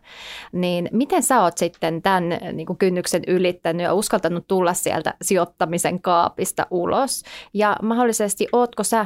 Niin 0.51 0.89
miten 0.91 1.23
sä 1.23 1.41
oot 1.41 1.57
sitten 1.57 2.01
tämän 2.01 2.29
niin 2.53 2.65
kuin 2.65 2.77
kynnyksen 2.77 3.21
ylittänyt 3.27 3.83
ja 3.83 3.93
uskaltanut 3.93 4.47
tulla 4.47 4.73
sieltä 4.73 5.13
sijoittamisen 5.21 6.01
kaapista 6.01 6.67
ulos? 6.71 7.23
Ja 7.53 7.75
mahdollisesti 7.81 8.47
ootko 8.51 8.83
sä 8.83 9.05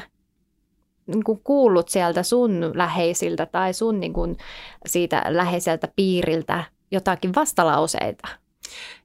niin 1.12 1.24
kuin 1.24 1.42
kuullut 1.44 1.90
sieltä 1.90 2.24
sun 2.24 2.72
läheisiltä 2.74 3.46
tai 3.46 3.74
sun 3.74 4.00
niin 4.00 4.14
kuin 4.14 4.38
siitä 4.86 5.24
läheiseltä 5.28 5.88
piiriltä 5.96 6.64
jotakin 6.92 7.36
vastalauseita? 7.36 8.28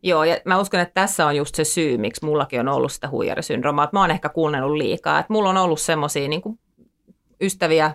Joo, 0.02 0.24
ja 0.24 0.36
mä 0.44 0.60
uskon, 0.60 0.80
että 0.80 1.00
tässä 1.00 1.26
on 1.26 1.36
just 1.36 1.54
se 1.54 1.64
syy, 1.64 1.98
miksi 1.98 2.24
mullakin 2.24 2.60
on 2.60 2.68
ollut 2.68 2.92
sitä 2.92 3.08
huijarisyndroomaa, 3.08 3.88
mä 3.92 4.00
oon 4.00 4.10
ehkä 4.10 4.28
kuunnellut 4.28 4.76
liikaa. 4.76 5.18
Että 5.18 5.32
mulla 5.32 5.48
on 5.48 5.56
ollut 5.56 5.80
semmoisia 5.80 6.28
niin 6.28 6.42
ystäviä 7.40 7.92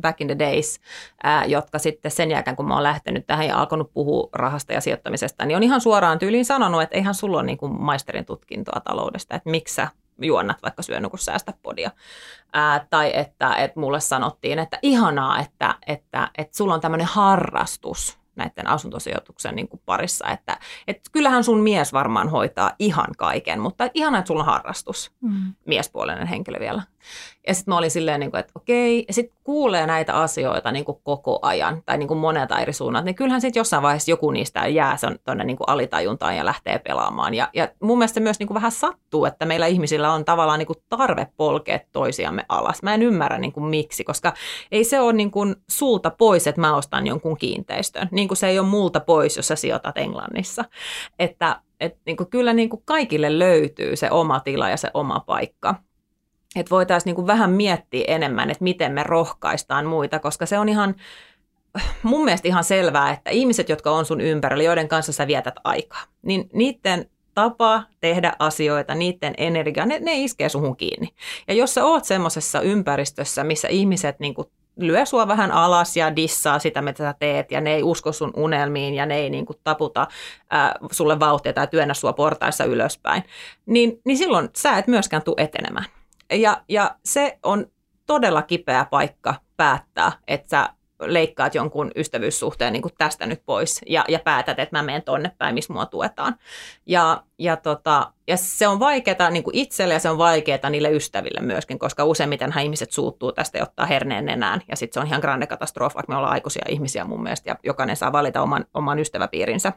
back 0.00 0.20
in 0.20 0.26
the 0.26 0.38
days, 0.38 0.80
ää, 1.22 1.44
jotka 1.44 1.78
sitten 1.78 2.10
sen 2.10 2.30
jälkeen, 2.30 2.56
kun 2.56 2.68
mä 2.68 2.74
oon 2.74 2.82
lähtenyt 2.82 3.26
tähän 3.26 3.46
ja 3.46 3.58
alkanut 3.58 3.92
puhua 3.92 4.28
rahasta 4.32 4.72
ja 4.72 4.80
sijoittamisesta, 4.80 5.44
niin 5.44 5.56
on 5.56 5.62
ihan 5.62 5.80
suoraan 5.80 6.18
tyyliin 6.18 6.44
sanonut, 6.44 6.82
että 6.82 6.96
eihän 6.96 7.14
sulla 7.14 7.36
ole 7.36 7.46
niin 7.46 7.58
kuin 7.58 7.82
maisterin 7.82 8.24
tutkintoa 8.24 8.80
taloudesta, 8.80 9.34
että 9.34 9.50
miksi 9.50 9.74
sä 9.74 9.88
juonnat 10.18 10.62
vaikka 10.62 10.82
syönyt 10.82 11.10
kun 11.10 11.18
säästä 11.18 11.52
podia. 11.62 11.90
Ää, 12.52 12.86
tai 12.90 13.16
että, 13.16 13.54
että 13.54 13.80
mulle 13.80 14.00
sanottiin, 14.00 14.58
että 14.58 14.78
ihanaa, 14.82 15.40
että, 15.40 15.74
että, 15.86 16.30
että 16.38 16.56
sulla 16.56 16.74
on 16.74 16.80
tämmöinen 16.80 17.06
harrastus 17.06 18.23
näiden 18.36 18.66
asuntosijoituksen 18.66 19.56
niin 19.56 19.68
kuin 19.68 19.82
parissa, 19.86 20.28
että, 20.28 20.58
että 20.88 21.10
kyllähän 21.12 21.44
sun 21.44 21.60
mies 21.60 21.92
varmaan 21.92 22.28
hoitaa 22.28 22.72
ihan 22.78 23.08
kaiken, 23.18 23.60
mutta 23.60 23.90
ihanaa, 23.94 24.18
että 24.18 24.26
sulla 24.26 24.40
on 24.40 24.46
harrastus, 24.46 25.12
mm. 25.20 25.54
miespuolinen 25.66 26.26
henkilö 26.26 26.60
vielä. 26.60 26.82
Ja 27.46 27.54
sitten 27.54 27.72
mä 27.72 27.78
olin 27.78 27.90
silleen, 27.90 28.20
niin 28.20 28.30
kuin, 28.30 28.40
että 28.40 28.52
okei, 28.54 29.04
ja 29.08 29.14
sitten 29.14 29.38
kuulee 29.44 29.86
näitä 29.86 30.14
asioita 30.14 30.72
niin 30.72 30.84
kuin 30.84 30.98
koko 31.02 31.38
ajan, 31.42 31.82
tai 31.86 31.98
niin 31.98 32.08
kuin 32.08 32.18
monelta 32.18 32.58
eri 32.58 32.72
suunnat, 32.72 33.04
niin 33.04 33.14
kyllähän 33.14 33.40
sitten 33.40 33.60
jossain 33.60 33.82
vaiheessa 33.82 34.10
joku 34.10 34.30
niistä 34.30 34.66
jää 34.66 34.96
tuonne 35.24 35.44
niin 35.44 35.56
alitajuntaan 35.66 36.36
ja 36.36 36.44
lähtee 36.44 36.78
pelaamaan. 36.78 37.34
Ja, 37.34 37.48
ja 37.52 37.68
mun 37.80 37.98
mielestä 37.98 38.20
myös 38.20 38.38
niin 38.38 38.46
kuin 38.46 38.54
vähän 38.54 38.72
sattuu, 38.72 39.24
että 39.24 39.46
meillä 39.46 39.66
ihmisillä 39.66 40.12
on 40.12 40.24
tavallaan 40.24 40.58
niin 40.58 40.66
kuin 40.66 40.78
tarve 40.88 41.26
polkea 41.36 41.80
toisiamme 41.92 42.44
alas. 42.48 42.82
Mä 42.82 42.94
en 42.94 43.02
ymmärrä 43.02 43.38
niin 43.38 43.52
kuin 43.52 43.64
miksi, 43.64 44.04
koska 44.04 44.34
ei 44.72 44.84
se 44.84 45.00
ole 45.00 45.12
niin 45.12 45.30
kuin 45.30 45.56
sulta 45.70 46.10
pois, 46.10 46.46
että 46.46 46.60
mä 46.60 46.76
ostan 46.76 47.06
jonkun 47.06 47.36
kiinteistön, 47.36 48.08
niin 48.10 48.23
kuin 48.28 48.38
se 48.38 48.48
ei 48.48 48.58
ole 48.58 48.68
multa 48.68 49.00
pois, 49.00 49.36
jos 49.36 49.48
sä 49.48 49.56
sijoitat 49.56 49.98
Englannissa. 49.98 50.64
Että 51.18 51.60
et 51.80 51.98
niin 52.06 52.16
kuin 52.16 52.30
kyllä 52.30 52.52
niin 52.52 52.68
kuin 52.68 52.82
kaikille 52.84 53.38
löytyy 53.38 53.96
se 53.96 54.10
oma 54.10 54.40
tila 54.40 54.70
ja 54.70 54.76
se 54.76 54.90
oma 54.94 55.20
paikka 55.20 55.74
että 56.56 56.70
voitaisiin 56.70 57.14
niin 57.14 57.26
vähän 57.26 57.50
miettiä 57.50 58.04
enemmän, 58.08 58.50
että 58.50 58.64
miten 58.64 58.92
me 58.92 59.02
rohkaistaan 59.02 59.86
muita, 59.86 60.18
koska 60.18 60.46
se 60.46 60.58
on 60.58 60.68
ihan 60.68 60.94
mun 62.02 62.24
mielestä 62.24 62.48
ihan 62.48 62.64
selvää, 62.64 63.12
että 63.12 63.30
ihmiset, 63.30 63.68
jotka 63.68 63.90
on 63.90 64.04
sun 64.04 64.20
ympärillä, 64.20 64.62
joiden 64.62 64.88
kanssa 64.88 65.12
sä 65.12 65.26
vietät 65.26 65.54
aikaa, 65.64 66.02
niin 66.22 66.48
niiden 66.52 67.10
tapa 67.34 67.82
tehdä 68.00 68.32
asioita, 68.38 68.94
niiden 68.94 69.34
energia, 69.36 69.86
ne, 69.86 69.98
ne 69.98 70.14
iskee 70.14 70.48
suhun 70.48 70.76
kiinni. 70.76 71.08
Ja 71.48 71.54
jos 71.54 71.74
sä 71.74 71.84
oot 71.84 72.04
semmoisessa 72.04 72.60
ympäristössä, 72.60 73.44
missä 73.44 73.68
ihmiset 73.68 74.20
niin 74.20 74.34
lyö 74.76 75.06
sua 75.06 75.28
vähän 75.28 75.52
alas 75.52 75.96
ja 75.96 76.16
dissaa 76.16 76.58
sitä, 76.58 76.82
mitä 76.82 77.04
sä 77.04 77.14
teet, 77.18 77.50
ja 77.50 77.60
ne 77.60 77.74
ei 77.74 77.82
usko 77.82 78.12
sun 78.12 78.32
unelmiin, 78.36 78.94
ja 78.94 79.06
ne 79.06 79.16
ei 79.16 79.30
niin 79.30 79.46
kuin 79.46 79.56
taputa 79.64 80.06
ää, 80.50 80.74
sulle 80.92 81.20
vauhtia 81.20 81.52
tai 81.52 81.66
työnnä 81.66 81.94
sua 81.94 82.12
portaissa 82.12 82.64
ylöspäin, 82.64 83.24
niin, 83.66 84.00
niin 84.04 84.18
silloin 84.18 84.48
sä 84.56 84.78
et 84.78 84.86
myöskään 84.86 85.22
tule 85.22 85.36
etenemään. 85.38 85.86
Ja, 86.32 86.62
ja 86.68 86.96
se 87.04 87.38
on 87.42 87.66
todella 88.06 88.42
kipeä 88.42 88.86
paikka 88.90 89.34
päättää, 89.56 90.12
että 90.28 90.50
sä 90.50 90.68
leikkaat 91.00 91.54
jonkun 91.54 91.90
ystävyyssuhteen 91.96 92.72
niin 92.72 92.82
kuin 92.82 92.94
tästä 92.98 93.26
nyt 93.26 93.42
pois 93.46 93.80
ja, 93.86 94.04
ja 94.08 94.18
päätät, 94.18 94.58
että 94.58 94.76
mä 94.76 94.82
menen 94.82 95.02
tonne 95.02 95.30
päin, 95.38 95.54
missä 95.54 95.72
mua 95.72 95.86
tuetaan. 95.86 96.36
Ja, 96.86 97.22
ja, 97.38 97.56
tota, 97.56 98.12
ja 98.26 98.36
se 98.36 98.68
on 98.68 98.80
vaikeaa 98.80 99.30
niin 99.30 99.42
kuin 99.42 99.56
itselle 99.56 99.94
ja 99.94 100.00
se 100.00 100.10
on 100.10 100.18
vaikeaa 100.18 100.70
niille 100.70 100.90
ystäville 100.90 101.40
myöskin, 101.40 101.78
koska 101.78 102.04
useimmiten 102.04 102.54
ihmiset 102.62 102.90
suuttuu 102.90 103.32
tästä 103.32 103.58
ja 103.58 103.64
ottaa 103.64 103.86
herneen 103.86 104.24
nenään. 104.24 104.60
Ja 104.68 104.76
sitten 104.76 104.94
se 104.94 105.00
on 105.00 105.06
ihan 105.06 105.20
grande 105.20 105.46
katastrofa, 105.46 105.94
vaikka 105.94 106.12
me 106.12 106.16
ollaan 106.16 106.32
aikuisia 106.32 106.64
ihmisiä 106.68 107.04
mun 107.04 107.22
mielestä 107.22 107.50
ja 107.50 107.56
jokainen 107.64 107.96
saa 107.96 108.12
valita 108.12 108.42
oman, 108.42 108.64
oman 108.74 108.98
ystäväpiirinsä. 108.98 109.72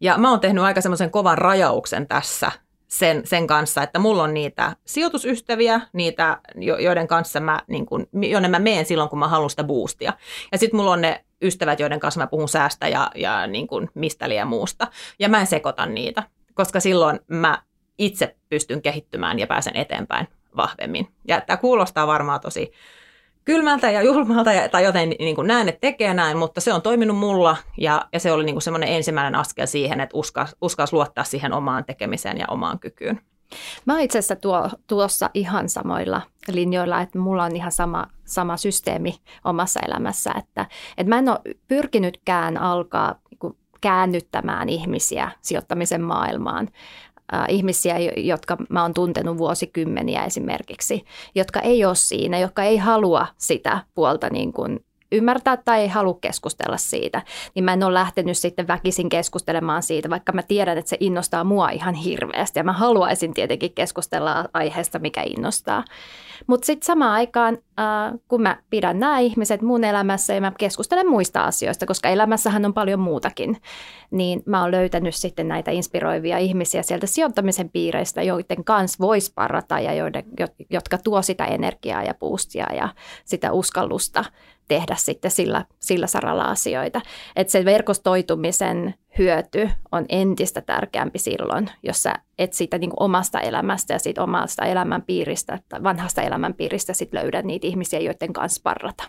Ja 0.00 0.18
mä 0.18 0.30
oon 0.30 0.40
tehnyt 0.40 0.64
aika 0.64 0.80
semmoisen 0.80 1.10
kovan 1.10 1.38
rajauksen 1.38 2.08
tässä, 2.08 2.52
sen, 2.92 3.26
sen 3.26 3.46
kanssa, 3.46 3.82
että 3.82 3.98
mulla 3.98 4.22
on 4.22 4.34
niitä 4.34 4.76
sijoitusystäviä, 4.84 5.80
niitä, 5.92 6.38
joiden 6.80 7.08
kanssa 7.08 7.40
mä, 7.40 7.60
niin 7.66 7.86
kun, 7.86 8.06
jonne 8.12 8.48
mä 8.48 8.58
menen 8.58 8.86
silloin, 8.86 9.10
kun 9.10 9.18
mä 9.18 9.28
haluan 9.28 9.50
sitä 9.50 9.64
boostia. 9.64 10.12
Ja 10.52 10.58
sitten 10.58 10.76
mulla 10.76 10.90
on 10.90 11.00
ne 11.00 11.24
ystävät, 11.42 11.80
joiden 11.80 12.00
kanssa 12.00 12.20
mä 12.20 12.26
puhun 12.26 12.48
säästä 12.48 12.88
ja, 12.88 13.10
ja 13.14 13.46
niin 13.46 13.66
kuin 13.66 13.90
mistä 13.94 14.28
liian 14.28 14.48
muusta. 14.48 14.86
Ja 15.18 15.28
mä 15.28 15.40
en 15.40 15.46
sekoita 15.46 15.86
niitä, 15.86 16.22
koska 16.54 16.80
silloin 16.80 17.20
mä 17.26 17.62
itse 17.98 18.36
pystyn 18.48 18.82
kehittymään 18.82 19.38
ja 19.38 19.46
pääsen 19.46 19.76
eteenpäin 19.76 20.28
vahvemmin. 20.56 21.08
Ja 21.28 21.40
tämä 21.40 21.56
kuulostaa 21.56 22.06
varmaan 22.06 22.40
tosi 22.40 22.72
kylmältä 23.44 23.90
ja 23.90 24.02
julmalta, 24.02 24.52
ja, 24.52 24.68
tai 24.68 24.84
joten 24.84 25.14
niin 25.18 25.34
kuin 25.36 25.46
näen, 25.46 25.68
että 25.68 25.80
tekee 25.80 26.14
näin, 26.14 26.36
mutta 26.36 26.60
se 26.60 26.72
on 26.72 26.82
toiminut 26.82 27.18
mulla, 27.18 27.56
ja, 27.78 28.08
ja 28.12 28.20
se 28.20 28.32
oli 28.32 28.44
niin 28.44 28.54
kuin 28.54 28.62
semmoinen 28.62 28.88
ensimmäinen 28.88 29.34
askel 29.34 29.66
siihen, 29.66 30.00
että 30.00 30.16
uskas, 30.16 30.56
uskas 30.60 30.92
luottaa 30.92 31.24
siihen 31.24 31.52
omaan 31.52 31.84
tekemiseen 31.84 32.38
ja 32.38 32.44
omaan 32.48 32.78
kykyyn. 32.78 33.20
Mä 33.84 34.00
itse 34.00 34.18
asiassa 34.18 34.36
tuo, 34.36 34.70
tuossa 34.86 35.30
ihan 35.34 35.68
samoilla 35.68 36.22
linjoilla, 36.48 37.00
että 37.00 37.18
mulla 37.18 37.44
on 37.44 37.56
ihan 37.56 37.72
sama, 37.72 38.06
sama 38.24 38.56
systeemi 38.56 39.14
omassa 39.44 39.80
elämässä, 39.86 40.32
että, 40.38 40.66
että 40.98 41.08
mä 41.08 41.18
en 41.18 41.28
ole 41.28 41.38
pyrkinytkään 41.68 42.56
alkaa 42.56 43.14
niin 43.30 43.56
käännyttämään 43.80 44.68
ihmisiä 44.68 45.30
sijoittamisen 45.40 46.02
maailmaan, 46.02 46.68
ihmisiä, 47.48 47.98
jotka 48.16 48.56
mä 48.68 48.82
oon 48.82 48.94
tuntenut 48.94 49.38
vuosikymmeniä 49.38 50.24
esimerkiksi, 50.24 51.04
jotka 51.34 51.60
ei 51.60 51.84
ole 51.84 51.94
siinä, 51.94 52.38
jotka 52.38 52.62
ei 52.62 52.76
halua 52.76 53.26
sitä 53.38 53.78
puolta 53.94 54.30
niin 54.30 54.52
kuin 54.52 54.80
ymmärtää 55.12 55.56
tai 55.56 55.80
ei 55.80 55.88
halua 55.88 56.18
keskustella 56.20 56.76
siitä, 56.76 57.22
niin 57.54 57.64
mä 57.64 57.72
en 57.72 57.82
ole 57.82 57.94
lähtenyt 57.94 58.38
sitten 58.38 58.68
väkisin 58.68 59.08
keskustelemaan 59.08 59.82
siitä, 59.82 60.10
vaikka 60.10 60.32
mä 60.32 60.42
tiedän, 60.42 60.78
että 60.78 60.88
se 60.88 60.96
innostaa 61.00 61.44
mua 61.44 61.70
ihan 61.70 61.94
hirveästi 61.94 62.58
ja 62.58 62.64
mä 62.64 62.72
haluaisin 62.72 63.34
tietenkin 63.34 63.72
keskustella 63.72 64.48
aiheesta, 64.54 64.98
mikä 64.98 65.22
innostaa. 65.26 65.84
Mutta 66.46 66.66
sitten 66.66 66.86
samaan 66.86 67.12
aikaan, 67.12 67.58
äh, 67.80 68.18
kun 68.28 68.42
mä 68.42 68.56
pidän 68.70 69.00
nämä 69.00 69.18
ihmiset 69.18 69.62
mun 69.62 69.84
elämässä 69.84 70.34
ja 70.34 70.40
mä 70.40 70.52
keskustelen 70.58 71.08
muista 71.08 71.44
asioista, 71.44 71.86
koska 71.86 72.08
elämässähän 72.08 72.64
on 72.64 72.74
paljon 72.74 73.00
muutakin, 73.00 73.56
niin 74.10 74.42
mä 74.46 74.62
oon 74.62 74.70
löytänyt 74.70 75.14
sitten 75.14 75.48
näitä 75.48 75.70
inspiroivia 75.70 76.38
ihmisiä 76.38 76.82
sieltä 76.82 77.06
sijoittamisen 77.06 77.70
piireistä, 77.70 78.22
joiden 78.22 78.64
kanssa 78.64 78.98
voisi 79.00 79.32
parata 79.34 79.80
ja 79.80 79.94
joiden, 79.94 80.24
jotka 80.70 80.98
tuo 80.98 81.22
sitä 81.22 81.44
energiaa 81.44 82.02
ja 82.02 82.14
boostia 82.14 82.66
ja 82.74 82.88
sitä 83.24 83.52
uskallusta 83.52 84.24
tehdä 84.68 84.94
sitten 84.98 85.30
sillä, 85.30 85.64
sillä 85.80 86.06
saralla 86.06 86.44
asioita. 86.44 87.00
Että 87.36 87.50
se 87.50 87.64
verkostoitumisen 87.64 88.94
hyöty 89.18 89.70
on 89.92 90.04
entistä 90.08 90.60
tärkeämpi 90.60 91.18
silloin, 91.18 91.70
jos 91.82 92.02
sä 92.02 92.14
et 92.42 92.52
siitä 92.52 92.78
niin 92.78 92.92
omasta 93.00 93.40
elämästä 93.40 93.92
ja 93.92 93.98
siitä 93.98 94.22
omasta 94.22 94.64
elämänpiiristä 94.64 95.58
vanhasta 95.82 96.22
elämänpiiristä 96.22 96.92
sit 96.92 97.12
löydät 97.12 97.44
niitä 97.44 97.66
ihmisiä, 97.66 98.00
joiden 98.00 98.32
kanssa 98.32 98.60
parrata. 98.64 99.04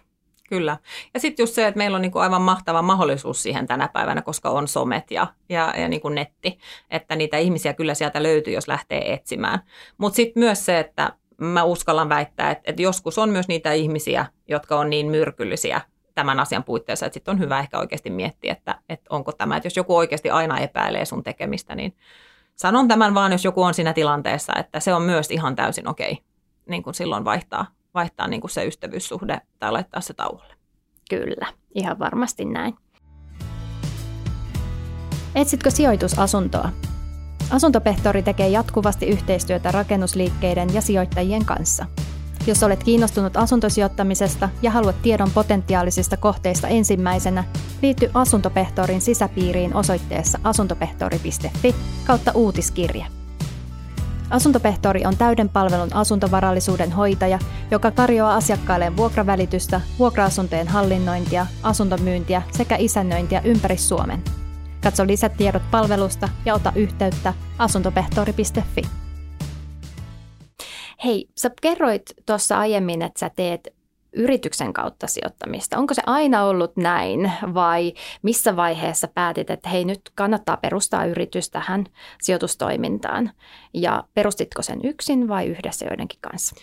Kyllä. 0.49 0.77
Ja 1.13 1.19
sitten 1.19 1.43
just 1.43 1.53
se, 1.53 1.67
että 1.67 1.77
meillä 1.77 1.95
on 1.95 2.01
niin 2.01 2.11
kuin 2.11 2.23
aivan 2.23 2.41
mahtava 2.41 2.81
mahdollisuus 2.81 3.43
siihen 3.43 3.67
tänä 3.67 3.87
päivänä, 3.87 4.21
koska 4.21 4.49
on 4.49 4.67
somet 4.67 5.11
ja, 5.11 5.27
ja, 5.49 5.73
ja 5.77 5.89
niin 5.89 6.01
kuin 6.01 6.15
netti, 6.15 6.59
että 6.89 7.15
niitä 7.15 7.37
ihmisiä 7.37 7.73
kyllä 7.73 7.93
sieltä 7.93 8.23
löytyy, 8.23 8.53
jos 8.53 8.67
lähtee 8.67 9.13
etsimään. 9.13 9.59
Mutta 9.97 10.15
sitten 10.15 10.43
myös 10.43 10.65
se, 10.65 10.79
että 10.79 11.13
mä 11.37 11.63
uskallan 11.63 12.09
väittää, 12.09 12.51
että, 12.51 12.63
että 12.71 12.81
joskus 12.81 13.17
on 13.17 13.29
myös 13.29 13.47
niitä 13.47 13.71
ihmisiä, 13.71 14.25
jotka 14.47 14.79
on 14.79 14.89
niin 14.89 15.07
myrkyllisiä 15.07 15.81
tämän 16.15 16.39
asian 16.39 16.63
puitteissa, 16.63 17.05
että 17.05 17.13
sitten 17.13 17.31
on 17.31 17.39
hyvä 17.39 17.59
ehkä 17.59 17.79
oikeasti 17.79 18.09
miettiä, 18.09 18.51
että, 18.51 18.79
että 18.89 19.05
onko 19.09 19.31
tämä, 19.31 19.57
että 19.57 19.67
jos 19.67 19.77
joku 19.77 19.95
oikeasti 19.95 20.29
aina 20.29 20.59
epäilee 20.59 21.05
sun 21.05 21.23
tekemistä, 21.23 21.75
niin 21.75 21.95
sanon 22.55 22.87
tämän 22.87 23.13
vaan, 23.13 23.31
jos 23.31 23.45
joku 23.45 23.63
on 23.63 23.73
siinä 23.73 23.93
tilanteessa, 23.93 24.53
että 24.59 24.79
se 24.79 24.93
on 24.93 25.01
myös 25.01 25.31
ihan 25.31 25.55
täysin 25.55 25.87
okei, 25.87 26.17
niin 26.69 26.83
kuin 26.83 26.93
silloin 26.93 27.25
vaihtaa, 27.25 27.65
vaihtaa 27.93 28.27
niin 28.27 28.41
kuin 28.41 28.51
se 28.51 28.65
ystävyyssuhde 28.65 29.41
tai 29.59 29.71
laittaa 29.71 30.01
se 30.01 30.13
tauolle. 30.13 30.53
Kyllä, 31.09 31.47
ihan 31.75 31.99
varmasti 31.99 32.45
näin. 32.45 32.75
Etsitkö 35.35 35.71
sijoitusasuntoa? 35.71 36.69
Asuntopehtori 37.49 38.23
tekee 38.23 38.47
jatkuvasti 38.47 39.05
yhteistyötä 39.05 39.71
rakennusliikkeiden 39.71 40.73
ja 40.73 40.81
sijoittajien 40.81 41.45
kanssa. 41.45 41.85
Jos 42.47 42.63
olet 42.63 42.83
kiinnostunut 42.83 43.37
asuntosijoittamisesta 43.37 44.49
ja 44.61 44.71
haluat 44.71 45.01
tiedon 45.01 45.31
potentiaalisista 45.31 46.17
kohteista 46.17 46.67
ensimmäisenä, 46.67 47.43
liity 47.81 48.11
Asuntopehtorin 48.13 49.01
sisäpiiriin 49.01 49.73
osoitteessa 49.73 50.39
asuntopehtori.fi 50.43 51.75
kautta 52.05 52.31
uutiskirje. 52.35 53.05
Asuntopehtori 54.29 55.05
on 55.05 55.17
täyden 55.17 55.49
palvelun 55.49 55.93
asuntovarallisuuden 55.93 56.91
hoitaja, 56.91 57.39
joka 57.71 57.91
tarjoaa 57.91 58.35
asiakkailleen 58.35 58.97
vuokravälitystä, 58.97 59.81
vuokra-asuntojen 59.99 60.67
hallinnointia, 60.67 61.47
asuntomyyntiä 61.63 62.41
sekä 62.51 62.75
isännöintiä 62.79 63.41
ympäri 63.45 63.77
Suomen– 63.77 64.23
Katso 64.83 65.07
lisätiedot 65.07 65.71
palvelusta 65.71 66.29
ja 66.45 66.53
ota 66.53 66.71
yhteyttä 66.75 67.33
asuntopehtori.fi. 67.57 69.02
Hei, 71.05 71.29
sä 71.37 71.51
kerroit 71.61 72.01
tuossa 72.25 72.59
aiemmin, 72.59 73.01
että 73.01 73.19
sä 73.19 73.31
teet 73.35 73.73
yrityksen 74.13 74.73
kautta 74.73 75.07
sijoittamista. 75.07 75.77
Onko 75.77 75.93
se 75.93 76.01
aina 76.05 76.43
ollut 76.43 76.77
näin 76.77 77.31
vai 77.53 77.93
missä 78.21 78.55
vaiheessa 78.55 79.07
päätit, 79.07 79.49
että 79.49 79.69
hei 79.69 79.85
nyt 79.85 80.01
kannattaa 80.15 80.57
perustaa 80.57 81.05
yritys 81.05 81.49
tähän 81.49 81.85
sijoitustoimintaan 82.21 83.31
ja 83.73 84.03
perustitko 84.13 84.61
sen 84.61 84.79
yksin 84.83 85.27
vai 85.27 85.45
yhdessä 85.45 85.85
joidenkin 85.85 86.19
kanssa? 86.21 86.55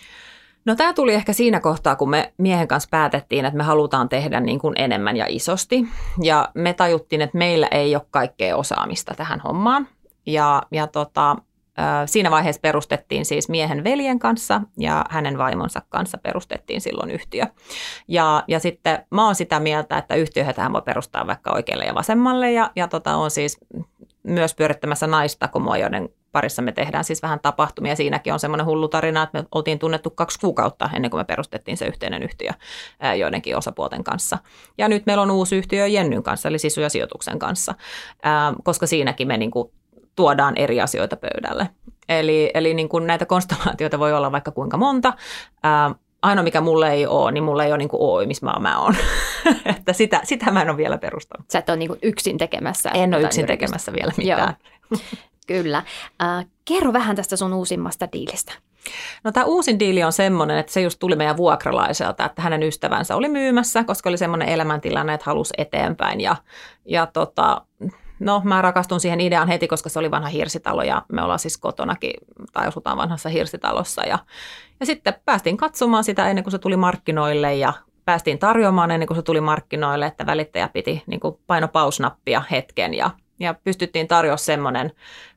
No 0.65 0.75
tämä 0.75 0.93
tuli 0.93 1.13
ehkä 1.13 1.33
siinä 1.33 1.59
kohtaa, 1.59 1.95
kun 1.95 2.09
me 2.09 2.33
miehen 2.37 2.67
kanssa 2.67 2.89
päätettiin, 2.91 3.45
että 3.45 3.57
me 3.57 3.63
halutaan 3.63 4.09
tehdä 4.09 4.39
niin 4.39 4.59
kuin 4.59 4.73
enemmän 4.77 5.17
ja 5.17 5.25
isosti. 5.29 5.87
Ja 6.21 6.49
me 6.53 6.73
tajuttiin, 6.73 7.21
että 7.21 7.37
meillä 7.37 7.67
ei 7.67 7.95
ole 7.95 8.05
kaikkea 8.11 8.57
osaamista 8.57 9.13
tähän 9.17 9.39
hommaan. 9.39 9.87
Ja, 10.25 10.63
ja 10.71 10.87
tota, 10.87 11.35
siinä 12.05 12.31
vaiheessa 12.31 12.59
perustettiin 12.59 13.25
siis 13.25 13.49
miehen 13.49 13.83
veljen 13.83 14.19
kanssa 14.19 14.61
ja 14.77 15.05
hänen 15.09 15.37
vaimonsa 15.37 15.81
kanssa 15.89 16.17
perustettiin 16.17 16.81
silloin 16.81 17.11
yhtiö. 17.11 17.45
Ja, 18.07 18.43
ja 18.47 18.59
sitten 18.59 19.05
mä 19.11 19.25
oon 19.25 19.35
sitä 19.35 19.59
mieltä, 19.59 19.97
että 19.97 20.15
yhtiöhän 20.15 20.73
voi 20.73 20.81
perustaa 20.81 21.27
vaikka 21.27 21.53
oikealle 21.53 21.85
ja 21.85 21.95
vasemmalle 21.95 22.51
ja, 22.51 22.71
ja 22.75 22.87
tota, 22.87 23.15
on 23.15 23.31
siis 23.31 23.57
myös 24.23 24.55
pyörittämässä 24.55 25.07
naistakomoa, 25.07 25.77
joiden 25.77 26.09
parissa 26.31 26.61
me 26.61 26.71
tehdään 26.71 27.03
siis 27.03 27.21
vähän 27.21 27.39
tapahtumia. 27.39 27.95
Siinäkin 27.95 28.33
on 28.33 28.39
semmoinen 28.39 28.65
hullu 28.65 28.87
tarina, 28.87 29.23
että 29.23 29.39
me 29.39 29.47
oltiin 29.51 29.79
tunnettu 29.79 30.09
kaksi 30.09 30.39
kuukautta 30.39 30.89
ennen 30.95 31.11
kuin 31.11 31.19
me 31.19 31.25
perustettiin 31.25 31.77
se 31.77 31.85
yhteinen 31.85 32.23
yhtiö 32.23 32.51
joidenkin 33.19 33.57
osapuolten 33.57 34.03
kanssa. 34.03 34.37
Ja 34.77 34.87
nyt 34.87 35.05
meillä 35.05 35.23
on 35.23 35.31
uusi 35.31 35.55
yhtiö 35.55 35.87
Jennyn 35.87 36.23
kanssa, 36.23 36.49
eli 36.49 36.59
Sisu 36.59 36.81
ja 36.81 36.89
sijoituksen 36.89 37.39
kanssa, 37.39 37.75
koska 38.63 38.87
siinäkin 38.87 39.27
me 39.27 39.37
niin 39.37 39.51
kuin 39.51 39.71
tuodaan 40.15 40.57
eri 40.57 40.81
asioita 40.81 41.17
pöydälle. 41.17 41.69
Eli, 42.09 42.51
eli 42.53 42.73
niin 42.73 42.89
kuin 42.89 43.07
näitä 43.07 43.25
konstellaatioita 43.25 43.99
voi 43.99 44.13
olla 44.13 44.31
vaikka 44.31 44.51
kuinka 44.51 44.77
monta. 44.77 45.13
ainoa 46.21 46.43
mikä 46.43 46.61
mulle 46.61 46.91
ei 46.91 47.07
ole, 47.07 47.31
niin 47.31 47.43
mulle 47.43 47.65
ei 47.65 47.71
ole 47.71 47.77
niin 47.77 47.89
kuin 47.89 48.01
Oi, 48.01 48.25
missä 48.25 48.45
mä, 48.45 48.53
mä 48.59 48.79
oon. 48.79 48.95
että 49.75 49.93
sitä, 49.93 50.21
sitä 50.23 50.51
mä 50.51 50.61
en 50.61 50.69
ole 50.69 50.77
vielä 50.77 50.97
perustanut. 50.97 51.45
Sä 51.51 51.59
et 51.59 51.69
ole 51.69 51.77
niin 51.77 51.89
kuin 51.89 51.99
yksin 52.01 52.37
tekemässä. 52.37 52.89
En 52.89 53.13
ole 53.13 53.23
yksin 53.23 53.43
yritystä. 53.43 53.65
tekemässä 53.65 53.93
vielä 53.93 54.13
mitään. 54.17 54.55
Kyllä. 55.47 55.83
Äh, 56.23 56.45
kerro 56.65 56.93
vähän 56.93 57.15
tästä 57.15 57.35
sun 57.35 57.53
uusimmasta 57.53 58.07
diilistä. 58.13 58.53
No 59.23 59.31
tämä 59.31 59.45
uusin 59.45 59.79
diili 59.79 60.03
on 60.03 60.13
semmoinen, 60.13 60.57
että 60.57 60.71
se 60.71 60.81
just 60.81 60.99
tuli 60.99 61.15
meidän 61.15 61.37
vuokralaiselta, 61.37 62.25
että 62.25 62.41
hänen 62.41 62.63
ystävänsä 62.63 63.15
oli 63.15 63.29
myymässä, 63.29 63.83
koska 63.83 64.09
oli 64.09 64.17
semmoinen 64.17 64.49
elämäntilanne, 64.49 65.13
että 65.13 65.25
halusi 65.25 65.53
eteenpäin. 65.57 66.21
Ja, 66.21 66.35
ja 66.85 67.05
tota, 67.05 67.65
no 68.21 68.41
mä 68.43 68.61
rakastun 68.61 68.99
siihen 68.99 69.21
ideaan 69.21 69.47
heti, 69.47 69.67
koska 69.67 69.89
se 69.89 69.99
oli 69.99 70.11
vanha 70.11 70.29
hirsitalo 70.29 70.83
ja 70.83 71.01
me 71.11 71.21
ollaan 71.21 71.39
siis 71.39 71.57
kotonakin 71.57 72.13
tai 72.53 72.67
asutaan 72.67 72.97
vanhassa 72.97 73.29
hirsitalossa. 73.29 74.01
Ja, 74.05 74.19
ja 74.79 74.85
sitten 74.85 75.13
päästiin 75.25 75.57
katsomaan 75.57 76.03
sitä 76.03 76.29
ennen 76.29 76.43
kuin 76.43 76.51
se 76.51 76.59
tuli 76.59 76.77
markkinoille 76.77 77.55
ja 77.55 77.73
päästiin 78.05 78.39
tarjoamaan 78.39 78.91
ennen 78.91 79.07
kuin 79.07 79.15
se 79.15 79.21
tuli 79.21 79.41
markkinoille, 79.41 80.05
että 80.05 80.25
välittäjä 80.25 80.69
piti 80.69 81.03
niin 81.07 81.19
paino 81.47 81.67
pausnappia 81.67 82.43
hetken 82.51 82.93
ja 82.93 83.09
ja 83.39 83.55
pystyttiin 83.63 84.07
tarjoamaan 84.07 84.39
semmoinen 84.39 84.91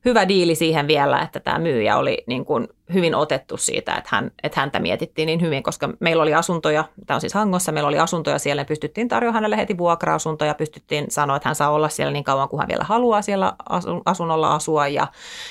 hyvä 0.04 0.28
diili 0.28 0.54
siihen 0.54 0.86
vielä, 0.86 1.22
että 1.22 1.40
tämä 1.40 1.58
myyjä 1.58 1.96
oli 1.96 2.24
niin 2.26 2.44
kuin 2.44 2.68
hyvin 2.92 3.14
otettu 3.14 3.56
siitä, 3.56 3.94
että, 3.94 4.08
hän, 4.12 4.30
että 4.42 4.60
häntä 4.60 4.78
mietittiin 4.78 5.26
niin 5.26 5.40
hyvin, 5.40 5.62
koska 5.62 5.88
meillä 6.00 6.22
oli 6.22 6.34
asuntoja, 6.34 6.84
tämä 7.06 7.16
on 7.16 7.20
siis 7.20 7.34
Hangossa, 7.34 7.72
meillä 7.72 7.88
oli 7.88 7.98
asuntoja 7.98 8.38
siellä, 8.38 8.60
ja 8.60 8.66
pystyttiin 8.66 9.08
tarjoamaan 9.08 9.34
hänelle 9.34 9.56
heti 9.56 9.78
vuokra-asuntoja, 9.78 10.54
pystyttiin 10.54 11.10
sanoa, 11.10 11.36
että 11.36 11.48
hän 11.48 11.56
saa 11.56 11.70
olla 11.70 11.88
siellä 11.88 12.12
niin 12.12 12.24
kauan 12.24 12.48
kuin 12.48 12.60
hän 12.60 12.68
vielä 12.68 12.84
haluaa 12.84 13.22
siellä 13.22 13.52
asunnolla 14.04 14.54
asua, 14.54 14.88
ja, 14.88 15.06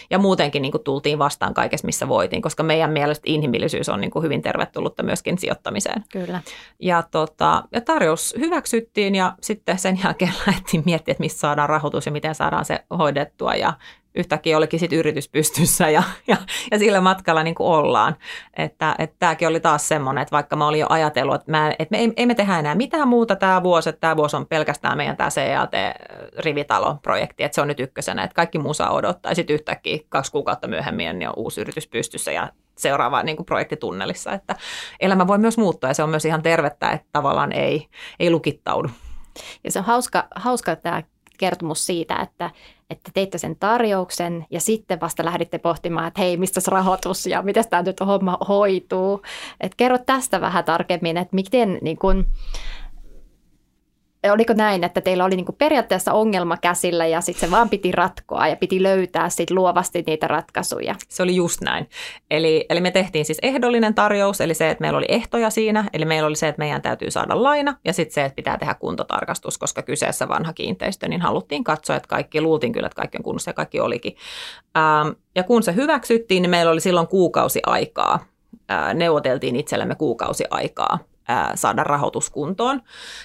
ja 0.09 0.19
muutenkin 0.19 0.61
niin 0.61 0.71
kuin 0.71 0.84
tultiin 0.84 1.19
vastaan 1.19 1.53
kaikessa, 1.53 1.86
missä 1.86 2.07
voitiin, 2.07 2.41
koska 2.41 2.63
meidän 2.63 2.91
mielestä 2.91 3.23
inhimillisyys 3.25 3.89
on 3.89 4.01
niin 4.01 4.11
kuin 4.11 4.23
hyvin 4.23 4.41
tervetullutta 4.41 5.03
myöskin 5.03 5.38
sijoittamiseen. 5.38 6.03
Kyllä. 6.11 6.41
Ja, 6.79 7.03
tota, 7.11 7.63
ja 7.71 7.81
tarjous 7.81 8.36
hyväksyttiin, 8.39 9.15
ja 9.15 9.36
sitten 9.41 9.79
sen 9.79 9.99
jälkeen 10.03 10.34
lähdettiin 10.47 10.84
miettimään, 10.86 11.13
että 11.13 11.23
mistä 11.23 11.39
saadaan 11.39 11.69
rahoitus 11.69 12.05
ja 12.05 12.11
miten 12.11 12.36
saadaan 12.36 12.65
se 12.65 12.79
hoidettua, 12.97 13.55
ja 13.55 13.73
yhtäkkiä 14.16 14.57
olikin 14.57 14.80
sitten 14.80 14.99
yritys 14.99 15.30
pystyssä 15.30 15.89
ja, 15.89 16.03
ja, 16.28 16.38
ja 16.72 16.80
sillä 16.80 17.01
matkalla 17.01 17.43
niin 17.43 17.55
kuin 17.55 17.68
ollaan. 17.68 18.16
Että, 18.57 18.95
että 18.99 19.16
tämäkin 19.20 19.47
oli 19.47 19.59
taas 19.59 19.88
semmoinen, 19.88 20.22
että 20.22 20.32
vaikka 20.32 20.55
mä 20.55 20.68
olin 20.68 20.80
jo 20.80 20.88
ajatellut, 20.89 21.36
että, 21.36 21.51
mä, 21.51 21.72
että 21.80 21.91
me 21.91 21.97
ei, 21.97 22.14
ei 22.18 22.26
me 22.26 22.36
tehdä 22.36 22.59
enää 22.59 22.76
mitään 22.76 23.07
muuta 23.07 23.36
tämä 23.36 23.64
vuosi, 23.64 23.89
että 23.89 23.99
tämä 23.99 24.18
vuosi 24.18 24.36
on 24.36 24.47
pelkästään 24.47 24.97
meidän 24.97 25.18
tämä 25.18 25.30
CAT-rivitalo-projekti, 25.30 27.43
että 27.43 27.55
se 27.55 27.61
on 27.61 27.68
nyt 27.68 27.80
ykkösenä, 27.80 28.24
että 28.24 28.36
kaikki 28.36 28.59
muu 28.59 28.74
saa 28.74 28.91
odottaa. 28.91 29.32
Ja 29.32 29.36
sitten 29.36 29.53
yhtäkkiä 29.53 29.99
kaksi 30.09 30.32
kuukautta 30.32 30.68
myöhemmin 30.68 31.20
niin 31.20 31.30
on 31.30 31.34
uusi 31.38 31.61
yritys 31.61 31.88
pystyssä 31.88 32.32
ja 32.32 32.49
seuraava 32.78 33.24
niin 33.24 33.36
kuin 33.36 33.45
projektitunnelissa, 33.45 34.34
että 34.34 34.55
elämä 34.99 35.28
voi 35.28 35.38
myös 35.38 35.57
muuttua 35.57 35.89
ja 35.89 35.93
se 35.93 36.03
on 36.03 36.09
myös 36.09 36.26
ihan 36.26 36.41
tervettä, 36.41 36.91
että 36.91 37.07
tavallaan 37.11 37.51
ei, 37.51 37.88
ei 38.20 38.32
lukittaudu. 38.32 38.89
Ja 39.64 39.72
se 39.72 39.80
on 39.80 39.86
hauska, 39.86 40.28
hauska 40.36 40.76
tämä 40.76 41.03
kertomus 41.38 41.86
siitä, 41.86 42.15
että, 42.15 42.51
että 42.89 43.11
teitte 43.13 43.38
sen 43.38 43.55
tarjouksen 43.55 44.45
ja 44.49 44.61
sitten 44.61 45.01
vasta 45.01 45.25
lähditte 45.25 45.57
pohtimaan, 45.57 46.07
että 46.07 46.21
hei, 46.21 46.38
mistä 46.38 46.61
rahoitus 46.67 47.25
ja 47.25 47.41
miten 47.41 47.69
tämä 47.69 47.84
nyt 47.84 47.99
homma 47.99 48.38
hoituu. 48.47 49.21
Et 49.61 49.75
kerro 49.75 49.97
tästä 49.97 50.41
vähän 50.41 50.63
tarkemmin, 50.63 51.17
että 51.17 51.36
miten 51.36 51.77
niin 51.81 51.97
kun, 51.97 52.25
oliko 54.32 54.53
näin, 54.53 54.84
että 54.84 55.01
teillä 55.01 55.26
oli 55.26 55.36
niinku 55.36 55.51
periaatteessa 55.51 56.13
ongelma 56.13 56.57
käsillä 56.57 57.07
ja 57.07 57.21
sitten 57.21 57.49
se 57.49 57.51
vaan 57.51 57.69
piti 57.69 57.91
ratkoa 57.91 58.47
ja 58.47 58.55
piti 58.55 58.84
löytää 58.84 59.30
sit 59.30 59.51
luovasti 59.51 60.03
niitä 60.07 60.28
ratkaisuja? 60.28 60.95
Se 61.09 61.24
oli 61.24 61.36
just 61.36 61.61
näin. 61.61 61.89
Eli, 62.32 62.65
eli 62.69 62.82
me 62.82 62.91
tehtiin 62.91 63.26
siis 63.26 63.39
ehdollinen 63.41 63.93
tarjous, 63.93 64.41
eli 64.41 64.53
se, 64.53 64.69
että 64.69 64.82
meillä 64.82 64.97
oli 64.97 65.05
ehtoja 65.09 65.49
siinä, 65.49 65.86
eli 65.93 66.05
meillä 66.05 66.28
oli 66.28 66.36
se, 66.36 66.47
että 66.47 66.59
meidän 66.59 66.82
täytyy 66.82 67.11
saada 67.11 67.43
laina 67.43 67.78
ja 67.86 67.93
sitten 67.93 68.13
se, 68.13 68.26
että 68.26 68.36
pitää 68.36 68.57
tehdä 68.57 68.74
kuntotarkastus, 68.74 69.57
koska 69.57 69.82
kyseessä 69.82 70.28
vanha 70.28 70.53
kiinteistö, 70.53 71.07
niin 71.07 71.21
haluttiin 71.21 71.63
katsoa, 71.63 71.95
että 71.95 72.07
kaikki, 72.07 72.41
luultiin 72.41 72.74
kyllä, 72.74 72.86
että 72.86 72.95
kaikki 72.95 73.17
on 73.17 73.24
kunnossa 73.24 73.49
ja 73.49 73.53
kaikki 73.53 73.80
olikin. 73.80 74.15
Ähm, 74.78 75.07
ja 75.36 75.43
kun 75.43 75.63
se 75.63 75.76
hyväksyttiin, 75.76 76.41
niin 76.41 76.49
meillä 76.49 76.71
oli 76.71 76.82
silloin 76.82 77.07
kuukausi 77.07 77.59
aikaa, 77.65 78.19
äh, 78.71 78.93
neuvoteltiin 78.93 79.55
itsellemme 79.55 79.95
kuukausi 79.95 80.43
aikaa 80.49 80.99
saada 81.55 81.84
rahoitus 81.84 82.30
kuntoon. 82.30 82.82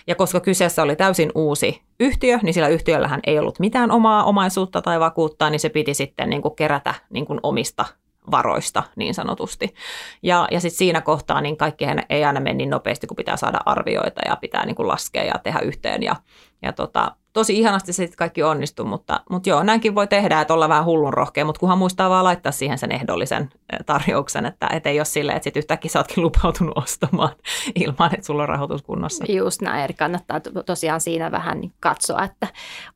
Ja 0.07 0.15
koska 0.15 0.41
kyseessä 0.41 0.83
oli 0.83 0.97
täysin 0.97 1.33
uusi 1.35 1.83
yhtiö, 2.01 2.39
niin 2.43 2.55
sillä 2.55 2.69
yhtiöllähän 2.69 3.21
ei 3.27 3.39
ollut 3.39 3.61
mitään 3.61 3.91
omaa 3.91 4.25
omaisuutta 4.25 4.83
tai 4.83 5.01
vakuuttaa, 5.01 5.51
niin 5.51 5.61
se 5.61 5.69
piti 5.69 5.95
sitten 5.95 6.31
niin 6.31 6.43
kuin 6.43 6.57
kerätä 6.57 6.95
niin 7.11 7.27
kuin 7.27 7.41
omista 7.43 7.85
varoista 8.31 8.83
niin 8.97 9.15
sanotusti. 9.15 9.75
Ja, 10.23 10.49
ja 10.51 10.61
sitten 10.61 10.79
siinä 10.79 11.01
kohtaa 11.01 11.41
niin 11.41 11.57
kaikki 11.57 11.85
ei 12.09 12.25
aina 12.25 12.41
mene 12.41 12.55
niin 12.55 12.71
nopeasti, 12.71 13.07
kun 13.07 13.17
pitää 13.17 13.37
saada 13.37 13.59
arvioita 13.67 14.21
ja 14.27 14.37
pitää 14.37 14.67
niin 14.67 14.77
kuin 14.77 14.89
laskea 14.89 15.25
ja 15.25 15.35
tehdä 15.43 15.61
yhteen. 15.61 16.03
Ja, 16.03 16.17
ja 16.63 16.73
tota, 16.73 17.17
tosi 17.33 17.59
ihanasti 17.59 17.93
se 17.93 18.09
kaikki 18.17 18.43
onnistuu, 18.43 18.87
mutta, 18.87 19.21
mutta 19.31 19.49
joo, 19.49 19.63
näinkin 19.63 19.95
voi 19.95 20.07
tehdä, 20.07 20.41
että 20.41 20.55
olla 20.55 20.69
vähän 20.69 20.85
hullun 20.85 21.15
rohkea, 21.15 21.45
mutta 21.45 21.61
kunhan 21.61 21.79
muistaa 21.79 22.11
vaan 22.11 22.25
laittaa 22.25 22.53
siihen 22.53 22.79
sen 22.79 22.93
ehdollisen 22.93 23.51
tarjouksen, 23.87 24.47
että 24.47 24.69
et 24.73 24.87
ei 24.87 24.99
ole 24.99 25.05
silleen, 25.05 25.37
että 25.37 25.45
sitten 25.45 25.61
yhtäkkiä 25.61 25.91
sä 25.91 25.99
ootkin 25.99 26.23
lupautunut 26.23 26.79
ostamaan 26.85 27.33
ilman, 27.75 28.15
että 28.15 28.27
sulla 28.27 28.43
on 28.43 28.49
rahoitus 28.49 28.83
kunnossa. 28.83 29.25
Just 29.29 29.63
näin, 29.63 29.85
eli 29.85 29.93
kannattaa 29.93 30.41
tosiaan 30.67 31.01
siinä 31.01 31.31
vähän 31.31 31.61
katsoa, 31.81 32.25
että 32.25 32.47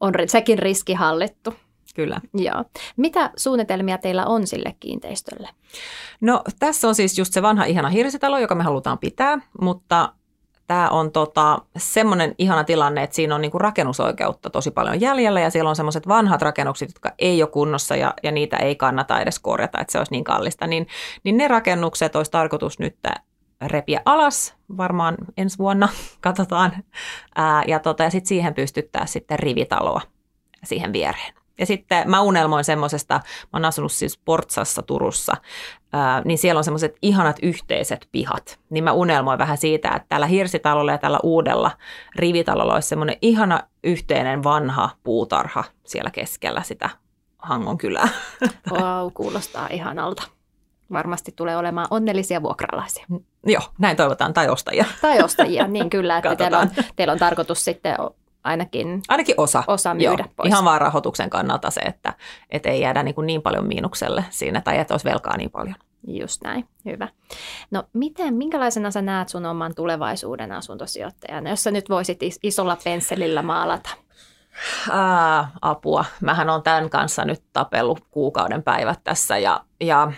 on 0.00 0.12
sekin 0.26 0.58
riski 0.58 0.94
hallittu. 0.94 1.54
Kyllä. 1.94 2.20
Joo. 2.34 2.64
Mitä 2.96 3.30
suunnitelmia 3.36 3.98
teillä 3.98 4.26
on 4.26 4.46
sille 4.46 4.76
kiinteistölle? 4.80 5.48
No 6.20 6.42
tässä 6.58 6.88
on 6.88 6.94
siis 6.94 7.18
just 7.18 7.32
se 7.32 7.42
vanha 7.42 7.64
ihana 7.64 7.88
hirsitalo, 7.88 8.38
joka 8.38 8.54
me 8.54 8.62
halutaan 8.62 8.98
pitää, 8.98 9.38
mutta 9.60 10.12
tämä 10.66 10.88
on 10.88 11.12
tota, 11.12 11.58
semmoinen 11.76 12.34
ihana 12.38 12.64
tilanne, 12.64 13.02
että 13.02 13.16
siinä 13.16 13.34
on 13.34 13.40
niinku 13.40 13.58
rakennusoikeutta 13.58 14.50
tosi 14.50 14.70
paljon 14.70 15.00
jäljellä 15.00 15.40
ja 15.40 15.50
siellä 15.50 15.70
on 15.70 15.76
semmoiset 15.76 16.08
vanhat 16.08 16.42
rakennukset, 16.42 16.88
jotka 16.88 17.12
ei 17.18 17.42
ole 17.42 17.50
kunnossa 17.50 17.96
ja, 17.96 18.14
ja 18.22 18.32
niitä 18.32 18.56
ei 18.56 18.76
kannata 18.76 19.20
edes 19.20 19.38
korjata, 19.38 19.80
että 19.80 19.92
se 19.92 19.98
olisi 19.98 20.12
niin 20.12 20.24
kallista. 20.24 20.66
Niin, 20.66 20.86
niin 21.24 21.36
ne 21.36 21.48
rakennukset 21.48 22.16
olisi 22.16 22.30
tarkoitus 22.30 22.78
nyt 22.78 22.96
repiä 23.66 24.02
alas, 24.04 24.54
varmaan 24.76 25.16
ensi 25.36 25.58
vuonna, 25.58 25.88
katsotaan, 26.20 26.72
ää, 27.34 27.62
ja, 27.66 27.78
tota, 27.78 28.02
ja 28.02 28.10
sitten 28.10 28.28
siihen 28.28 28.54
pystyttää 28.54 29.06
sitten 29.06 29.38
rivitaloa 29.38 30.00
siihen 30.64 30.92
viereen. 30.92 31.41
Ja 31.58 31.66
sitten 31.66 32.10
mä 32.10 32.20
unelmoin 32.20 32.64
semmoisesta, 32.64 33.14
mä 33.14 33.48
oon 33.52 33.64
asunut 33.64 33.92
siis 33.92 34.18
Portsassa 34.18 34.82
Turussa, 34.82 35.32
ää, 35.92 36.22
niin 36.24 36.38
siellä 36.38 36.58
on 36.58 36.64
semmoiset 36.64 36.96
ihanat 37.02 37.36
yhteiset 37.42 38.08
pihat. 38.12 38.58
Niin 38.70 38.84
mä 38.84 38.92
unelmoin 38.92 39.38
vähän 39.38 39.58
siitä, 39.58 39.88
että 39.88 40.06
tällä 40.08 40.26
hirsitalolla 40.26 40.92
ja 40.92 40.98
tällä 40.98 41.18
uudella 41.22 41.70
rivitalolla 42.16 42.74
olisi 42.74 42.88
semmoinen 42.88 43.16
ihana 43.22 43.60
yhteinen 43.84 44.42
vanha 44.44 44.90
puutarha 45.02 45.64
siellä 45.84 46.10
keskellä 46.10 46.62
sitä 46.62 46.90
Hangon 47.38 47.78
kylää. 47.78 48.08
Wow, 48.70 49.12
kuulostaa 49.14 49.68
ihanalta. 49.70 50.22
Varmasti 50.92 51.32
tulee 51.36 51.56
olemaan 51.56 51.86
onnellisia 51.90 52.42
vuokralaisia. 52.42 53.06
Joo, 53.46 53.62
näin 53.78 53.96
toivotaan, 53.96 54.34
tai 54.34 54.48
ostajia. 54.48 54.84
Tai 55.00 55.22
ostajia, 55.22 55.68
niin 55.68 55.90
kyllä, 55.90 56.18
että 56.18 56.36
teillä 56.36 56.58
on, 56.58 56.70
teillä 56.96 57.12
on 57.12 57.18
tarkoitus 57.18 57.64
sitten 57.64 57.96
ainakin, 58.44 59.02
ainakin 59.08 59.34
osa, 59.38 59.64
osa 59.66 59.94
myydä 59.94 60.24
Joo, 60.24 60.32
pois. 60.36 60.48
Ihan 60.48 60.64
vaan 60.64 60.80
rahoituksen 60.80 61.30
kannalta 61.30 61.70
se, 61.70 61.80
että, 61.80 62.14
että 62.50 62.68
ei 62.68 62.80
jäädä 62.80 63.02
niin, 63.02 63.14
kuin 63.14 63.26
niin 63.26 63.42
paljon 63.42 63.66
miinukselle 63.66 64.24
siinä 64.30 64.60
tai 64.60 64.78
että 64.78 64.94
olisi 64.94 65.08
velkaa 65.08 65.36
niin 65.36 65.50
paljon. 65.50 65.74
Just 66.06 66.42
näin, 66.44 66.68
hyvä. 66.84 67.08
No 67.70 67.84
miten, 67.92 68.34
minkälaisena 68.34 68.90
sä 68.90 69.02
näet 69.02 69.28
sun 69.28 69.46
oman 69.46 69.74
tulevaisuuden 69.74 70.52
asuntosijoittajana, 70.52 71.50
jos 71.50 71.62
sä 71.62 71.70
nyt 71.70 71.90
voisit 71.90 72.18
isolla 72.42 72.76
pensselillä 72.84 73.42
maalata? 73.42 73.90
Ää, 74.90 75.48
apua. 75.62 76.04
Mähän 76.20 76.50
on 76.50 76.62
tämän 76.62 76.90
kanssa 76.90 77.24
nyt 77.24 77.42
tapellut 77.52 78.00
kuukauden 78.10 78.62
päivät 78.62 79.00
tässä 79.04 79.38
ja, 79.38 79.60
ja 79.80 80.12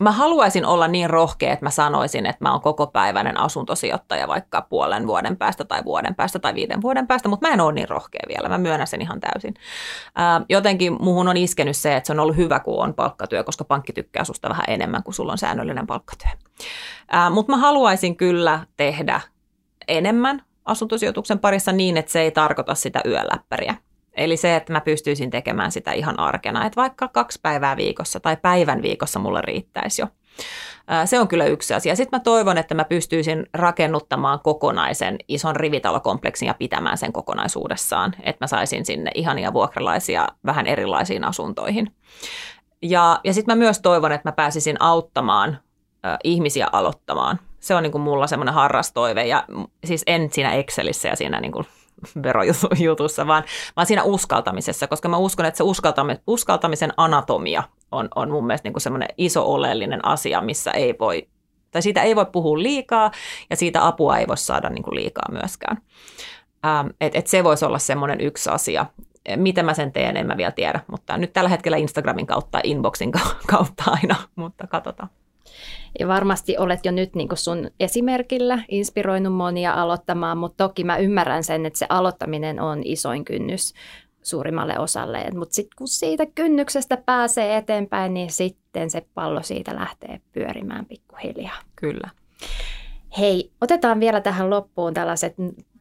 mä 0.00 0.12
haluaisin 0.12 0.64
olla 0.64 0.88
niin 0.88 1.10
rohkea, 1.10 1.52
että 1.52 1.66
mä 1.66 1.70
sanoisin, 1.70 2.26
että 2.26 2.44
mä 2.44 2.52
oon 2.52 2.60
kokopäiväinen 2.60 3.40
asuntosijoittaja 3.40 4.28
vaikka 4.28 4.62
puolen 4.62 5.06
vuoden 5.06 5.36
päästä 5.36 5.64
tai 5.64 5.84
vuoden 5.84 6.14
päästä 6.14 6.38
tai 6.38 6.54
viiden 6.54 6.82
vuoden 6.82 7.06
päästä, 7.06 7.28
mutta 7.28 7.48
mä 7.48 7.54
en 7.54 7.60
ole 7.60 7.72
niin 7.72 7.88
rohkea 7.88 8.22
vielä, 8.28 8.48
mä 8.48 8.58
myönnän 8.58 8.86
sen 8.86 9.02
ihan 9.02 9.20
täysin. 9.20 9.54
Ää, 10.16 10.40
jotenkin 10.48 10.96
muuhun 11.00 11.28
on 11.28 11.36
iskenyt 11.36 11.76
se, 11.76 11.96
että 11.96 12.06
se 12.06 12.12
on 12.12 12.20
ollut 12.20 12.36
hyvä, 12.36 12.60
kun 12.60 12.84
on 12.84 12.94
palkkatyö, 12.94 13.44
koska 13.44 13.64
pankki 13.64 13.92
tykkää 13.92 14.24
susta 14.24 14.48
vähän 14.48 14.64
enemmän, 14.68 15.02
kuin 15.02 15.14
sulla 15.14 15.32
on 15.32 15.38
säännöllinen 15.38 15.86
palkkatyö. 15.86 16.30
Mutta 17.30 17.52
mä 17.52 17.56
haluaisin 17.56 18.16
kyllä 18.16 18.60
tehdä 18.76 19.20
enemmän 19.88 20.42
asuntosijoituksen 20.64 21.38
parissa 21.38 21.72
niin, 21.72 21.96
että 21.96 22.12
se 22.12 22.20
ei 22.20 22.30
tarkoita 22.30 22.74
sitä 22.74 23.00
yöläppäriä. 23.06 23.74
Eli 24.20 24.36
se, 24.36 24.56
että 24.56 24.72
mä 24.72 24.80
pystyisin 24.80 25.30
tekemään 25.30 25.72
sitä 25.72 25.92
ihan 25.92 26.18
arkena, 26.18 26.66
että 26.66 26.80
vaikka 26.80 27.08
kaksi 27.08 27.38
päivää 27.42 27.76
viikossa 27.76 28.20
tai 28.20 28.36
päivän 28.36 28.82
viikossa 28.82 29.18
mulle 29.18 29.40
riittäisi 29.42 30.02
jo. 30.02 30.06
Se 31.04 31.20
on 31.20 31.28
kyllä 31.28 31.44
yksi 31.44 31.74
asia. 31.74 31.96
Sitten 31.96 32.18
mä 32.18 32.22
toivon, 32.22 32.58
että 32.58 32.74
mä 32.74 32.84
pystyisin 32.84 33.46
rakennuttamaan 33.54 34.40
kokonaisen 34.40 35.18
ison 35.28 35.56
rivitalokompleksin 35.56 36.46
ja 36.46 36.54
pitämään 36.54 36.98
sen 36.98 37.12
kokonaisuudessaan, 37.12 38.12
että 38.22 38.44
mä 38.44 38.46
saisin 38.46 38.84
sinne 38.84 39.10
ihania 39.14 39.52
vuokralaisia 39.52 40.28
vähän 40.46 40.66
erilaisiin 40.66 41.24
asuntoihin. 41.24 41.94
Ja, 42.82 43.20
ja 43.24 43.34
sitten 43.34 43.56
mä 43.56 43.58
myös 43.58 43.80
toivon, 43.80 44.12
että 44.12 44.28
mä 44.28 44.32
pääsisin 44.32 44.76
auttamaan 44.80 45.58
ihmisiä 46.24 46.68
aloittamaan. 46.72 47.40
Se 47.60 47.74
on 47.74 47.82
niin 47.82 47.92
kuin 47.92 48.02
mulla 48.02 48.26
semmoinen 48.26 48.54
harrastoive 48.54 49.26
ja 49.26 49.44
siis 49.84 50.02
en 50.06 50.32
siinä 50.32 50.54
Excelissä 50.54 51.08
ja 51.08 51.16
siinä 51.16 51.40
niin 51.40 51.52
kuin 51.52 51.66
verojutussa, 52.22 53.26
vaan, 53.26 53.44
vaan 53.76 53.86
siinä 53.86 54.02
uskaltamisessa, 54.02 54.86
koska 54.86 55.08
mä 55.08 55.16
uskon, 55.16 55.46
että 55.46 55.58
se 55.58 55.64
uskaltamisen 56.26 56.92
anatomia 56.96 57.62
on, 57.92 58.08
on 58.14 58.30
mun 58.30 58.46
mielestä 58.46 58.68
niin 58.68 58.80
semmoinen 58.80 59.08
iso 59.18 59.52
oleellinen 59.52 60.04
asia, 60.04 60.40
missä 60.40 60.70
ei 60.70 60.94
voi, 61.00 61.28
tai 61.70 61.82
siitä 61.82 62.02
ei 62.02 62.16
voi 62.16 62.26
puhua 62.26 62.58
liikaa 62.58 63.10
ja 63.50 63.56
siitä 63.56 63.86
apua 63.86 64.18
ei 64.18 64.28
voi 64.28 64.36
saada 64.36 64.70
niin 64.70 64.82
kuin 64.82 64.94
liikaa 64.94 65.32
myöskään. 65.32 65.82
Ähm, 66.66 66.88
et, 67.00 67.16
et 67.16 67.26
se 67.26 67.44
voisi 67.44 67.64
olla 67.64 67.78
semmoinen 67.78 68.20
yksi 68.20 68.50
asia. 68.50 68.86
Miten 69.36 69.64
mä 69.64 69.74
sen 69.74 69.92
teen, 69.92 70.16
en 70.16 70.26
mä 70.26 70.36
vielä 70.36 70.50
tiedä, 70.50 70.80
mutta 70.90 71.18
nyt 71.18 71.32
tällä 71.32 71.50
hetkellä 71.50 71.76
Instagramin 71.76 72.26
kautta, 72.26 72.60
inboxin 72.64 73.12
kautta 73.46 73.84
aina, 73.86 74.16
mutta 74.36 74.66
katsotaan. 74.66 75.10
Ja 75.98 76.08
varmasti 76.08 76.58
olet 76.58 76.80
jo 76.84 76.92
nyt 76.92 77.14
niin 77.14 77.28
sun 77.34 77.70
esimerkillä 77.80 78.58
inspiroinut 78.68 79.34
monia 79.34 79.74
aloittamaan, 79.74 80.38
mutta 80.38 80.68
toki 80.68 80.84
mä 80.84 80.96
ymmärrän 80.96 81.44
sen, 81.44 81.66
että 81.66 81.78
se 81.78 81.86
aloittaminen 81.88 82.60
on 82.60 82.82
isoin 82.84 83.24
kynnys 83.24 83.74
suurimmalle 84.22 84.78
osalle. 84.78 85.26
Mutta 85.34 85.54
sitten 85.54 85.76
kun 85.78 85.88
siitä 85.88 86.26
kynnyksestä 86.34 86.96
pääsee 86.96 87.56
eteenpäin, 87.56 88.14
niin 88.14 88.30
sitten 88.30 88.90
se 88.90 89.06
pallo 89.14 89.42
siitä 89.42 89.74
lähtee 89.74 90.20
pyörimään 90.32 90.86
pikkuhiljaa. 90.86 91.56
Kyllä. 91.76 92.10
Hei, 93.18 93.50
otetaan 93.60 94.00
vielä 94.00 94.20
tähän 94.20 94.50
loppuun 94.50 94.94
tällaiset 94.94 95.34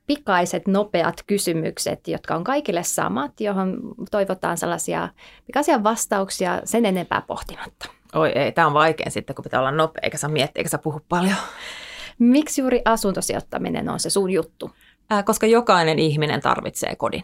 pikaiset, 0.08 0.68
nopeat 0.68 1.24
kysymykset, 1.28 2.08
jotka 2.08 2.36
on 2.36 2.44
kaikille 2.44 2.84
samat, 2.84 3.42
johon 3.42 3.80
toivotaan 4.12 4.58
sellaisia 4.58 5.10
pikaisia 5.46 5.84
vastauksia 5.84 6.62
sen 6.64 6.86
enempää 6.86 7.22
pohtimatta. 7.28 7.99
Oi 8.16 8.32
ei, 8.36 8.52
tämä 8.52 8.68
on 8.68 8.74
vaikein 8.74 9.12
sitten, 9.12 9.36
kun 9.36 9.44
pitää 9.44 9.60
olla 9.60 9.72
nopea, 9.72 10.02
eikä 10.04 10.18
saa 10.18 10.30
miettiä, 10.30 10.60
eikä 10.60 10.70
saa 10.70 10.80
puhua 10.84 11.02
paljon. 11.10 11.36
Miksi 12.20 12.62
juuri 12.62 12.82
asuntosijoittaminen 12.86 13.90
on 13.90 14.00
se 14.00 14.10
sun 14.10 14.32
juttu? 14.32 14.72
Äh, 15.12 15.26
koska 15.26 15.48
jokainen 15.48 16.00
ihminen 16.00 16.42
tarvitsee 16.42 16.96
kodin. 16.96 17.24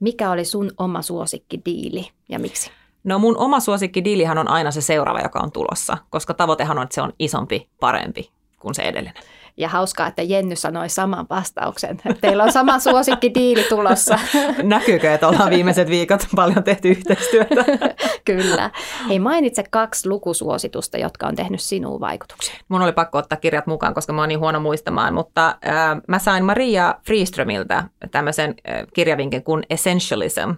Mikä 0.00 0.30
oli 0.30 0.44
sun 0.44 0.70
oma 0.78 1.02
suosikkidiili 1.02 2.08
ja 2.28 2.38
miksi? 2.38 2.70
No 3.04 3.18
mun 3.18 3.36
oma 3.36 3.60
suosikkidiilihan 3.60 4.38
on 4.38 4.48
aina 4.48 4.70
se 4.70 4.80
seuraava, 4.80 5.20
joka 5.20 5.40
on 5.40 5.52
tulossa, 5.52 5.98
koska 6.10 6.34
tavoitehan 6.34 6.78
on, 6.78 6.82
että 6.82 6.94
se 6.94 7.02
on 7.02 7.12
isompi, 7.18 7.68
parempi 7.80 8.30
kuin 8.58 8.74
se 8.74 8.82
edellinen. 8.82 9.22
Ja 9.60 9.68
hauskaa, 9.68 10.06
että 10.06 10.22
Jenny 10.22 10.56
sanoi 10.56 10.88
saman 10.88 11.26
vastauksen. 11.30 12.00
Teillä 12.20 12.44
on 12.44 12.52
sama 12.52 12.78
suosikki 12.78 13.34
diili 13.34 13.62
tulossa. 13.62 14.18
Näkyykö, 14.62 15.14
että 15.14 15.28
ollaan 15.28 15.50
viimeiset 15.50 15.88
viikot 15.88 16.26
paljon 16.36 16.64
tehty 16.64 16.88
yhteistyötä? 16.88 17.64
Kyllä. 18.24 18.70
Hei, 19.08 19.18
mainitse 19.18 19.64
kaksi 19.70 20.08
lukusuositusta, 20.08 20.98
jotka 20.98 21.26
on 21.26 21.36
tehnyt 21.36 21.60
sinuun 21.60 22.00
vaikutuksen. 22.00 22.56
Mun 22.68 22.82
oli 22.82 22.92
pakko 22.92 23.18
ottaa 23.18 23.38
kirjat 23.38 23.66
mukaan, 23.66 23.94
koska 23.94 24.12
mä 24.12 24.22
oon 24.22 24.28
niin 24.28 24.40
huono 24.40 24.60
muistamaan, 24.60 25.14
mutta 25.14 25.46
äh, 25.48 26.00
mä 26.08 26.18
sain 26.18 26.44
Maria 26.44 26.94
Freeströmiltä 27.06 27.84
tämmöisen 28.10 28.54
äh, 28.68 28.86
kirjavinkin 28.94 29.44
kuin 29.44 29.62
Essentialism. 29.70 30.50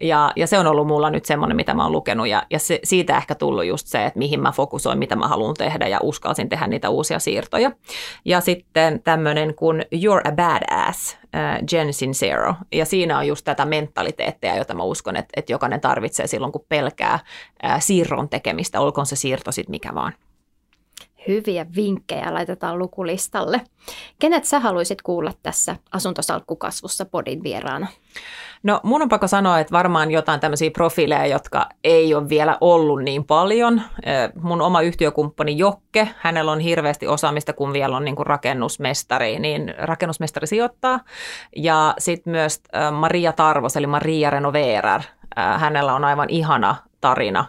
Ja, 0.00 0.32
ja 0.36 0.46
se 0.46 0.58
on 0.58 0.66
ollut 0.66 0.86
mulla 0.86 1.10
nyt 1.10 1.24
semmoinen, 1.24 1.56
mitä 1.56 1.74
mä 1.74 1.82
oon 1.82 1.92
lukenut. 1.92 2.28
Ja, 2.28 2.42
ja 2.50 2.58
se, 2.58 2.80
siitä 2.84 3.16
ehkä 3.16 3.34
tullut 3.34 3.64
just 3.64 3.86
se, 3.86 4.06
että 4.06 4.18
mihin 4.18 4.40
mä 4.40 4.52
fokusoin, 4.52 4.98
mitä 4.98 5.16
mä 5.16 5.28
haluan 5.28 5.54
tehdä 5.54 5.88
ja 5.88 5.98
uskalsin 6.02 6.48
tehdä 6.48 6.66
niitä 6.66 6.90
uusia 6.90 7.18
siirtoja. 7.18 7.70
Ja 8.24 8.41
sitten 8.44 9.02
tämmöinen 9.02 9.54
kuin 9.54 9.84
You're 9.94 10.28
a 10.28 10.32
Badass, 10.32 11.16
äh, 11.34 11.58
Jen 11.72 11.92
Sincero. 11.92 12.54
Ja 12.72 12.84
siinä 12.84 13.18
on 13.18 13.26
just 13.26 13.44
tätä 13.44 13.64
mentaliteettia, 13.64 14.56
jota 14.56 14.74
mä 14.74 14.82
uskon, 14.82 15.16
että, 15.16 15.32
että 15.36 15.52
jokainen 15.52 15.80
tarvitsee 15.80 16.26
silloin, 16.26 16.52
kun 16.52 16.64
pelkää 16.68 17.18
äh, 17.64 17.80
siirron 17.80 18.28
tekemistä, 18.28 18.80
olkoon 18.80 19.06
se 19.06 19.16
siirto 19.16 19.52
sitten 19.52 19.70
mikä 19.70 19.94
vaan. 19.94 20.12
Hyviä 21.28 21.66
vinkkejä 21.76 22.34
laitetaan 22.34 22.78
lukulistalle. 22.78 23.60
Kenet 24.18 24.44
sä 24.44 24.60
haluaisit 24.60 25.02
kuulla 25.02 25.32
tässä 25.42 25.76
asuntosalkkukasvussa 25.92 27.04
podin 27.04 27.42
vieraana? 27.42 27.86
No 28.62 28.80
mun 28.82 29.02
on 29.02 29.08
pakko 29.08 29.28
sanoa, 29.28 29.60
että 29.60 29.72
varmaan 29.72 30.10
jotain 30.10 30.40
tämmöisiä 30.40 30.70
profiileja, 30.70 31.26
jotka 31.26 31.66
ei 31.84 32.14
ole 32.14 32.28
vielä 32.28 32.58
ollut 32.60 33.02
niin 33.02 33.24
paljon. 33.24 33.82
Mun 34.42 34.62
oma 34.62 34.80
yhtiökumppani 34.80 35.58
Jokke, 35.58 36.08
hänellä 36.18 36.52
on 36.52 36.60
hirveästi 36.60 37.06
osaamista, 37.06 37.52
kun 37.52 37.72
vielä 37.72 37.96
on 37.96 38.04
niin 38.04 38.16
kuin 38.16 38.26
rakennusmestari, 38.26 39.38
niin 39.38 39.74
rakennusmestari 39.78 40.46
sijoittaa. 40.46 41.00
Ja 41.56 41.94
sitten 41.98 42.30
myös 42.30 42.62
Maria 42.92 43.32
Tarvos, 43.32 43.76
eli 43.76 43.86
Maria 43.86 44.30
Renoverar, 44.30 45.02
hänellä 45.36 45.94
on 45.94 46.04
aivan 46.04 46.30
ihana 46.30 46.76
tarina 47.00 47.44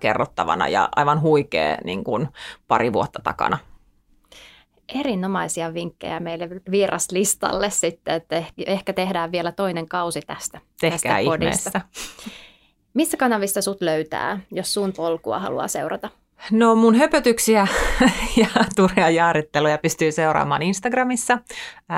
kerrottavana 0.00 0.68
ja 0.68 0.88
aivan 0.96 1.20
huikea 1.20 1.78
niin 1.84 2.04
kuin 2.04 2.28
pari 2.68 2.92
vuotta 2.92 3.20
takana 3.24 3.58
erinomaisia 4.94 5.74
vinkkejä 5.74 6.20
meille 6.20 6.48
vieraslistalle 6.70 7.70
sitten, 7.70 8.14
että 8.14 8.42
ehkä 8.66 8.92
tehdään 8.92 9.32
vielä 9.32 9.52
toinen 9.52 9.88
kausi 9.88 10.20
tästä, 10.26 10.60
Tehkää 10.80 11.16
tästä 11.16 11.24
podista. 11.24 11.80
Missä 12.94 13.16
kanavista 13.16 13.62
sut 13.62 13.80
löytää, 13.80 14.40
jos 14.50 14.74
sun 14.74 14.92
polkua 14.92 15.38
haluaa 15.38 15.68
seurata? 15.68 16.10
No 16.50 16.74
mun 16.74 16.94
höpötyksiä 16.94 17.66
ja 18.36 18.46
turja 18.76 19.10
jaaritteluja 19.10 19.78
pystyy 19.78 20.12
seuraamaan 20.12 20.62
Instagramissa 20.62 21.38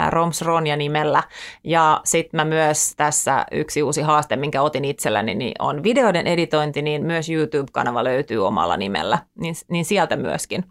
Roms 0.09 0.43
Ronja 0.43 0.77
nimellä. 0.77 1.23
Ja 1.65 2.01
sitten 2.05 2.39
mä 2.39 2.45
myös 2.45 2.95
tässä 2.97 3.47
yksi 3.53 3.83
uusi 3.83 4.03
haaste, 4.03 4.37
minkä 4.37 4.63
otin 4.63 4.85
itselläni, 4.85 5.35
niin 5.35 5.53
on 5.59 5.83
videoiden 5.83 6.27
editointi, 6.27 6.83
niin 6.83 7.07
myös 7.07 7.31
YouTube-kanava 7.31 8.05
löytyy 8.05 8.47
omalla 8.47 8.77
nimellä, 8.77 9.19
niin, 9.41 9.55
niin 9.69 9.85
sieltä 9.85 10.17
myöskin. 10.17 10.65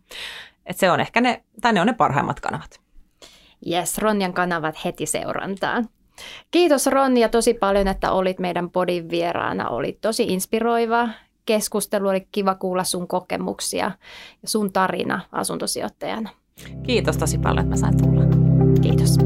Et 0.66 0.78
se 0.78 0.92
on 0.92 1.00
ehkä 1.00 1.22
ne, 1.22 1.44
tai 1.62 1.74
ne 1.74 1.82
on 1.82 1.88
ne 1.88 1.94
parhaimmat 1.94 2.40
kanavat. 2.40 2.80
Yes, 3.72 3.98
Ronjan 3.98 4.34
kanavat 4.34 4.86
heti 4.86 5.06
seurantaan. 5.06 5.90
Kiitos 6.52 6.88
Ronja 6.88 7.30
tosi 7.30 7.54
paljon, 7.54 7.88
että 7.88 8.12
olit 8.12 8.40
meidän 8.40 8.70
podin 8.70 9.10
vieraana. 9.10 9.70
Oli 9.70 9.98
tosi 10.02 10.24
inspiroiva 10.24 11.10
keskustelu, 11.50 12.08
oli 12.08 12.28
kiva 12.32 12.56
kuulla 12.56 12.84
sun 12.84 13.08
kokemuksia 13.08 13.92
ja 14.42 14.48
sun 14.50 14.72
tarina 14.74 15.22
asuntosijoittajana. 15.32 16.30
Kiitos 16.84 17.18
tosi 17.18 17.38
paljon, 17.38 17.66
että 17.66 17.70
mä 17.70 17.76
sain 17.76 17.98
tulla. 17.98 18.22
Kiitos. 18.82 19.18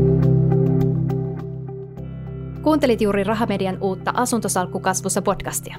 Kuuntelit 2.62 3.02
juuri 3.02 3.24
Rahamedian 3.24 3.78
uutta 3.82 4.14
Asuntosalkkukasvussa 4.16 5.22
podcastia. 5.22 5.78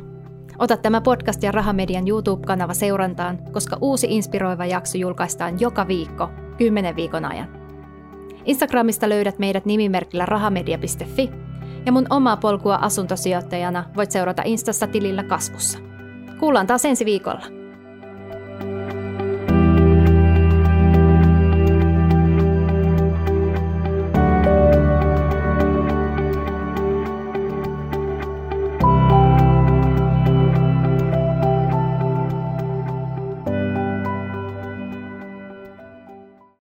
Ota 0.59 0.76
tämä 0.76 1.01
podcast 1.01 1.42
ja 1.42 1.53
Rahamedian 1.53 2.09
YouTube-kanava 2.09 2.74
seurantaan, 2.74 3.38
koska 3.53 3.78
uusi 3.80 4.07
inspiroiva 4.11 4.66
jakso 4.66 4.99
julkaistaan 4.99 5.61
joka 5.61 5.88
viikko, 5.88 6.28
10 6.59 6.97
viikon 6.97 7.24
ajan. 7.24 7.49
Instagramista 8.45 9.09
löydät 9.09 9.38
meidät 9.38 9.64
nimimerkillä 9.64 10.26
rahamedia.fi 10.26 11.30
ja 11.86 11.92
mun 11.92 12.07
omaa 12.11 12.36
polkua 12.36 12.74
asuntosijoittajana 12.76 13.84
voit 13.97 14.11
seurata 14.11 14.42
Instassa 14.45 14.86
tilillä 14.86 15.22
kasvussa. 15.22 15.93
Kuullaan 16.39 16.66
taas 16.66 16.85
ensi 16.85 17.05
viikolla. 17.05 17.64